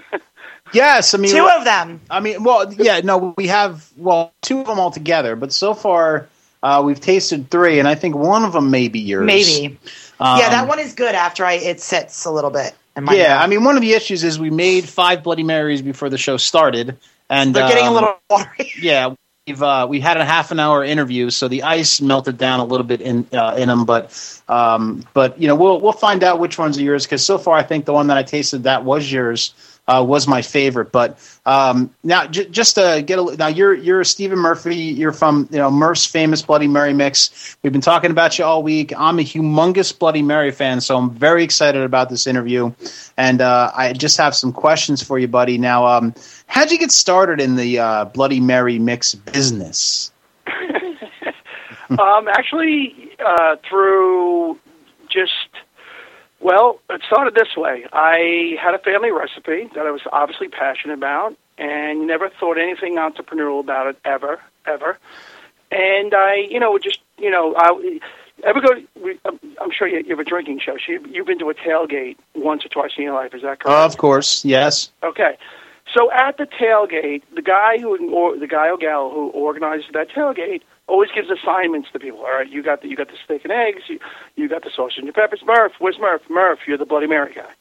Yes. 0.74 1.14
I 1.14 1.20
mean, 1.20 1.32
Two 1.32 1.48
of 1.48 1.64
them. 1.64 2.02
I 2.10 2.20
mean, 2.20 2.44
well, 2.44 2.74
yeah. 2.74 3.00
No, 3.04 3.36
we 3.38 3.48
have 3.48 3.88
well 3.98 4.34
two 4.42 4.60
of 4.62 4.66
them 4.66 4.80
all 4.80 4.90
together, 4.92 5.36
but 5.36 5.54
so 5.54 5.74
far 5.76 6.28
uh, 6.66 6.82
we've 6.82 7.00
tasted 7.00 7.52
three, 7.52 7.78
and 7.78 7.88
I 7.88 7.94
think 7.94 8.16
one 8.16 8.44
of 8.44 8.54
them 8.54 8.72
may 8.72 8.88
be 8.88 9.00
yours. 9.00 9.28
Maybe. 9.28 9.78
Um, 10.20 10.40
yeah, 10.40 10.50
that 10.50 10.68
one 10.68 10.80
is 10.80 10.94
good 10.94 11.14
after 11.14 11.46
I 11.46 11.54
it 11.54 11.80
sits 11.80 12.26
a 12.26 12.32
little 12.32 12.50
bit. 12.50 12.74
in 12.96 13.04
my 13.04 13.14
Yeah. 13.14 13.40
I 13.40 13.46
mean, 13.46 13.64
one 13.64 13.76
of 13.76 13.82
the 13.82 13.94
issues 13.94 14.24
is 14.24 14.40
we 14.40 14.50
made 14.50 14.90
five 14.90 15.22
Bloody 15.22 15.44
Marys 15.44 15.84
before 15.84 16.10
the 16.10 16.18
show 16.18 16.38
started, 16.38 16.98
and 17.30 17.56
they're 17.56 17.68
getting 17.68 17.86
a 17.86 17.90
um, 17.90 17.94
little 17.94 18.16
watery. 18.32 18.72
yeah. 18.82 19.14
We've 19.46 19.62
uh, 19.62 19.86
we 19.88 20.00
had 20.00 20.18
a 20.18 20.26
half 20.26 20.50
an 20.50 20.60
hour 20.60 20.84
interview, 20.84 21.30
so 21.30 21.48
the 21.48 21.62
ice 21.62 22.02
melted 22.02 22.40
down 22.40 22.60
a 22.60 22.66
little 22.66 22.88
bit 22.88 23.00
in 23.00 23.28
uh, 23.32 23.54
in 23.60 23.68
them. 23.68 23.86
But 23.86 24.42
um, 24.50 25.06
but 25.14 25.40
you 25.40 25.48
know 25.48 25.54
we'll 25.54 25.80
we'll 25.80 25.92
find 25.92 26.24
out 26.24 26.40
which 26.40 26.58
ones 26.58 26.80
are 26.80 26.82
yours 26.82 27.06
because 27.06 27.24
so 27.24 27.38
far 27.38 27.56
I 27.56 27.62
think 27.62 27.86
the 27.86 27.94
one 27.94 28.08
that 28.08 28.18
I 28.18 28.24
tasted 28.24 28.64
that 28.64 28.84
was 28.84 29.12
yours 29.12 29.54
uh, 29.88 30.04
was 30.08 30.28
my 30.28 30.42
favorite. 30.42 30.92
But 30.92 31.18
um, 31.46 31.94
now 32.04 32.26
j- 32.28 32.50
just 32.50 32.76
to 32.76 33.04
get 33.06 33.20
a 33.20 33.36
now 33.36 33.48
you're 33.48 33.74
you're 33.74 34.04
Stephen 34.04 34.40
Murphy. 34.40 34.76
You're 34.76 35.12
from 35.12 35.48
you 35.52 35.58
know 35.58 35.70
Murph's 35.70 36.06
famous 36.06 36.42
Bloody 36.42 36.68
Mary 36.68 36.94
mix. 36.94 37.58
We've 37.64 37.72
been 37.72 37.82
talking 37.82 38.12
about 38.12 38.38
you 38.38 38.46
all 38.46 38.64
week. 38.64 38.94
I'm 38.98 39.20
a 39.20 39.24
humongous 39.24 39.98
Bloody 39.98 40.22
Mary 40.22 40.52
fan, 40.52 40.82
so 40.82 40.98
I'm 40.98 41.12
very 41.12 41.44
excited 41.44 41.84
about 41.84 42.10
this 42.10 42.28
interview. 42.28 42.74
And 43.18 43.42
uh, 43.42 43.72
I 43.76 43.94
just 43.94 44.18
have 44.18 44.36
some 44.36 44.52
questions 44.52 45.04
for 45.04 45.20
you, 45.20 45.28
buddy. 45.28 45.58
Now, 45.58 45.86
um, 45.86 46.14
how'd 46.48 46.72
you 46.72 46.80
get 46.80 46.92
started 46.92 47.40
in 47.40 47.56
the 47.56 47.80
uh, 47.80 48.06
Bloody 48.06 48.40
Mary 48.40 48.80
mix 48.80 49.16
business? 49.16 50.12
um, 51.90 52.28
actually, 52.28 53.12
uh, 53.24 53.56
through 53.68 54.60
just 55.10 55.32
well, 56.46 56.80
it 56.92 57.02
started 57.08 57.34
this 57.34 57.58
way. 57.58 57.88
I 57.92 58.56
had 58.62 58.76
a 58.76 58.78
family 58.78 59.12
recipe 59.12 59.68
that 59.74 59.88
I 59.88 59.90
was 59.90 60.02
obviously 60.12 60.48
passionate 60.48 60.94
about, 60.94 61.36
and 61.58 62.06
never 62.06 62.30
thought 62.30 62.60
anything 62.60 62.98
entrepreneurial 62.98 63.60
about 63.60 63.88
it 63.88 63.98
ever, 64.06 64.40
ever. 64.68 65.00
And 65.72 66.14
I, 66.14 66.36
you 66.48 66.60
know, 66.60 66.78
just 66.78 67.00
you 67.18 67.32
know, 67.32 67.56
I 67.58 68.00
ever 68.44 68.62
go. 68.62 68.70
we- 69.02 69.20
I'm 69.60 69.72
sure 69.72 69.88
you, 69.88 70.04
have 70.08 70.20
a 70.20 70.24
drinking 70.24 70.60
show. 70.60 70.78
So 70.78 70.92
you, 70.92 71.06
you've 71.10 71.26
been 71.26 71.40
to 71.40 71.50
a 71.50 71.56
tailgate 71.56 72.18
once 72.36 72.64
or 72.64 72.70
twice 72.70 72.92
in 72.96 73.06
your 73.06 73.14
life. 73.16 73.34
Is 73.34 73.42
that 73.42 73.62
correct? 73.62 73.94
Of 73.94 73.98
course, 73.98 74.46
yes. 74.46 74.92
Okay. 75.02 75.38
So 75.96 76.12
at 76.12 76.38
the 76.38 76.46
tailgate, 76.46 77.24
the 77.34 77.42
guy 77.42 77.80
who 77.80 78.14
or 78.14 78.38
the 78.38 78.48
guy 78.48 78.70
or 78.70 78.78
gal 78.78 79.10
who 79.10 79.30
organizes 79.30 79.88
that 79.94 80.10
tailgate 80.10 80.62
always 80.88 81.10
gives 81.12 81.30
assignments 81.30 81.90
to 81.92 82.00
people. 82.00 82.20
All 82.20 82.34
right, 82.34 82.50
you 82.50 82.62
got 82.64 82.82
the 82.82 82.88
you 82.88 82.96
got 82.96 83.08
the 83.08 83.18
steak 83.24 83.44
and 83.44 83.52
eggs, 83.52 83.84
you 83.88 84.00
you 84.36 84.48
got 84.48 84.64
the 84.64 84.70
sausage 84.76 84.98
and 84.98 85.06
your 85.06 85.14
peppers. 85.14 85.42
Murph, 85.46 85.74
where's 85.80 86.00
Murph? 86.00 86.22
Murph, 86.30 86.60
you're 86.68 86.78
the 86.78 86.86
Bloody 86.86 87.08
Mary 87.08 87.34
guy. 87.34 87.52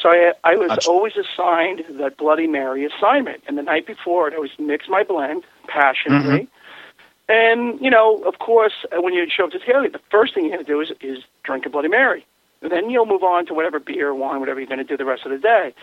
So 0.00 0.08
I 0.10 0.32
I 0.42 0.56
was 0.56 0.68
Gotcha. 0.68 0.88
always 0.88 1.14
assigned 1.16 1.84
that 1.90 2.16
Bloody 2.16 2.46
Mary 2.46 2.84
assignment, 2.84 3.42
and 3.46 3.56
the 3.56 3.62
night 3.62 3.86
before 3.86 4.26
I'd 4.26 4.34
always 4.34 4.52
mix 4.58 4.88
my 4.88 5.02
blend 5.04 5.44
passionately. 5.68 6.48
And 7.28 7.80
you 7.80 7.90
know, 7.90 8.22
of 8.24 8.38
course, 8.38 8.84
uh, 8.92 9.00
when 9.00 9.14
you 9.14 9.26
show 9.30 9.44
up 9.44 9.52
to 9.52 9.58
tailgate, 9.58 9.92
the 9.92 10.00
first 10.10 10.34
thing 10.34 10.44
you're 10.44 10.54
going 10.54 10.64
to 10.64 10.70
do 10.70 10.80
is 10.80 10.92
is 11.00 11.24
drink 11.42 11.64
a 11.66 11.70
Bloody 11.70 11.88
Mary. 11.88 12.26
And 12.62 12.72
then 12.72 12.88
you'll 12.88 13.04
move 13.06 13.22
on 13.22 13.44
to 13.46 13.54
whatever 13.54 13.78
beer, 13.78 14.14
wine, 14.14 14.40
whatever 14.40 14.58
you're 14.58 14.66
going 14.66 14.78
to 14.78 14.84
do 14.84 14.96
the 14.96 15.04
rest 15.04 15.26
of 15.26 15.30
the 15.32 15.38
day. 15.38 15.74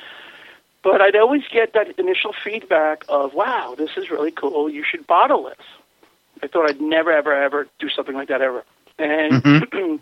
But 0.83 0.99
I'd 0.99 1.15
always 1.15 1.43
get 1.51 1.73
that 1.73 1.99
initial 1.99 2.33
feedback 2.43 3.05
of, 3.07 3.35
wow, 3.35 3.75
this 3.77 3.91
is 3.97 4.09
really 4.09 4.31
cool. 4.31 4.67
You 4.67 4.83
should 4.83 5.05
bottle 5.05 5.43
this. 5.43 5.65
I 6.43 6.47
thought 6.47 6.69
I'd 6.69 6.81
never, 6.81 7.11
ever, 7.11 7.33
ever 7.33 7.67
do 7.79 7.89
something 7.89 8.15
like 8.15 8.29
that 8.29 8.41
ever. 8.41 8.63
And 8.97 9.43
then 9.71 10.01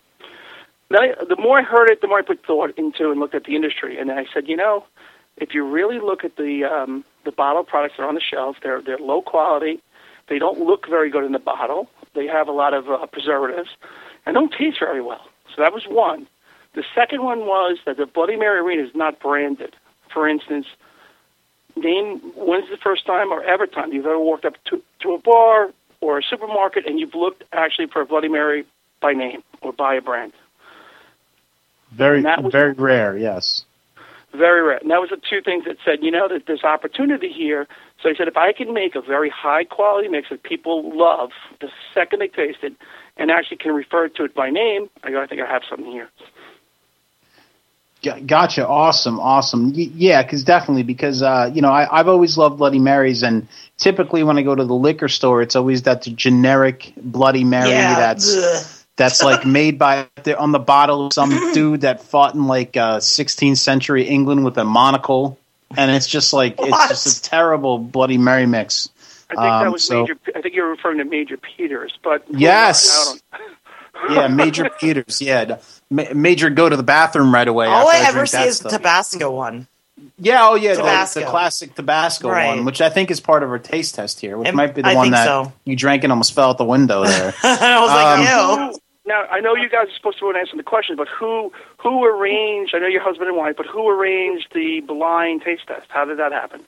I, 0.91 1.13
the 1.28 1.36
more 1.38 1.60
I 1.60 1.63
heard 1.63 1.89
it, 1.89 2.02
the 2.02 2.08
more 2.08 2.19
I 2.19 2.21
put 2.21 2.45
thought 2.45 2.71
into 2.78 3.12
and 3.12 3.19
looked 3.19 3.36
at 3.36 3.43
the 3.43 3.56
industry. 3.56 3.99
And 3.99 4.10
then 4.10 4.17
I 4.17 4.25
said, 4.34 4.47
you 4.47 4.56
know, 4.56 4.86
if 5.38 5.54
you 5.54 5.65
really 5.65 5.99
look 5.99 6.23
at 6.23 6.36
the 6.36 6.65
um, 6.65 7.04
the 7.25 7.32
bottle 7.32 7.63
products 7.63 7.95
that 7.97 8.04
are 8.04 8.10
on 8.10 8.15
the 8.15 8.21
shelf, 8.21 8.58
they're 8.62 8.82
they're 8.82 8.97
low 8.97 9.21
quality. 9.21 9.82
They 10.28 10.39
don't 10.39 10.60
look 10.60 10.88
very 10.88 11.10
good 11.10 11.23
in 11.23 11.32
the 11.32 11.39
bottle. 11.39 11.89
They 12.13 12.28
have 12.28 12.47
a 12.47 12.52
lot 12.52 12.73
of 12.73 12.89
uh, 12.89 13.06
preservatives 13.08 13.69
and 14.25 14.36
don't 14.36 14.54
taste 14.54 14.80
very 14.80 15.02
well. 15.02 15.25
So 15.56 15.62
that 15.62 15.73
was 15.73 15.86
one. 15.88 16.28
The 16.75 16.84
second 16.93 17.23
one 17.23 17.39
was 17.41 17.80
that 17.86 17.97
the 17.97 18.06
Bloody 18.06 18.36
Mary 18.36 18.60
Arena 18.60 18.84
is 18.84 18.93
not 18.93 19.19
branded. 19.19 19.75
For 20.13 20.28
instance, 20.28 20.67
name 21.75 22.19
when's 22.36 22.69
the 22.69 22.78
first 22.78 23.06
time 23.06 23.32
or 23.32 23.43
ever 23.43 23.65
time 23.65 23.91
you've 23.91 24.06
ever 24.06 24.19
walked 24.19 24.45
up 24.45 24.54
to, 24.65 24.82
to 25.02 25.13
a 25.13 25.17
bar 25.17 25.71
or 26.01 26.19
a 26.19 26.23
supermarket 26.23 26.85
and 26.85 26.99
you've 26.99 27.15
looked 27.15 27.43
actually 27.51 27.88
for 27.88 28.01
a 28.01 28.05
Bloody 28.05 28.29
Mary 28.29 28.65
by 29.01 29.13
name 29.13 29.43
or 29.62 29.73
by 29.73 29.95
a 29.95 30.01
brand. 30.01 30.33
Very 31.91 32.21
was- 32.21 32.51
very 32.51 32.73
rare. 32.73 33.17
Yes. 33.17 33.65
Very 34.31 34.62
rare. 34.62 34.77
And 34.77 34.91
that 34.91 35.01
was 35.01 35.09
the 35.09 35.17
two 35.17 35.41
things 35.41 35.65
that 35.65 35.77
said, 35.83 36.03
you 36.03 36.12
know, 36.12 36.27
that 36.27 36.43
there's 36.45 36.63
opportunity 36.63 37.31
here. 37.31 37.67
So 38.01 38.09
I 38.09 38.13
said, 38.13 38.27
if 38.27 38.38
I 38.38 38.53
can 38.53 38.73
make 38.73 38.95
a 38.95 39.01
very 39.01 39.29
high 39.29 39.63
quality 39.63 40.07
mix 40.07 40.29
that 40.29 40.43
people 40.43 40.95
love 40.95 41.31
the 41.62 41.69
second 41.95 42.19
they 42.19 42.27
taste 42.27 42.59
it 42.62 42.73
and 43.17 43.31
actually 43.31 43.57
can 43.57 43.73
refer 43.73 44.07
to 44.07 44.23
it 44.25 44.35
by 44.35 44.51
name, 44.51 44.88
I 45.03 45.09
go, 45.09 45.21
I 45.21 45.25
think 45.25 45.41
I 45.41 45.51
have 45.51 45.63
something 45.67 45.91
here. 45.91 46.09
Gotcha. 48.01 48.65
Awesome. 48.65 49.19
Awesome. 49.19 49.73
Y- 49.73 49.91
yeah, 49.93 50.23
because 50.23 50.43
definitely 50.45 50.83
because 50.83 51.21
uh, 51.21 51.51
you 51.53 51.62
know 51.62 51.69
I, 51.69 51.99
I've 51.99 52.07
always 52.07 52.38
loved 52.38 52.57
Bloody 52.57 52.79
Marys, 52.79 53.23
and 53.23 53.47
typically 53.77 54.23
when 54.23 54.38
I 54.38 54.41
go 54.41 54.55
to 54.55 54.63
the 54.63 54.73
liquor 54.73 55.09
store, 55.09 55.41
it's 55.41 55.55
always 55.57 55.83
that 55.83 56.03
generic 56.03 56.93
Bloody 56.95 57.43
Mary 57.43 57.69
yeah. 57.71 57.95
that's 57.95 58.38
ugh. 58.38 58.65
that's 58.95 59.21
like 59.21 59.45
made 59.45 59.77
by 59.77 60.07
on 60.38 60.53
the 60.53 60.59
bottle 60.59 61.07
of 61.07 61.13
some 61.13 61.29
dude 61.53 61.81
that 61.81 62.01
fought 62.01 62.35
in 62.35 62.47
like 62.47 62.77
uh, 62.77 62.99
16th 62.99 63.57
century 63.57 64.03
England 64.05 64.45
with 64.45 64.57
a 64.57 64.63
monocle, 64.63 65.38
and 65.75 65.91
it's 65.91 66.07
just 66.07 66.31
like 66.31 66.57
What? 66.59 66.69
it's 66.91 67.03
just 67.03 67.25
a 67.27 67.29
terrible 67.29 67.79
Bloody 67.79 68.17
Mary 68.17 68.45
mix. 68.45 68.88
I 69.31 69.33
think 69.35 69.41
that 69.41 69.65
Um, 69.67 69.73
was 69.73 69.83
so- 69.83 70.01
Major. 70.03 70.17
I 70.35 70.41
think 70.41 70.55
you're 70.55 70.69
referring 70.69 70.99
to 70.99 71.05
Major 71.05 71.35
Peters, 71.38 71.91
but 72.01 72.23
Yes. 72.29 73.19
I 74.01 74.07
don't- 74.07 74.15
Yeah, 74.15 74.27
Major 74.27 74.69
Peters. 74.79 75.21
Yeah, 75.21 75.57
Ma- 75.89 76.03
Major 76.13 76.49
go 76.49 76.69
to 76.69 76.75
the 76.77 76.83
bathroom 76.83 77.33
right 77.33 77.47
away. 77.47 77.67
All 77.67 77.89
after 77.89 78.05
I 78.05 78.09
ever 78.09 78.25
see 78.25 78.38
that 78.38 78.47
is 78.47 78.57
stuff. 78.57 78.71
the 78.71 78.77
Tabasco 78.77 79.31
one. 79.31 79.67
Yeah, 80.17 80.47
oh 80.47 80.55
yeah, 80.55 80.71
the, 80.75 80.77
Tabasco. 80.81 81.19
the 81.21 81.25
classic 81.25 81.75
Tabasco 81.75 82.29
Right. 82.29 82.47
one, 82.47 82.63
which 82.65 82.79
I 82.81 82.89
think 82.89 83.12
is 83.12 83.19
part 83.19 83.43
of 83.43 83.49
our 83.49 83.59
taste 83.59 83.95
test 83.95 84.19
here, 84.21 84.38
which 84.38 84.47
It- 84.47 84.55
might 84.55 84.73
be 84.75 84.81
the 84.81 84.89
I 84.89 84.95
one 84.95 85.12
that 85.12 85.25
so. 85.25 85.51
you 85.65 85.75
drank 85.75 86.03
and 86.03 86.12
almost 86.12 86.33
fell 86.33 86.49
out 86.49 86.57
the 86.57 86.63
window 86.65 87.03
there. 87.03 87.33
I 87.43 87.79
was 87.81 87.89
Um, 87.89 87.95
like, 88.65 88.73
ew. 88.75 88.79
Now 89.05 89.23
I 89.31 89.39
know 89.39 89.55
you 89.55 89.67
guys 89.69 89.88
are 89.88 89.93
supposed 89.95 90.19
to 90.19 90.31
answer 90.38 90.55
the 90.55 90.63
question, 90.63 90.95
but 90.95 91.07
who 91.09 91.51
who 91.77 92.05
arranged? 92.05 92.75
I 92.75 92.79
know 92.79 92.88
your 92.88 93.01
husband 93.01 93.27
and 93.27 93.38
wife, 93.38 93.55
but 93.57 93.65
who 93.65 93.89
arranged 93.89 94.47
the 94.53 94.81
blind 94.81 95.41
taste 95.41 95.63
test? 95.67 95.88
How 95.89 96.05
did 96.05 96.19
that 96.19 96.31
happen? 96.31 96.62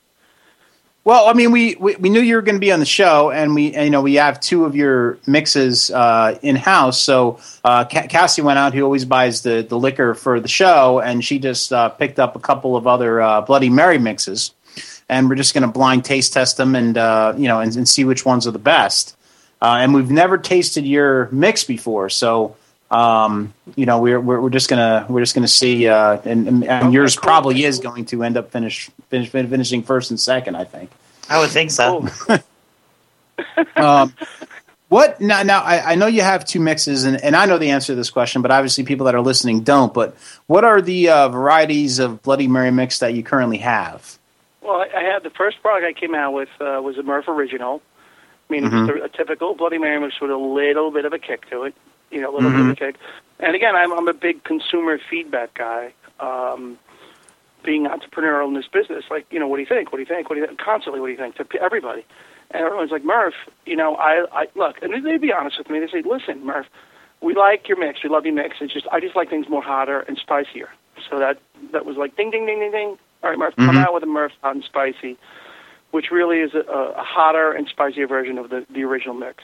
Well, 1.04 1.26
I 1.26 1.32
mean, 1.32 1.50
we, 1.50 1.74
we, 1.76 1.96
we 1.96 2.10
knew 2.10 2.20
you 2.20 2.36
were 2.36 2.42
going 2.42 2.54
to 2.54 2.60
be 2.60 2.70
on 2.70 2.78
the 2.78 2.86
show, 2.86 3.30
and 3.32 3.54
we 3.54 3.74
and, 3.74 3.84
you 3.86 3.90
know 3.90 4.02
we 4.02 4.14
have 4.14 4.38
two 4.38 4.64
of 4.64 4.76
your 4.76 5.18
mixes 5.26 5.90
uh, 5.90 6.38
in 6.42 6.54
house. 6.54 7.02
So 7.02 7.40
uh, 7.64 7.84
Ca- 7.86 8.06
Cassie 8.06 8.42
went 8.42 8.58
out, 8.58 8.72
who 8.72 8.82
always 8.82 9.04
buys 9.04 9.42
the 9.42 9.66
the 9.68 9.76
liquor 9.78 10.14
for 10.14 10.38
the 10.38 10.48
show, 10.48 11.00
and 11.00 11.24
she 11.24 11.38
just 11.40 11.72
uh, 11.72 11.88
picked 11.88 12.20
up 12.20 12.36
a 12.36 12.40
couple 12.40 12.76
of 12.76 12.86
other 12.86 13.20
uh, 13.20 13.40
Bloody 13.40 13.68
Mary 13.68 13.98
mixes, 13.98 14.52
and 15.08 15.28
we're 15.28 15.34
just 15.34 15.54
going 15.54 15.62
to 15.62 15.72
blind 15.72 16.04
taste 16.04 16.32
test 16.34 16.56
them, 16.56 16.76
and 16.76 16.96
uh, 16.96 17.34
you 17.36 17.48
know, 17.48 17.58
and, 17.60 17.74
and 17.76 17.88
see 17.88 18.04
which 18.04 18.24
ones 18.24 18.46
are 18.46 18.52
the 18.52 18.58
best. 18.60 19.16
Uh, 19.60 19.78
and 19.80 19.94
we've 19.94 20.10
never 20.10 20.38
tasted 20.38 20.84
your 20.84 21.28
mix 21.30 21.62
before, 21.64 22.10
so 22.10 22.56
um, 22.92 23.54
you 23.74 23.86
know, 23.86 24.00
we're, 24.00 24.20
we're 24.20 24.40
we're 24.40 24.50
just 24.50 24.68
gonna 24.68 25.06
we're 25.08 25.20
just 25.22 25.34
gonna 25.34 25.48
see, 25.48 25.88
uh, 25.88 26.20
and, 26.24 26.46
and, 26.46 26.64
and 26.64 26.84
Okay, 26.88 26.92
yours 26.92 27.16
cool. 27.16 27.22
probably 27.22 27.64
is 27.64 27.78
going 27.78 28.04
to 28.06 28.22
end 28.22 28.36
up 28.36 28.50
finish, 28.50 28.90
finish 29.08 29.30
finishing 29.30 29.82
first 29.82 30.10
and 30.10 30.20
second. 30.20 30.56
I 30.56 30.64
think. 30.64 30.90
I 31.32 31.40
would 31.40 31.50
think 31.50 31.70
so. 31.70 32.06
Um, 33.76 34.14
what 34.88 35.20
now? 35.20 35.42
Now 35.42 35.62
I, 35.62 35.92
I 35.92 35.94
know 35.94 36.06
you 36.06 36.22
have 36.22 36.44
two 36.44 36.60
mixes, 36.60 37.04
and, 37.04 37.22
and 37.22 37.34
I 37.34 37.46
know 37.46 37.58
the 37.58 37.70
answer 37.70 37.92
to 37.92 37.94
this 37.96 38.10
question, 38.10 38.42
but 38.42 38.50
obviously 38.50 38.84
people 38.84 39.06
that 39.06 39.14
are 39.14 39.20
listening 39.20 39.62
don't. 39.62 39.92
But 39.92 40.16
what 40.46 40.64
are 40.64 40.80
the 40.80 41.08
uh, 41.08 41.28
varieties 41.28 41.98
of 41.98 42.22
Bloody 42.22 42.46
Mary 42.48 42.70
mix 42.70 42.98
that 43.00 43.14
you 43.14 43.22
currently 43.22 43.58
have? 43.58 44.18
Well, 44.60 44.76
I, 44.76 44.88
I 44.96 45.02
had 45.02 45.22
the 45.22 45.30
first 45.30 45.60
product 45.62 45.86
I 45.86 45.98
came 45.98 46.14
out 46.14 46.32
with 46.34 46.48
uh, 46.60 46.80
was 46.82 46.98
a 46.98 47.02
Murph 47.02 47.26
Original, 47.28 47.82
meaning 48.48 48.70
Mhm. 48.70 48.86
just 48.86 49.00
a, 49.00 49.04
a 49.04 49.08
typical 49.08 49.54
Bloody 49.54 49.78
Mary 49.78 49.98
mix 50.00 50.20
with 50.20 50.30
a 50.30 50.36
little 50.36 50.90
bit 50.90 51.04
of 51.04 51.12
a 51.12 51.18
kick 51.18 51.48
to 51.50 51.64
it, 51.64 51.74
you 52.10 52.20
know, 52.20 52.30
a 52.30 52.34
little 52.34 52.50
bit 52.50 52.60
of 52.60 52.66
a 52.68 52.72
Mhm. 52.74 52.78
kick. 52.78 52.96
And 53.40 53.56
again, 53.56 53.74
I'm, 53.74 53.92
I'm 53.92 54.08
a 54.08 54.14
big 54.14 54.44
consumer 54.44 54.98
feedback 55.10 55.54
guy. 55.54 55.94
Um, 56.20 56.78
being 57.62 57.86
entrepreneurial 57.86 58.48
in 58.48 58.54
this 58.54 58.68
business, 58.72 59.04
like, 59.10 59.26
you 59.30 59.38
know, 59.38 59.46
what 59.48 59.56
do 59.56 59.62
you 59.62 59.68
think? 59.68 59.92
What 59.92 59.98
do 59.98 60.02
you 60.02 60.06
think? 60.06 60.28
What 60.28 60.36
do 60.36 60.40
you 60.40 60.46
think? 60.46 60.58
Constantly, 60.60 61.00
what 61.00 61.06
do 61.06 61.12
you 61.12 61.18
think 61.18 61.36
to 61.36 61.62
everybody? 61.62 62.04
And 62.50 62.62
everyone's 62.64 62.90
like, 62.90 63.04
Murph, 63.04 63.34
you 63.66 63.76
know, 63.76 63.96
I, 63.96 64.24
I 64.32 64.46
look, 64.54 64.76
and 64.82 65.04
they'd 65.04 65.20
be 65.20 65.32
honest 65.32 65.58
with 65.58 65.70
me. 65.70 65.80
They 65.80 65.88
say, 65.88 66.02
listen, 66.06 66.44
Murph, 66.44 66.66
we 67.20 67.34
like 67.34 67.68
your 67.68 67.78
mix. 67.78 68.02
We 68.02 68.10
love 68.10 68.26
your 68.26 68.34
mix. 68.34 68.56
It's 68.60 68.72
just, 68.72 68.86
I 68.92 69.00
just 69.00 69.16
like 69.16 69.30
things 69.30 69.48
more 69.48 69.62
hotter 69.62 70.00
and 70.00 70.18
spicier. 70.18 70.68
So 71.08 71.18
that 71.18 71.38
that 71.72 71.86
was 71.86 71.96
like, 71.96 72.16
ding, 72.16 72.30
ding, 72.30 72.46
ding, 72.46 72.58
ding, 72.60 72.72
ding. 72.72 72.98
All 73.22 73.30
right, 73.30 73.38
Murph, 73.38 73.54
come 73.56 73.76
Mhm. 73.76 73.84
out 73.84 73.94
with 73.94 74.02
a 74.02 74.06
Murph 74.06 74.32
hot 74.42 74.54
and 74.54 74.64
spicy, 74.64 75.16
which 75.92 76.10
really 76.10 76.40
is 76.40 76.54
a, 76.54 76.60
a 76.60 77.02
hotter 77.02 77.52
and 77.52 77.66
spicier 77.68 78.06
version 78.06 78.36
of 78.38 78.50
the 78.50 78.66
the 78.70 78.82
original 78.84 79.14
mix. 79.14 79.42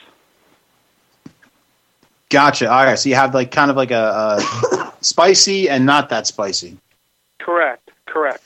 Gotcha. 2.31 2.71
All 2.71 2.85
right, 2.85 2.99
so 2.99 3.09
you 3.09 3.15
have 3.15 3.35
like 3.35 3.51
kind 3.51 3.71
of 3.71 3.77
like 3.77 3.91
a, 3.91 4.37
a 4.39 4.93
spicy 5.01 5.69
and 5.71 5.87
not 5.87 6.11
that 6.11 6.27
spicy. 6.27 6.77
Correct. 7.39 7.88
Correct. 8.09 8.43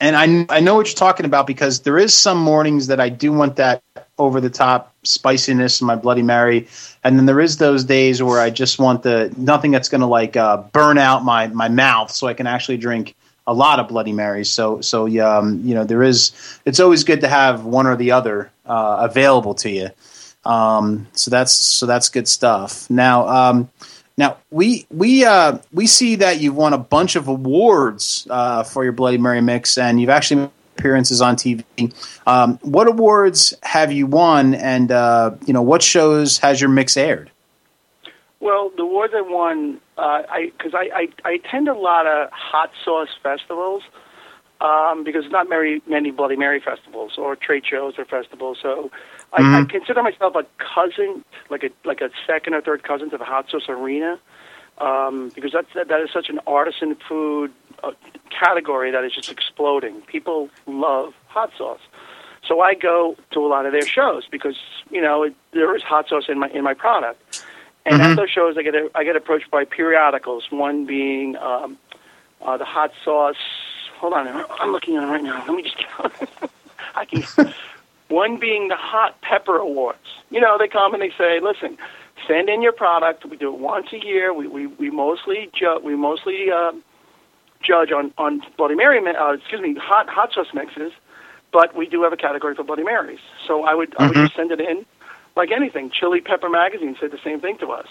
And 0.00 0.16
I 0.16 0.56
I 0.56 0.60
know 0.60 0.76
what 0.76 0.86
you're 0.86 0.94
talking 0.94 1.26
about 1.26 1.46
because 1.46 1.80
there 1.80 1.98
is 1.98 2.14
some 2.14 2.38
mornings 2.38 2.86
that 2.86 3.00
I 3.00 3.08
do 3.08 3.32
want 3.32 3.56
that 3.56 3.82
over 4.16 4.40
the 4.40 4.50
top 4.50 4.94
spiciness 5.02 5.80
in 5.80 5.86
my 5.86 5.96
Bloody 5.96 6.22
Mary, 6.22 6.68
and 7.02 7.18
then 7.18 7.26
there 7.26 7.40
is 7.40 7.56
those 7.56 7.82
days 7.84 8.22
where 8.22 8.40
I 8.40 8.50
just 8.50 8.78
want 8.78 9.02
the 9.02 9.34
nothing 9.36 9.72
that's 9.72 9.88
going 9.88 10.00
to 10.02 10.06
like 10.06 10.36
uh, 10.36 10.58
burn 10.58 10.98
out 10.98 11.24
my 11.24 11.48
my 11.48 11.68
mouth, 11.68 12.12
so 12.12 12.28
I 12.28 12.34
can 12.34 12.46
actually 12.46 12.76
drink 12.76 13.16
a 13.48 13.52
lot 13.52 13.80
of 13.80 13.88
Bloody 13.88 14.12
Marys. 14.12 14.50
So 14.50 14.80
so 14.82 15.06
um, 15.20 15.62
you 15.64 15.74
know 15.74 15.82
there 15.82 16.04
is 16.04 16.30
it's 16.64 16.78
always 16.78 17.02
good 17.02 17.22
to 17.22 17.28
have 17.28 17.64
one 17.64 17.88
or 17.88 17.96
the 17.96 18.12
other 18.12 18.52
uh, 18.66 19.08
available 19.10 19.54
to 19.56 19.70
you. 19.70 19.90
Um, 20.44 21.08
so 21.12 21.30
that's 21.30 21.52
so 21.52 21.86
that's 21.86 22.08
good 22.08 22.28
stuff. 22.28 22.88
Now 22.88 23.26
um, 23.26 23.68
now 24.18 24.36
we 24.50 24.84
we 24.90 25.24
uh, 25.24 25.58
we 25.72 25.86
see 25.86 26.16
that 26.16 26.40
you've 26.40 26.56
won 26.56 26.72
a 26.74 26.78
bunch 26.78 27.14
of 27.14 27.28
awards 27.28 28.26
uh, 28.28 28.64
for 28.64 28.82
your 28.82 28.92
Bloody 28.92 29.16
Mary 29.16 29.40
mix, 29.40 29.78
and 29.78 30.00
you've 30.00 30.10
actually 30.10 30.40
made 30.42 30.50
appearances 30.76 31.22
on 31.22 31.36
TV. 31.36 31.64
Um, 32.26 32.58
what 32.62 32.88
awards 32.88 33.54
have 33.62 33.92
you 33.92 34.06
won, 34.08 34.54
and 34.54 34.90
uh, 34.90 35.36
you 35.46 35.52
know 35.54 35.62
what 35.62 35.82
shows 35.82 36.36
has 36.38 36.60
your 36.60 36.68
mix 36.68 36.96
aired? 36.96 37.30
Well, 38.40 38.72
the 38.76 38.82
awards 38.82 39.14
I 39.16 39.20
won, 39.20 39.80
uh, 39.96 40.22
I 40.28 40.52
because 40.56 40.74
I, 40.74 40.90
I 40.92 41.08
I 41.24 41.32
attend 41.34 41.68
a 41.68 41.74
lot 41.74 42.08
of 42.08 42.28
hot 42.32 42.72
sauce 42.84 43.08
festivals 43.22 43.84
um, 44.60 45.04
because 45.04 45.24
not 45.30 45.48
very 45.48 45.80
many 45.86 46.10
Bloody 46.10 46.36
Mary 46.36 46.60
festivals 46.60 47.12
or 47.16 47.36
trade 47.36 47.64
shows 47.64 47.94
or 47.98 48.04
festivals. 48.04 48.58
So 48.60 48.90
I, 49.32 49.40
I 49.40 49.42
Mhm. 49.62 49.68
consider 49.70 50.02
myself 50.02 50.34
a 50.36 50.44
cousin, 50.58 51.24
like 51.50 51.62
a 51.64 51.70
like 51.84 52.00
a 52.00 52.10
second 52.26 52.54
or 52.54 52.60
third 52.62 52.82
cousin 52.82 53.10
to 53.10 53.18
the 53.18 53.24
hot 53.24 53.48
sauce 53.50 53.68
arena, 53.68 54.18
um, 54.78 55.30
because 55.34 55.52
that's 55.52 55.72
that, 55.74 55.88
that 55.88 56.00
is 56.00 56.10
such 56.12 56.28
an 56.28 56.40
artisan 56.46 56.94
food 57.08 57.52
uh, 57.82 57.92
category 58.30 58.90
that 58.90 59.04
is 59.04 59.12
just 59.14 59.30
exploding. 59.30 60.00
People 60.02 60.48
love 60.66 61.14
hot 61.28 61.50
sauce. 61.58 61.80
So 62.46 62.60
I 62.60 62.74
go 62.74 63.16
to 63.32 63.40
a 63.40 63.48
lot 63.48 63.66
of 63.66 63.72
their 63.72 63.86
shows 63.86 64.24
because 64.30 64.56
you 64.90 65.00
know 65.02 65.24
it, 65.24 65.34
there 65.52 65.74
is 65.76 65.82
hot 65.82 66.08
sauce 66.08 66.24
in 66.28 66.38
my 66.38 66.48
in 66.48 66.62
my 66.64 66.74
product. 66.74 67.22
And 67.84 68.00
Mhm. 68.00 68.10
at 68.12 68.16
those 68.16 68.30
shows, 68.30 68.56
I 68.58 68.62
get 68.62 68.74
I 68.94 69.04
get 69.04 69.16
approached 69.16 69.50
by 69.50 69.64
periodicals. 69.64 70.50
One 70.50 70.86
being 70.86 71.36
um, 71.36 71.78
uh, 72.42 72.56
the 72.56 72.64
hot 72.64 72.92
sauce. 73.04 73.36
Hold 73.98 74.14
on, 74.14 74.28
I'm 74.60 74.72
looking 74.72 74.96
at 74.96 75.02
it 75.02 75.06
right 75.06 75.22
now. 75.22 75.44
Let 75.46 75.54
me 75.56 75.62
just. 75.64 75.76
I 76.94 77.04
can. 77.04 77.24
One 78.08 78.38
being 78.38 78.68
the 78.68 78.76
Hot 78.76 79.20
Pepper 79.20 79.56
Awards. 79.58 79.98
You 80.30 80.40
know, 80.40 80.56
they 80.58 80.68
come 80.68 80.94
and 80.94 81.02
they 81.02 81.10
say, 81.18 81.40
"Listen, 81.40 81.76
send 82.26 82.48
in 82.48 82.62
your 82.62 82.72
product. 82.72 83.24
We 83.26 83.36
do 83.36 83.52
it 83.54 83.58
once 83.60 83.88
a 83.92 83.98
year. 84.04 84.32
We 84.32 84.46
we, 84.46 84.66
we 84.66 84.90
mostly 84.90 85.50
ju- 85.54 85.80
we 85.82 85.94
mostly 85.94 86.50
uh, 86.50 86.72
judge 87.62 87.92
on 87.92 88.12
on 88.16 88.42
Bloody 88.56 88.74
Mary. 88.76 88.98
Uh, 89.14 89.32
excuse 89.32 89.60
me, 89.60 89.74
hot 89.74 90.08
hot 90.08 90.32
sauce 90.32 90.54
mixes, 90.54 90.92
but 91.52 91.74
we 91.76 91.86
do 91.86 92.02
have 92.02 92.12
a 92.12 92.16
category 92.16 92.54
for 92.54 92.64
Bloody 92.64 92.82
Marys. 92.84 93.20
So 93.46 93.64
I 93.64 93.74
would 93.74 93.94
I 93.98 94.06
would 94.08 94.16
Mhm. 94.16 94.22
just 94.24 94.36
send 94.36 94.52
it 94.52 94.60
in, 94.60 94.86
like 95.36 95.50
anything. 95.50 95.90
Chili 95.90 96.20
Pepper 96.22 96.48
Magazine 96.48 96.96
said 96.98 97.10
the 97.10 97.18
same 97.22 97.40
thing 97.40 97.58
to 97.58 97.72
us. 97.72 97.88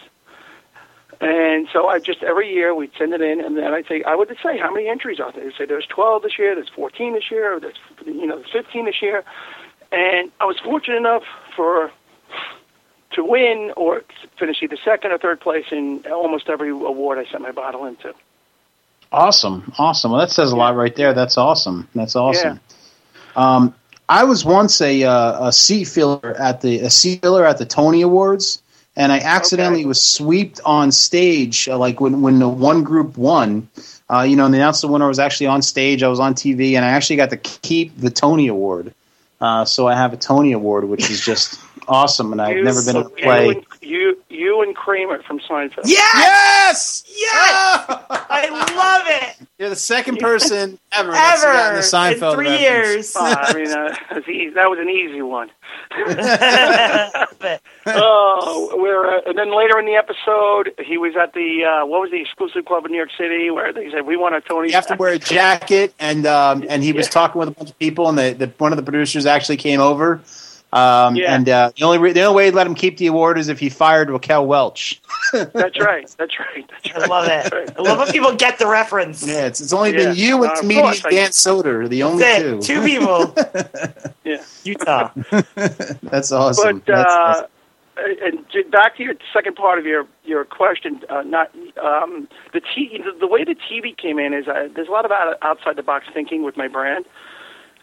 And 1.19 1.67
so 1.73 1.87
I 1.87 1.99
just 1.99 2.21
every 2.21 2.51
year 2.53 2.75
we'd 2.75 2.91
send 2.97 3.13
it 3.13 3.21
in, 3.21 3.39
and 3.41 3.57
then 3.57 3.73
I'd 3.73 3.87
say 3.87 4.03
I 4.03 4.15
would 4.15 4.29
say 4.43 4.57
how 4.57 4.71
many 4.71 4.87
entries 4.87 5.19
are 5.19 5.31
there? 5.31 5.43
They'd 5.45 5.53
say 5.57 5.65
there's 5.65 5.87
12 5.87 6.21
this 6.23 6.37
year, 6.37 6.53
there's 6.53 6.69
14 6.69 7.13
this 7.13 7.31
year, 7.31 7.59
there's 7.59 7.77
you 8.05 8.25
know 8.27 8.43
15 8.51 8.85
this 8.85 9.01
year, 9.01 9.23
and 9.91 10.31
I 10.39 10.45
was 10.45 10.57
fortunate 10.59 10.97
enough 10.97 11.23
for 11.55 11.91
to 13.11 13.23
win 13.23 13.73
or 13.75 14.03
finish 14.37 14.61
either 14.61 14.77
second 14.83 15.11
or 15.11 15.17
third 15.17 15.39
place 15.39 15.65
in 15.71 16.03
almost 16.11 16.49
every 16.49 16.69
award 16.69 17.17
I 17.17 17.25
sent 17.29 17.41
my 17.41 17.51
bottle 17.51 17.85
into. 17.85 18.13
Awesome, 19.11 19.71
awesome. 19.77 20.11
Well, 20.11 20.19
that 20.19 20.31
says 20.31 20.51
a 20.51 20.55
lot 20.55 20.75
right 20.75 20.95
there. 20.95 21.13
That's 21.13 21.37
awesome. 21.37 21.87
That's 21.95 22.15
awesome. 22.15 22.59
Um, 23.35 23.73
I 24.09 24.23
was 24.25 24.43
once 24.43 24.81
a 24.81 25.03
uh, 25.03 25.47
a 25.47 25.51
seat 25.53 25.85
filler 25.85 26.35
at 26.37 26.61
the 26.61 26.79
a 26.79 26.89
seat 26.89 27.21
filler 27.21 27.45
at 27.45 27.57
the 27.57 27.65
Tony 27.65 28.01
Awards, 28.01 28.61
and 28.95 29.11
I 29.11 29.19
accidentally 29.19 29.81
Okay. 29.81 29.87
was 29.87 30.03
swept 30.03 30.59
on 30.65 30.91
stage. 30.91 31.67
Uh, 31.69 31.77
like 31.77 32.01
when 32.01 32.21
when 32.21 32.39
the 32.39 32.49
one 32.49 32.83
group 32.83 33.17
won, 33.17 33.69
uh, 34.09 34.21
you 34.21 34.35
know, 34.35 34.45
and 34.45 34.53
the 34.53 34.57
announced 34.57 34.81
the 34.81 34.87
winner 34.89 35.07
was 35.07 35.19
actually 35.19 35.47
on 35.47 35.61
stage. 35.61 36.03
I 36.03 36.07
was 36.09 36.19
on 36.19 36.33
TV, 36.35 36.73
and 36.75 36.83
I 36.85 36.89
actually 36.89 37.15
got 37.15 37.29
to 37.31 37.37
keep 37.37 37.97
the 37.97 38.09
Tony 38.09 38.47
Award. 38.47 38.93
Uh, 39.39 39.65
so 39.65 39.87
I 39.87 39.95
have 39.95 40.13
a 40.13 40.17
Tony 40.17 40.51
Award, 40.51 40.85
which 40.85 41.09
is 41.09 41.21
just 41.21 41.59
awesome, 41.87 42.31
and 42.31 42.41
I've 42.41 42.63
never 42.63 42.83
been 42.83 42.97
able 42.97 43.09
to 43.09 43.15
play. 43.15 43.63
And, 44.37 44.39
you 44.39 44.47
you 44.47 44.61
and 44.61 44.75
Kramer 44.75 45.21
from 45.23 45.39
Seinfeld. 45.39 45.81
Yes! 45.85 47.03
Yes, 47.03 47.03
Yes! 47.07 47.85
I 48.09 48.49
love 48.75 49.03
it. 49.07 49.47
You're 49.59 49.69
the 49.69 49.75
second 49.75 50.19
person 50.19 50.77
ever 50.91 51.11
that's 51.11 51.43
gotten 51.43 51.65
Ever 51.67 51.75
the 51.77 51.81
Seinfeld 51.81 52.29
in 52.33 52.35
three 52.35 52.45
reference. 52.49 52.61
years. 52.61 53.15
Uh, 53.15 53.35
I 53.39 53.53
mean, 53.53 53.67
uh, 53.71 53.95
that's 54.11 54.27
easy- 54.29 54.49
that 54.51 54.69
was 54.69 54.79
an 54.79 54.89
easy 54.89 55.21
one. 55.21 55.49
But 57.39 57.61
Oh, 57.87 58.75
where 58.79 59.17
uh, 59.17 59.21
and 59.25 59.37
then 59.37 59.55
later 59.57 59.79
in 59.79 59.85
the 59.85 59.95
episode, 59.95 60.73
he 60.85 60.97
was 60.97 61.15
at 61.15 61.33
the 61.33 61.63
uh, 61.63 61.85
what 61.85 62.01
was 62.01 62.11
the 62.11 62.19
exclusive 62.21 62.65
club 62.65 62.85
in 62.85 62.91
New 62.91 62.97
York 62.97 63.11
City 63.17 63.49
where 63.49 63.71
they 63.73 63.89
said 63.91 64.05
we 64.05 64.17
want 64.17 64.35
a 64.35 64.41
Tony. 64.41 64.67
You 64.69 64.73
have 64.75 64.87
to 64.87 64.95
wear 64.95 65.13
a 65.13 65.19
jacket, 65.19 65.93
and 65.99 66.25
um, 66.25 66.63
and 66.69 66.83
he 66.83 66.93
was 66.93 67.07
Yeah. 67.07 67.11
talking 67.11 67.39
with 67.39 67.47
a 67.49 67.51
bunch 67.51 67.69
of 67.71 67.79
people, 67.79 68.09
and 68.09 68.17
the, 68.17 68.33
the 68.33 68.47
one 68.57 68.71
of 68.73 68.77
the 68.77 68.83
producers 68.83 69.25
actually 69.25 69.57
came 69.57 69.79
over. 69.79 70.21
Um, 70.73 71.15
Yeah. 71.15 71.33
And 71.33 71.47
uh, 71.47 71.71
the 71.77 71.85
only 71.85 71.97
re- 71.97 72.11
the 72.11 72.23
only 72.23 72.35
way 72.35 72.45
he'd 72.45 72.53
let 72.53 72.67
him 72.67 72.75
keep 72.75 72.97
the 72.97 73.07
award 73.07 73.37
is 73.37 73.47
if 73.47 73.59
he 73.59 73.69
fired 73.69 74.09
Raquel 74.09 74.45
Welch. 74.45 75.01
That's 75.33 75.79
right. 75.79 76.13
That's 76.17 76.37
right. 76.39 76.69
That's 76.83 76.95
I 76.95 76.99
right. 76.99 77.09
love 77.09 77.27
it. 77.27 77.53
right. 77.53 77.77
I 77.77 77.81
love 77.81 77.97
when 77.99 78.07
people 78.09 78.35
get 78.35 78.59
the 78.59 78.67
reference. 78.67 79.25
Yeah, 79.25 79.45
it's, 79.45 79.61
it's 79.61 79.71
only 79.73 79.91
Yeah. 79.91 79.97
been 80.07 80.15
you 80.15 80.43
and 80.43 80.51
Uh, 80.51 80.59
comedian 80.59 80.85
course 80.85 81.05
I- 81.05 81.09
Dan 81.09 81.29
Soder, 81.29 81.87
the 81.87 82.03
only 82.03 82.19
That's 82.23 82.41
two. 82.43 82.61
Two 82.61 82.81
people. 82.85 83.33
Yeah. 84.25 84.43
Utah. 84.65 85.09
That's 86.03 86.31
awesome. 86.33 86.79
But 86.79 86.85
That's 86.85 87.13
uh, 87.13 87.47
awesome. 87.97 88.45
and 88.55 88.71
back 88.71 88.97
to 88.97 89.03
your 89.03 89.13
second 89.33 89.55
part 89.55 89.79
of 89.79 89.85
your 89.85 90.05
your 90.25 90.43
question, 90.43 91.01
uh, 91.09 91.21
not 91.21 91.49
um, 91.81 92.27
the 92.51 92.59
t- 92.59 93.01
the, 93.03 93.17
the 93.17 93.27
way 93.27 93.45
the 93.45 93.55
TV 93.55 93.95
came 93.97 94.19
in 94.19 94.33
is 94.33 94.47
uh, 94.49 94.67
there's 94.75 94.89
a 94.89 94.91
lot 94.91 95.05
of 95.05 95.11
outside 95.41 95.77
the 95.77 95.83
box 95.83 96.05
thinking 96.13 96.43
with 96.43 96.57
my 96.57 96.67
brand, 96.67 97.05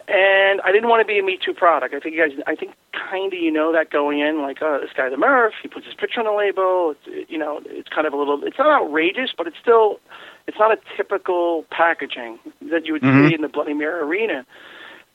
and 0.08 0.60
I 0.62 0.72
didn't 0.72 0.88
want 0.88 1.00
to 1.00 1.06
be 1.06 1.18
a 1.18 1.22
Me 1.22 1.38
Too 1.42 1.54
product. 1.54 1.94
I 1.94 2.00
think 2.00 2.14
you 2.14 2.28
guys, 2.28 2.38
I 2.46 2.54
think 2.54 2.74
kind 2.92 3.32
of 3.32 3.38
you 3.38 3.50
know 3.50 3.72
that 3.72 3.90
going 3.90 4.20
in, 4.20 4.42
like 4.42 4.58
oh 4.60 4.78
this 4.80 4.90
guy 4.96 5.08
the 5.08 5.16
Murph, 5.16 5.54
he 5.62 5.68
puts 5.68 5.86
his 5.86 5.94
picture 5.94 6.20
on 6.20 6.26
the 6.26 6.32
label. 6.32 6.94
It's, 6.94 7.30
you 7.30 7.38
know, 7.38 7.60
it's 7.66 7.88
kind 7.88 8.06
of 8.06 8.12
a 8.12 8.16
little, 8.16 8.42
it's 8.44 8.58
not 8.58 8.66
outrageous, 8.82 9.32
but 9.36 9.46
it's 9.46 9.56
still, 9.60 10.00
it's 10.46 10.58
not 10.58 10.72
a 10.72 10.78
typical 10.96 11.64
packaging 11.70 12.38
that 12.70 12.86
you 12.86 12.92
would 12.92 13.02
Mhm. 13.02 13.28
see 13.28 13.34
in 13.34 13.42
the 13.42 13.48
Bloody 13.48 13.74
Mary 13.74 14.00
arena. 14.00 14.44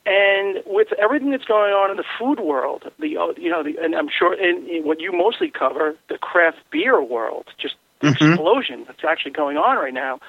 And 0.05 0.63
with 0.65 0.91
everything 0.93 1.29
that's 1.29 1.45
going 1.45 1.73
on 1.73 1.91
in 1.91 1.97
the 1.97 2.05
food 2.17 2.39
world, 2.39 2.89
the 2.99 3.17
uh, 3.17 3.33
you 3.37 3.49
know, 3.49 3.61
the, 3.63 3.77
and 3.77 3.93
I'm 3.95 4.09
sure, 4.09 4.33
and, 4.33 4.67
and 4.67 4.85
what 4.85 4.99
you 4.99 5.11
mostly 5.11 5.49
cover, 5.51 5.95
the 6.07 6.17
craft 6.17 6.57
beer 6.71 7.01
world, 7.01 7.45
just 7.57 7.75
the 7.99 8.07
Mhm. 8.07 8.31
explosion 8.33 8.85
that's 8.87 9.03
actually 9.03 9.31
going 9.31 9.57
on 9.57 9.77
right 9.77 9.93
now, 9.93 10.19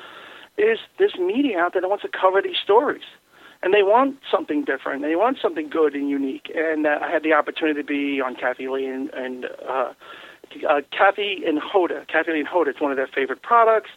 is 0.58 0.78
this 0.98 1.16
media 1.16 1.60
out 1.60 1.72
there 1.72 1.80
that 1.80 1.88
wants 1.88 2.02
to 2.02 2.10
cover 2.10 2.42
these 2.42 2.58
stories, 2.58 3.04
and 3.62 3.74
they 3.74 3.82
want 3.82 4.18
something 4.30 4.64
different. 4.64 5.02
They 5.02 5.16
want 5.16 5.38
something 5.40 5.68
good 5.68 5.94
and 5.94 6.08
unique. 6.08 6.50
And 6.54 6.86
uh, 6.86 6.98
I 7.02 7.10
had 7.10 7.22
the 7.22 7.34
opportunity 7.34 7.80
to 7.80 7.86
be 7.86 8.20
on 8.20 8.34
Kathie 8.34 8.68
Lee 8.68 8.86
and, 8.86 9.10
and 9.10 9.46
uh, 9.68 9.92
uh, 10.68 10.80
Kathie 10.90 11.42
and 11.46 11.60
Hoda. 11.60 12.06
Kathie 12.08 12.38
and 12.38 12.48
Hoda, 12.48 12.68
it's 12.68 12.80
one 12.80 12.90
of 12.90 12.96
their 12.96 13.08
favorite 13.08 13.42
products. 13.42 13.90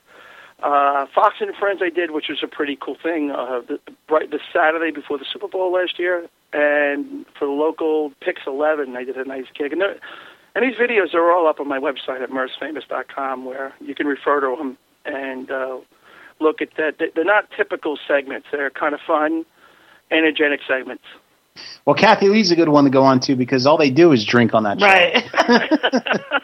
Uh, 0.61 1.05
Fox 1.13 1.35
and 1.41 1.53
Friends 1.55 1.81
I 1.83 1.89
did, 1.89 2.11
which 2.11 2.25
was 2.29 2.39
a 2.43 2.47
pretty 2.47 2.77
cool 2.79 2.95
thing. 3.01 3.31
Uh, 3.31 3.61
the, 3.67 3.79
right 4.09 4.29
the 4.29 4.39
Saturday 4.53 4.91
before 4.91 5.17
the 5.17 5.25
Super 5.31 5.47
Bowl 5.47 5.73
last 5.73 5.99
year, 5.99 6.27
and 6.53 7.25
for 7.37 7.45
the 7.45 7.51
local 7.51 8.11
Pix 8.21 8.41
Eleven, 8.47 8.95
I 8.95 9.03
did 9.03 9.17
a 9.17 9.25
nice 9.25 9.47
gig. 9.57 9.73
And, 9.73 9.81
and 9.81 10.63
these 10.63 10.77
videos 10.79 11.13
are 11.13 11.31
all 11.31 11.47
up 11.47 11.59
on 11.59 11.67
my 11.67 11.79
website 11.79 12.21
at 12.21 12.29
murphsfamous.com, 12.29 13.43
where 13.43 13.73
you 13.81 13.93
can 13.93 14.07
refer 14.07 14.39
to 14.39 14.55
them 14.55 14.77
and 15.05 15.51
uh, 15.51 15.77
look 16.39 16.61
at 16.61 16.69
that. 16.77 17.11
They're 17.13 17.25
not 17.25 17.49
typical 17.57 17.97
segments. 18.07 18.47
They're 18.51 18.69
kind 18.69 18.93
of 18.93 19.01
fun, 19.05 19.45
energetic 20.13 20.61
segments. 20.67 21.03
Well, 21.85 21.95
Kathie 21.95 22.29
Lee's 22.29 22.49
a 22.51 22.55
good 22.55 22.69
one 22.69 22.85
to 22.85 22.89
go 22.89 23.03
on 23.03 23.19
to 23.21 23.35
because 23.35 23.67
all 23.67 23.77
they 23.77 23.91
do 23.91 24.11
is 24.11 24.25
drink 24.25 24.53
on 24.55 24.63
that 24.63 24.79
show. 24.79 24.85
Right. 24.87 25.29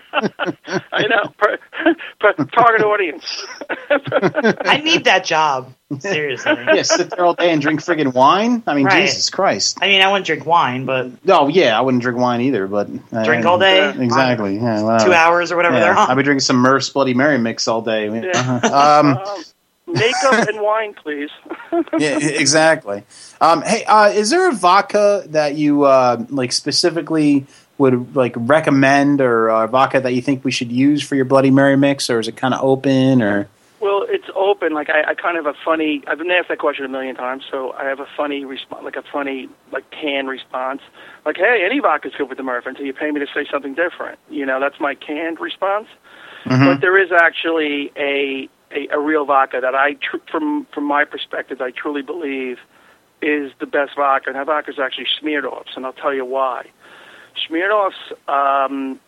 I 0.91 1.07
know. 1.07 1.33
Per, 1.37 1.57
per, 2.19 2.33
target 2.45 2.81
audience. 2.83 3.45
I 3.89 4.81
need 4.83 5.05
that 5.05 5.23
job. 5.23 5.73
Seriously. 5.99 6.51
yeah, 6.73 6.81
sit 6.83 7.09
there 7.09 7.25
all 7.25 7.33
day 7.33 7.51
and 7.51 7.61
drink 7.61 7.79
friggin' 7.79 8.13
wine. 8.13 8.61
I 8.67 8.75
mean, 8.75 8.85
Right. 8.85 9.07
Jesus 9.07 9.29
Christ. 9.29 9.79
I 9.81 9.87
mean, 9.87 10.01
I 10.01 10.11
wouldn't 10.11 10.25
drink 10.27 10.45
wine, 10.45 10.85
but 10.85 11.09
Oh 11.27 11.47
yeah, 11.47 11.77
I 11.77 11.81
wouldn't 11.81 12.03
drink 12.03 12.19
wine 12.19 12.41
either, 12.41 12.67
but 12.67 12.89
uh, 13.11 13.23
drink 13.23 13.45
all 13.45 13.57
day. 13.57 13.89
Exactly. 13.89 14.57
Yeah, 14.57 14.83
whatever. 14.83 15.05
Two 15.05 15.13
hours 15.13 15.51
or 15.51 15.55
whatever 15.55 15.75
Yeah, 15.75 15.81
they're 15.85 15.97
on. 15.97 16.09
I'd 16.11 16.15
be 16.17 16.23
drinking 16.23 16.41
some 16.41 16.57
Murph's 16.57 16.89
Bloody 16.89 17.13
Mary 17.13 17.37
mix 17.37 17.67
all 17.67 17.81
day. 17.81 18.09
Yeah. 18.09 18.31
Uh-huh. 18.35 18.99
Um, 18.99 19.17
Um, 19.17 19.43
makeup 19.89 20.47
and 20.47 20.61
wine, 20.61 20.93
please. 20.93 21.29
yeah, 21.97 22.17
exactly. 22.19 23.03
Um, 23.41 23.61
hey, 23.61 23.83
uh, 23.85 24.09
is 24.09 24.29
there 24.29 24.49
a 24.49 24.53
vodka 24.53 25.23
that 25.27 25.55
you 25.55 25.83
uh, 25.83 26.25
like 26.29 26.51
specifically 26.51 27.45
would 27.77 28.15
like 28.15 28.33
recommend, 28.35 29.21
or 29.21 29.49
uh, 29.49 29.67
vodka 29.67 30.01
that 30.01 30.13
you 30.13 30.21
think 30.21 30.43
we 30.43 30.51
should 30.51 30.71
use 30.71 31.01
for 31.01 31.15
your 31.15 31.25
Bloody 31.25 31.51
Mary 31.51 31.77
mix, 31.77 32.09
or 32.09 32.19
is 32.19 32.27
it 32.27 32.35
kind 32.35 32.53
of 32.53 32.61
open, 32.61 33.21
or 33.21 33.47
Well, 33.79 34.05
it's 34.07 34.29
open. 34.35 34.73
Like 34.73 34.89
I, 34.89 35.11
I 35.11 35.13
kind 35.15 35.37
of 35.37 35.45
have 35.45 35.55
a 35.55 35.57
funny. 35.65 36.03
I've 36.05 36.17
been 36.17 36.31
asked 36.31 36.49
that 36.49 36.59
question 36.59 36.85
a 36.85 36.89
million 36.89 37.15
times, 37.15 37.43
so 37.49 37.73
I 37.73 37.85
have 37.85 37.99
a 37.99 38.07
funny 38.17 38.45
response, 38.45 38.83
like 38.83 38.97
a 38.97 39.03
funny, 39.11 39.49
like 39.71 39.89
canned 39.91 40.27
response. 40.27 40.81
Like, 41.25 41.37
hey, 41.37 41.63
any 41.65 41.79
vodka's 41.79 42.13
good 42.17 42.29
with 42.29 42.37
the 42.37 42.43
Murph 42.43 42.65
until 42.65 42.85
you 42.85 42.93
pay 42.93 43.11
me 43.11 43.19
to 43.21 43.27
say 43.33 43.45
something 43.49 43.75
different. 43.75 44.19
You 44.29 44.45
know, 44.45 44.59
that's 44.59 44.79
my 44.79 44.95
canned 44.95 45.39
response. 45.39 45.87
But 46.45 46.81
there 46.81 46.97
is 46.97 47.11
actually 47.11 47.91
a 47.97 48.49
a, 48.71 48.87
a 48.91 48.99
real 48.99 49.25
vodka 49.25 49.59
that 49.61 49.75
I, 49.75 49.93
tr- 49.93 50.17
from 50.29 50.67
from 50.73 50.85
my 50.85 51.05
perspective, 51.05 51.61
I 51.61 51.71
truly 51.71 52.01
believe 52.01 52.57
is 53.21 53.51
the 53.59 53.65
best 53.65 53.95
vodka. 53.95 54.29
And 54.29 54.37
that 54.37 54.45
vodka 54.45 54.71
is 54.71 54.79
actually 54.79 55.07
Smirnoff's, 55.21 55.75
and 55.75 55.85
I'll 55.85 55.93
tell 55.93 56.13
you 56.13 56.25
why. 56.25 56.67
Smirnoff's, 57.47 58.13
um, 58.27 58.99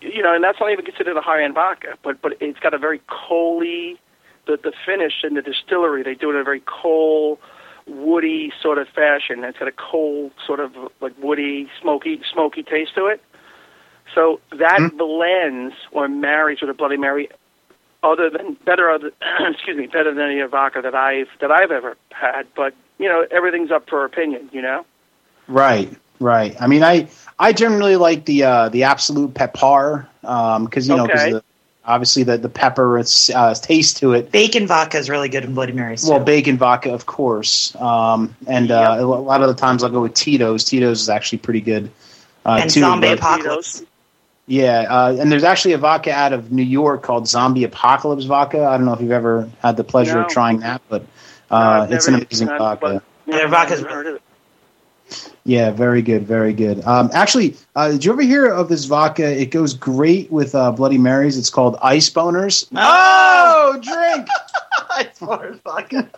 you 0.00 0.22
know, 0.22 0.34
and 0.34 0.44
that's 0.44 0.60
not 0.60 0.70
even 0.70 0.84
considered 0.84 1.16
a 1.16 1.22
high 1.22 1.42
end 1.42 1.54
vodka, 1.54 1.94
but 2.02 2.20
but 2.20 2.34
it's 2.40 2.58
got 2.58 2.74
a 2.74 2.78
very 2.78 3.00
coaly, 3.08 3.98
the 4.46 4.58
the 4.62 4.72
finish 4.84 5.24
in 5.24 5.34
the 5.34 5.42
distillery. 5.42 6.02
They 6.02 6.14
do 6.14 6.30
it 6.30 6.34
in 6.34 6.40
a 6.40 6.44
very 6.44 6.62
coal, 6.66 7.38
woody 7.86 8.52
sort 8.60 8.78
of 8.78 8.88
fashion. 8.88 9.44
It's 9.44 9.58
got 9.58 9.68
a 9.68 9.72
coal 9.72 10.30
sort 10.46 10.60
of 10.60 10.72
like 11.00 11.12
woody, 11.22 11.68
smoky, 11.80 12.20
smoky 12.32 12.62
taste 12.62 12.94
to 12.96 13.06
it. 13.06 13.22
So 14.14 14.40
that 14.52 14.92
blends 14.96 15.74
or 15.92 16.08
marries 16.08 16.60
with 16.60 16.70
a 16.70 16.74
Bloody 16.74 16.96
Mary, 16.96 17.28
other 18.12 18.30
than 18.30 18.54
better, 18.64 18.90
other 18.90 19.10
excuse 19.40 19.76
me, 19.76 19.86
better 19.86 20.12
than 20.14 20.24
any 20.30 20.40
vodka 20.46 20.80
that 20.82 20.94
I've 20.94 21.28
that 21.40 21.50
I've 21.50 21.70
ever 21.70 21.96
had. 22.12 22.46
But 22.54 22.74
you 22.98 23.08
know, 23.08 23.26
everything's 23.30 23.70
up 23.70 23.88
for 23.88 24.04
opinion. 24.04 24.48
You 24.52 24.62
know. 24.62 24.86
right, 25.48 25.90
right? 26.20 26.56
I 26.60 26.66
mean, 26.66 26.82
I 26.82 27.08
I 27.38 27.52
generally 27.52 27.96
like 27.96 28.24
the 28.24 28.44
uh, 28.44 28.68
the 28.70 28.84
Absolut 28.84 29.34
Peppar 29.34 30.06
because 30.22 30.88
you 30.88 30.96
know 30.96 31.06
because 31.06 31.20
Okay. 31.22 31.32
the, 31.32 31.44
obviously 31.84 32.22
the 32.24 32.36
the 32.38 32.48
pepper 32.48 32.98
it's 32.98 33.30
uh, 33.30 33.54
taste 33.54 33.98
to 33.98 34.12
it. 34.12 34.32
Bacon 34.32 34.66
vodka 34.66 34.98
is 34.98 35.08
really 35.10 35.28
good 35.28 35.44
in 35.44 35.54
Bloody 35.54 35.72
Marys. 35.72 36.04
Well, 36.08 36.18
too. 36.18 36.24
bacon 36.24 36.56
vodka, 36.56 36.92
of 36.92 37.06
course, 37.06 37.74
um, 37.76 38.34
and 38.46 38.70
uh, 38.70 38.96
a 38.98 39.04
lot 39.04 39.42
of 39.42 39.48
the 39.48 39.54
times 39.54 39.84
I'll 39.84 39.90
go 39.90 40.02
with 40.02 40.14
Tito's. 40.14 40.64
Tito's 40.64 41.02
is 41.02 41.08
actually 41.08 41.38
pretty 41.38 41.60
good. 41.60 41.90
Uh, 42.44 42.58
and 42.62 42.70
too, 42.70 42.80
zombie 42.80 43.08
but- 43.08 43.18
apocalypse. 43.18 43.82
Yeah, 44.48 44.86
uh, 44.88 45.16
and 45.18 45.30
there's 45.32 45.42
actually 45.44 45.72
a 45.72 45.78
vodka 45.78 46.12
out 46.12 46.32
of 46.32 46.52
New 46.52 46.62
York 46.62 47.02
called 47.02 47.26
Zombie 47.26 47.64
Apocalypse 47.64 48.24
vodka. 48.24 48.64
I 48.64 48.76
don't 48.76 48.86
know 48.86 48.92
if 48.92 49.00
you've 49.00 49.10
ever 49.10 49.50
had 49.60 49.76
the 49.76 49.82
pleasure 49.84 50.14
No. 50.14 50.20
of 50.22 50.28
trying 50.28 50.60
that, 50.60 50.80
but 50.88 51.02
uh, 51.50 51.82
I've 51.84 51.92
it's 51.92 52.06
an 52.06 52.14
amazing 52.14 52.48
had- 52.48 52.58
vodka. 52.58 53.02
Yeah, 53.26 53.36
their 53.38 53.48
vodka's 53.48 53.80
I've 53.82 53.90
heard 53.90 54.06
of 54.06 54.14
it. 54.16 54.22
Yeah, 55.44 55.70
very 55.70 56.02
good, 56.02 56.26
very 56.26 56.52
good. 56.52 56.84
Um, 56.84 57.10
actually, 57.12 57.56
uh, 57.76 57.90
did 57.90 58.04
you 58.04 58.12
ever 58.12 58.22
hear 58.22 58.46
of 58.46 58.68
this 58.68 58.84
vodka? 58.84 59.40
It 59.40 59.50
goes 59.52 59.74
great 59.74 60.30
with 60.30 60.54
uh, 60.54 60.72
Bloody 60.72 60.98
Marys. 60.98 61.38
It's 61.38 61.50
called 61.50 61.76
Ice 61.82 62.10
Boners. 62.10 62.68
Oh, 62.74 63.78
drink! 63.82 64.28
It's 64.98 65.20
Mars 65.20 65.58
vodka. 65.62 66.08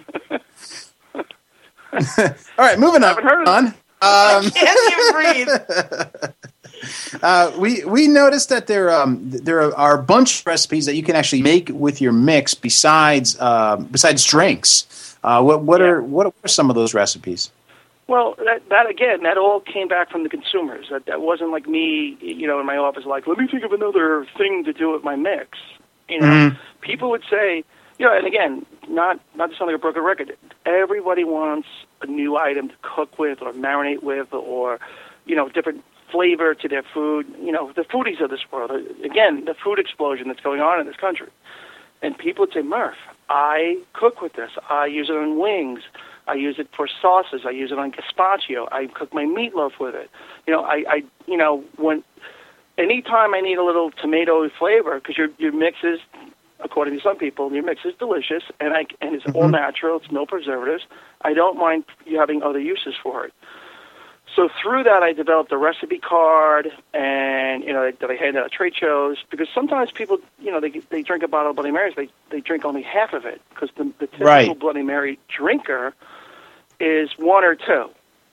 All 2.57 2.65
right, 2.65 2.79
moving 2.79 3.03
on. 3.03 3.17
of 3.17 3.73
Um, 4.03 4.49
Can't 4.51 4.79
even 4.91 5.13
breathe. 5.13 6.33
uh, 7.23 7.51
we 7.57 7.83
we 7.85 8.07
noticed 8.07 8.49
that 8.49 8.67
there 8.67 8.89
um, 8.89 9.19
there 9.29 9.75
are 9.77 9.99
a 9.99 10.01
bunch 10.03 10.39
of 10.41 10.45
recipes 10.47 10.85
that 10.87 10.95
you 10.95 11.03
can 11.03 11.15
actually 11.15 11.41
make 11.43 11.69
with 11.69 12.01
your 12.01 12.11
mix 12.11 12.53
besides 12.53 13.39
um 13.39 13.85
besides 13.85 14.23
drinks. 14.23 15.17
Uh, 15.23 15.41
what 15.43 15.61
what 15.63 15.81
Yeah. 15.81 15.87
are 15.87 16.01
what 16.01 16.33
are 16.43 16.47
some 16.47 16.69
of 16.69 16.75
those 16.75 16.93
recipes? 16.93 17.51
Well, 18.07 18.35
that, 18.43 18.67
that 18.69 18.89
again, 18.89 19.23
that 19.23 19.37
all 19.37 19.61
came 19.61 19.87
back 19.87 20.09
from 20.11 20.23
the 20.23 20.29
consumers. 20.29 20.87
That, 20.91 21.05
that 21.05 21.21
wasn't 21.21 21.51
like 21.51 21.65
me, 21.67 22.17
you 22.19 22.45
know, 22.45 22.59
in 22.59 22.65
my 22.65 22.75
office, 22.75 23.05
like, 23.05 23.25
let 23.25 23.37
me 23.37 23.47
think 23.47 23.63
of 23.63 23.71
another 23.71 24.25
thing 24.37 24.65
to 24.65 24.73
do 24.73 24.91
with 24.91 25.01
my 25.03 25.15
mix. 25.15 25.57
You 26.09 26.19
know, 26.19 26.27
Mhm. 26.27 26.57
people 26.81 27.09
would 27.11 27.23
say, 27.29 27.63
know, 28.01 28.15
and 28.15 28.27
again, 28.27 28.65
not 28.87 29.19
not 29.35 29.51
to 29.51 29.57
sound 29.57 29.71
like 29.71 29.75
a 29.75 29.81
broken 29.81 30.03
record. 30.03 30.35
Everybody 30.65 31.23
wants 31.23 31.67
a 32.01 32.07
new 32.07 32.37
item 32.37 32.69
to 32.69 32.75
cook 32.81 33.19
with 33.19 33.41
or 33.41 33.53
marinate 33.53 34.03
with, 34.03 34.33
or 34.33 34.79
you 35.25 35.35
know, 35.35 35.49
different 35.49 35.83
flavor 36.11 36.53
to 36.53 36.67
their 36.67 36.83
food. 36.93 37.25
You 37.41 37.51
know, 37.51 37.71
the 37.75 37.83
foodies 37.83 38.21
of 38.23 38.29
this 38.29 38.41
world. 38.51 38.71
Again, 39.03 39.45
the 39.45 39.55
food 39.63 39.79
explosion 39.79 40.27
that's 40.27 40.41
going 40.41 40.61
on 40.61 40.79
in 40.79 40.85
this 40.85 40.95
country. 40.95 41.27
And 42.01 42.17
people 42.17 42.43
would 42.45 42.53
say, 42.53 42.61
Murph, 42.61 42.95
I 43.29 43.77
cook 43.93 44.21
with 44.21 44.33
this. 44.33 44.51
I 44.69 44.87
use 44.87 45.09
it 45.09 45.15
on 45.15 45.39
wings. 45.39 45.81
I 46.27 46.33
use 46.33 46.55
it 46.57 46.67
for 46.75 46.87
sauces. 47.01 47.41
I 47.45 47.51
use 47.51 47.71
it 47.71 47.79
on 47.79 47.91
gazpacho. 47.91 48.67
I 48.71 48.87
cook 48.87 49.13
my 49.13 49.25
meatloaf 49.25 49.79
with 49.79 49.95
it. 49.95 50.09
You 50.47 50.53
know, 50.53 50.63
I, 50.63 50.83
I 50.87 51.03
you 51.27 51.37
know, 51.37 51.63
when 51.77 52.03
anytime 52.77 53.33
I 53.33 53.41
need 53.41 53.57
a 53.57 53.63
little 53.63 53.91
tomato 53.91 54.49
flavor, 54.57 54.95
because 54.95 55.17
your 55.17 55.29
your 55.37 55.51
mix 55.51 55.77
is, 55.83 55.99
according 56.63 56.95
to 56.95 57.01
some 57.01 57.17
people, 57.17 57.51
your 57.51 57.63
mix 57.63 57.85
is 57.85 57.93
delicious, 57.99 58.43
and 58.59 58.73
I 58.73 58.85
and 59.01 59.15
it's 59.15 59.25
all 59.27 59.43
mm-hmm. 59.43 59.51
natural. 59.51 59.97
It's 59.97 60.11
no 60.11 60.25
preservatives. 60.25 60.83
I 61.21 61.33
don't 61.33 61.57
mind 61.57 61.85
you 62.05 62.19
having 62.19 62.43
other 62.43 62.59
uses 62.59 62.95
for 63.01 63.25
it. 63.25 63.33
So 64.35 64.47
through 64.61 64.83
that, 64.83 65.03
I 65.03 65.11
developed 65.11 65.51
a 65.51 65.57
recipe 65.57 65.97
card, 65.97 66.71
and 66.93 67.63
you 67.63 67.73
know 67.73 67.91
that 67.91 68.09
I 68.09 68.15
hand 68.15 68.37
out 68.37 68.45
at 68.45 68.51
trade 68.51 68.73
shows 68.75 69.17
because 69.29 69.47
sometimes 69.53 69.91
people, 69.91 70.19
you 70.39 70.51
know, 70.51 70.61
they 70.61 70.69
they 70.89 71.01
drink 71.01 71.23
a 71.23 71.27
bottle 71.27 71.49
of 71.49 71.55
Bloody 71.57 71.71
Marys, 71.71 71.95
they 71.95 72.09
they 72.29 72.39
drink 72.39 72.63
only 72.63 72.81
half 72.81 73.13
of 73.13 73.25
it 73.25 73.41
because 73.49 73.69
the, 73.77 73.83
the 73.99 74.07
typical 74.07 74.25
Right. 74.25 74.59
Bloody 74.59 74.83
Mary 74.83 75.19
drinker 75.27 75.93
is 76.79 77.09
one 77.17 77.43
or 77.43 77.55
two. 77.55 77.89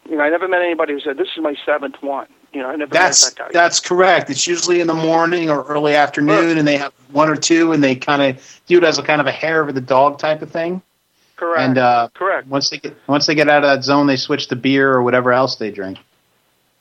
You 0.08 0.16
know, 0.16 0.22
I 0.22 0.30
never 0.30 0.46
met 0.46 0.62
anybody 0.62 0.92
who 0.92 1.00
said 1.00 1.18
this 1.18 1.28
is 1.36 1.42
my 1.42 1.56
seventh 1.66 1.96
one. 2.00 2.28
You 2.52 2.62
know, 2.62 2.70
I 2.70 2.76
never 2.76 2.92
That's 2.92 3.30
that 3.34 3.52
that's 3.52 3.78
correct. 3.80 4.30
It's 4.30 4.46
usually 4.46 4.80
in 4.80 4.86
the 4.86 4.94
morning 4.94 5.50
or 5.50 5.64
early 5.64 5.94
afternoon, 5.94 6.56
and 6.56 6.66
they 6.66 6.78
have 6.78 6.92
one 7.12 7.28
or 7.28 7.36
two, 7.36 7.72
and 7.72 7.84
they 7.84 7.94
kind 7.94 8.22
of 8.22 8.60
do 8.66 8.78
it 8.78 8.84
as 8.84 8.98
a 8.98 9.02
kind 9.02 9.20
of 9.20 9.26
a 9.26 9.32
hair 9.32 9.62
over 9.62 9.72
the 9.72 9.80
dog 9.82 10.18
type 10.18 10.40
of 10.40 10.50
thing. 10.50 10.80
correct. 11.36 11.60
And 11.60 11.78
uh, 11.78 12.08
correct. 12.14 12.48
once 12.48 12.70
they 12.70 12.78
get 12.78 12.96
once 13.06 13.26
they 13.26 13.34
get 13.34 13.48
out 13.48 13.64
of 13.64 13.68
that 13.68 13.84
zone, 13.84 14.06
they 14.06 14.16
switch 14.16 14.48
to 14.48 14.56
beer 14.56 14.92
or 14.92 15.02
whatever 15.02 15.32
else 15.32 15.56
they 15.56 15.70
drink. 15.70 15.98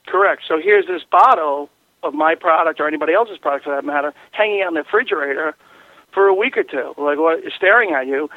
Correct. 0.05 0.43
So 0.47 0.59
here's 0.61 0.87
this 0.87 1.03
bottle 1.03 1.69
of 2.03 2.13
my 2.13 2.35
product 2.35 2.79
or 2.79 2.87
anybody 2.87 3.13
else's 3.13 3.37
product 3.37 3.65
for 3.65 3.75
that 3.75 3.83
matter, 3.83 4.13
hanging 4.31 4.61
out 4.61 4.69
in 4.69 4.73
the 4.75 4.83
refrigerator 4.83 5.55
for 6.13 6.27
a 6.27 6.33
week 6.33 6.57
or 6.57 6.63
two, 6.63 6.93
like 6.97 7.17
what 7.17 7.43
staring 7.55 7.91
at 7.91 8.07
you. 8.07 8.29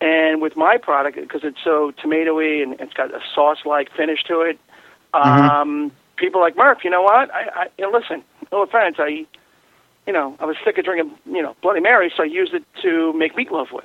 And 0.00 0.42
with 0.42 0.56
my 0.56 0.78
product, 0.78 1.16
because 1.16 1.44
it's 1.44 1.62
so 1.62 1.92
tomatoey 1.92 2.62
and 2.62 2.80
it's 2.80 2.92
got 2.92 3.14
a 3.14 3.20
sauce-like 3.34 3.92
finish 3.92 4.24
to 4.24 4.40
it, 4.40 4.58
um, 5.14 5.92
people 6.22 6.40
like 6.40 6.56
Murph. 6.56 6.84
You 6.84 6.90
know 6.90 7.02
what? 7.02 7.34
I, 7.34 7.48
I 7.54 7.66
you 7.76 7.84
know, 7.84 7.98
listen. 7.98 8.22
No 8.52 8.62
offense. 8.62 8.96
I, 8.98 9.26
you 10.06 10.12
know, 10.12 10.36
I 10.38 10.44
was 10.46 10.56
sick 10.64 10.78
of 10.78 10.84
drinking, 10.84 11.18
you 11.26 11.42
know, 11.42 11.56
Bloody 11.62 11.80
Mary, 11.80 12.12
so 12.16 12.22
I 12.22 12.26
used 12.26 12.54
it 12.54 12.64
to 12.82 13.12
make 13.12 13.34
meatloaf 13.34 13.72
with. 13.72 13.84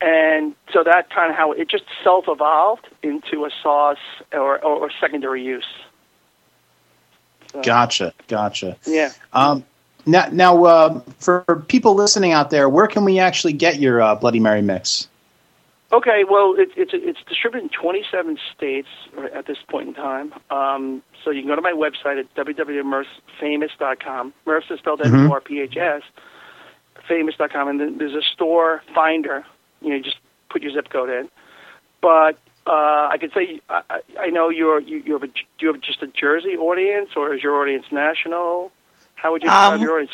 And 0.00 0.54
so 0.72 0.82
that 0.84 1.10
kind 1.10 1.30
of 1.30 1.36
how 1.36 1.52
it 1.52 1.68
just 1.68 1.84
self-evolved 2.02 2.88
into 3.02 3.44
a 3.44 3.50
sauce 3.62 3.98
or, 4.32 4.64
or, 4.64 4.84
or 4.84 4.90
secondary 5.00 5.44
use. 5.44 5.66
So, 7.52 7.60
Gotcha, 7.62 8.14
gotcha. 8.28 8.76
Yeah. 8.86 9.12
Um, 9.32 9.64
now, 10.06 10.28
now 10.32 10.64
uh, 10.64 11.00
for 11.18 11.64
people 11.68 11.94
listening 11.94 12.32
out 12.32 12.50
there, 12.50 12.68
where 12.68 12.86
can 12.86 13.04
we 13.04 13.18
actually 13.18 13.52
get 13.52 13.78
your 13.78 14.00
uh, 14.00 14.14
Bloody 14.14 14.40
Mary 14.40 14.62
mix? 14.62 15.08
Okay, 15.92 16.22
well, 16.28 16.54
it, 16.56 16.68
it's 16.76 16.92
it's 16.94 17.18
distributed 17.28 17.64
in 17.64 17.68
27 17.80 18.38
states 18.56 18.86
at 19.34 19.46
this 19.46 19.58
point 19.68 19.88
in 19.88 19.94
time. 19.94 20.32
Um, 20.50 21.02
so 21.24 21.30
you 21.32 21.40
can 21.42 21.48
go 21.48 21.56
to 21.56 21.62
my 21.62 21.72
website 21.72 22.18
at 22.20 22.32
www.murphsfamous.com. 22.36 24.32
Murphs 24.46 24.70
is 24.70 24.78
spelled 24.78 25.00
Mhm. 25.00 25.14
M-U-R-P-H-S, 25.24 26.02
famous.com, 27.08 27.68
and 27.68 27.80
then 27.80 27.98
there's 27.98 28.14
a 28.14 28.22
store 28.22 28.82
finder. 28.94 29.44
You 29.82 29.90
know, 29.90 29.96
you 29.96 30.02
just 30.02 30.18
put 30.48 30.62
your 30.62 30.72
zip 30.72 30.90
code 30.90 31.10
in. 31.10 31.28
But 32.00 32.38
uh, 32.66 33.08
I 33.10 33.16
could 33.20 33.32
say 33.32 33.60
I, 33.68 33.82
I- 33.90 34.00
I 34.20 34.26
know 34.28 34.48
you're 34.48 34.80
you, 34.80 34.98
you 35.04 35.12
have 35.14 35.22
a, 35.22 35.26
do 35.28 35.32
you 35.60 35.72
have 35.72 35.80
just 35.80 36.02
a 36.02 36.06
Jersey 36.06 36.56
audience, 36.56 37.10
or 37.16 37.34
is 37.34 37.42
your 37.42 37.60
audience 37.60 37.86
national? 37.90 38.70
How 39.16 39.32
would 39.32 39.42
you 39.42 39.48
describe 39.48 39.74
Um, 39.74 39.82
your 39.82 39.94
audience? 39.96 40.12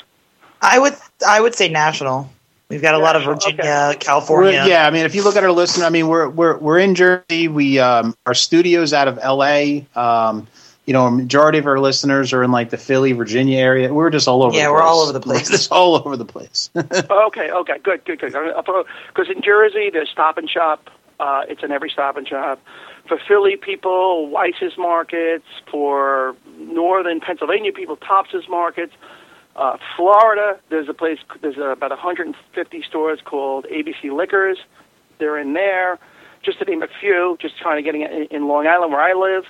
I 0.63 0.79
would 0.79 0.95
I 1.27 1.41
would 1.41 1.55
say 1.55 1.69
national. 1.69 2.31
We've 2.69 2.83
got 2.83 2.95
a 2.95 2.99
lot 2.99 3.15
of 3.15 3.23
Virginia, 3.23 3.91
okay. 3.91 3.99
California. 4.01 4.53
We're- 4.61 4.69
yeah, 4.69 4.87
I 4.87 4.91
mean, 4.91 5.05
if 5.07 5.15
you 5.15 5.23
look 5.23 5.37
at 5.37 5.45
our 5.45 5.53
listener, 5.53 5.85
I 5.85 5.91
mean, 5.91 6.09
we're 6.09 6.29
we're 6.29 6.57
we're 6.59 6.79
in 6.81 6.95
Jersey. 6.97 7.47
We 7.49 7.79
um, 7.79 8.17
our 8.27 8.35
studios 8.35 8.93
out 8.93 9.07
of 9.07 9.19
L.A. 9.23 9.87
Um, 9.95 10.49
you 10.85 10.93
know, 10.93 11.07
a 11.07 11.11
majority 11.11 11.59
of 11.59 11.67
our 11.67 11.79
listeners 11.79 12.33
are 12.33 12.43
in 12.43 12.51
like 12.53 12.71
the 12.71 12.77
Philly, 12.77 13.13
Virginia 13.13 13.59
area. 13.59 13.93
We're 13.93 14.11
just 14.11 14.27
all 14.29 14.43
over. 14.43 14.57
Yeah, 14.57 14.67
the 14.67 14.73
we're 14.73 14.79
place. 14.81 14.89
all 14.89 15.01
over 15.03 15.13
the 15.13 15.21
place. 15.29 15.51
We're 15.51 15.57
just 15.57 15.73
all 15.73 15.95
over 15.97 16.17
the 16.17 16.25
place. 16.25 16.71
Okay, 16.77 17.51
okay, 17.51 17.79
good, 17.83 18.05
good, 18.05 18.19
good. 18.21 18.33
Because 18.33 19.29
in 19.29 19.43
Jersey, 19.43 19.91
there's 19.91 20.09
Stop 20.11 20.37
and 20.39 20.49
Shop. 20.51 20.91
Uh, 21.19 21.43
it's 21.49 21.63
in 21.63 21.71
every 21.73 21.91
Stop 21.91 22.17
and 22.17 22.27
Shop. 22.27 22.61
For 23.09 23.19
Philly 23.29 23.57
people, 23.57 24.29
Weis's 24.29 24.77
Markets. 24.77 25.47
For 25.71 26.35
Northern 26.59 27.21
Pennsylvania 27.21 27.73
people, 27.73 27.97
Tops's 27.97 28.49
Markets. 28.49 28.93
Uh, 29.57 29.79
Florida, 29.97 30.61
there's 30.69 30.89
a 30.89 30.95
place. 30.95 31.19
There's 31.41 31.57
about 31.57 31.91
150 31.91 32.83
stores 32.83 33.21
called 33.25 33.67
ABC 33.73 34.15
Liquors. 34.15 34.59
They're 35.19 35.39
in 35.39 35.55
there. 35.55 35.99
Just 36.43 36.59
to 36.59 36.65
name 36.67 36.83
a 36.83 36.89
few. 37.01 37.39
Just 37.41 37.59
kind 37.63 37.79
of 37.79 37.85
getting 37.85 38.03
in, 38.03 38.27
in 38.31 38.49
Long 38.49 38.67
Island 38.67 38.93
where 38.93 39.01
I 39.01 39.15
live. 39.15 39.45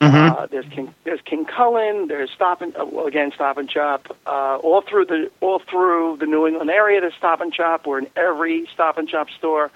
Uh, 0.00 0.46
there's 0.46 0.64
King, 0.66 0.94
there's 1.04 1.20
King 1.24 1.44
Kullen. 1.44 2.06
There's 2.06 2.30
Stop 2.30 2.62
and 2.62 2.74
uh, 2.76 2.86
well, 2.90 3.06
again 3.06 3.32
Stop 3.34 3.56
and 3.58 3.68
Shop. 3.68 4.16
Uh, 4.26 4.56
all 4.62 4.80
through 4.80 5.06
the 5.06 5.28
all 5.40 5.60
through 5.68 6.18
the 6.20 6.26
New 6.26 6.46
England 6.46 6.70
area, 6.70 7.00
there's 7.00 7.14
Stop 7.14 7.40
and 7.40 7.52
Shop. 7.52 7.84
We're 7.84 7.98
in 7.98 8.06
every 8.14 8.68
Stop 8.72 8.96
and 8.96 9.10
Shop 9.10 9.26
store. 9.36 9.72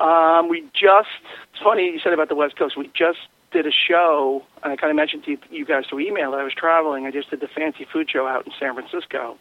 Um, 0.00 0.50
we 0.50 0.62
just 0.74 1.08
it's 1.52 1.62
funny 1.62 1.84
you 1.84 2.00
said 2.00 2.12
about 2.12 2.28
the 2.28 2.34
West 2.34 2.56
Coast. 2.56 2.76
We 2.76 2.90
just 2.92 3.18
did 3.52 3.66
a 3.66 3.72
show, 3.72 4.42
and 4.62 4.72
I 4.72 4.76
kind 4.76 4.90
of 4.90 4.96
mentioned 4.96 5.24
to 5.24 5.36
you, 5.50 5.64
guys 5.64 5.84
through 5.88 6.00
email 6.00 6.30
that 6.32 6.40
I 6.40 6.44
was 6.44 6.54
traveling. 6.54 7.06
I 7.06 7.10
just 7.10 7.30
did 7.30 7.40
the 7.40 7.48
fancy 7.48 7.86
food 7.92 8.08
show 8.10 8.26
out 8.26 8.46
in 8.46 8.52
San 8.58 8.74
Francisco 8.74 9.38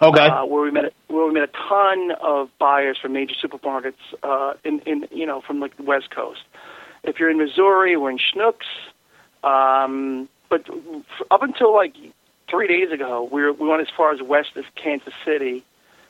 okay. 0.00 0.26
uh, 0.26 0.44
where 0.44 0.62
we 0.62 0.70
met 0.70 0.92
where 1.08 1.26
we 1.26 1.32
met 1.32 1.44
a 1.44 1.52
ton 1.68 2.12
of 2.20 2.50
buyers 2.58 2.98
from 3.00 3.12
major 3.12 3.34
supermarkets 3.34 3.94
uh, 4.22 4.54
in 4.64 4.80
in 4.80 5.06
you 5.10 5.26
know 5.26 5.40
from 5.40 5.60
like 5.60 5.76
the 5.76 5.82
West 5.82 6.10
Coast. 6.10 6.42
If 7.02 7.18
you're 7.18 7.30
in 7.30 7.38
Missouri, 7.38 7.96
we're 7.96 8.10
in 8.10 8.18
Schnucks. 8.18 8.64
Um, 9.42 10.28
but 10.48 10.66
up 11.30 11.42
until 11.42 11.74
like 11.74 11.94
three 12.50 12.66
days 12.66 12.92
ago, 12.92 13.28
we 13.30 13.42
were, 13.42 13.52
we 13.52 13.68
went 13.68 13.82
as 13.82 13.88
far 13.94 14.12
as 14.12 14.22
west 14.22 14.56
of 14.56 14.64
Kansas 14.74 15.12
City. 15.24 15.64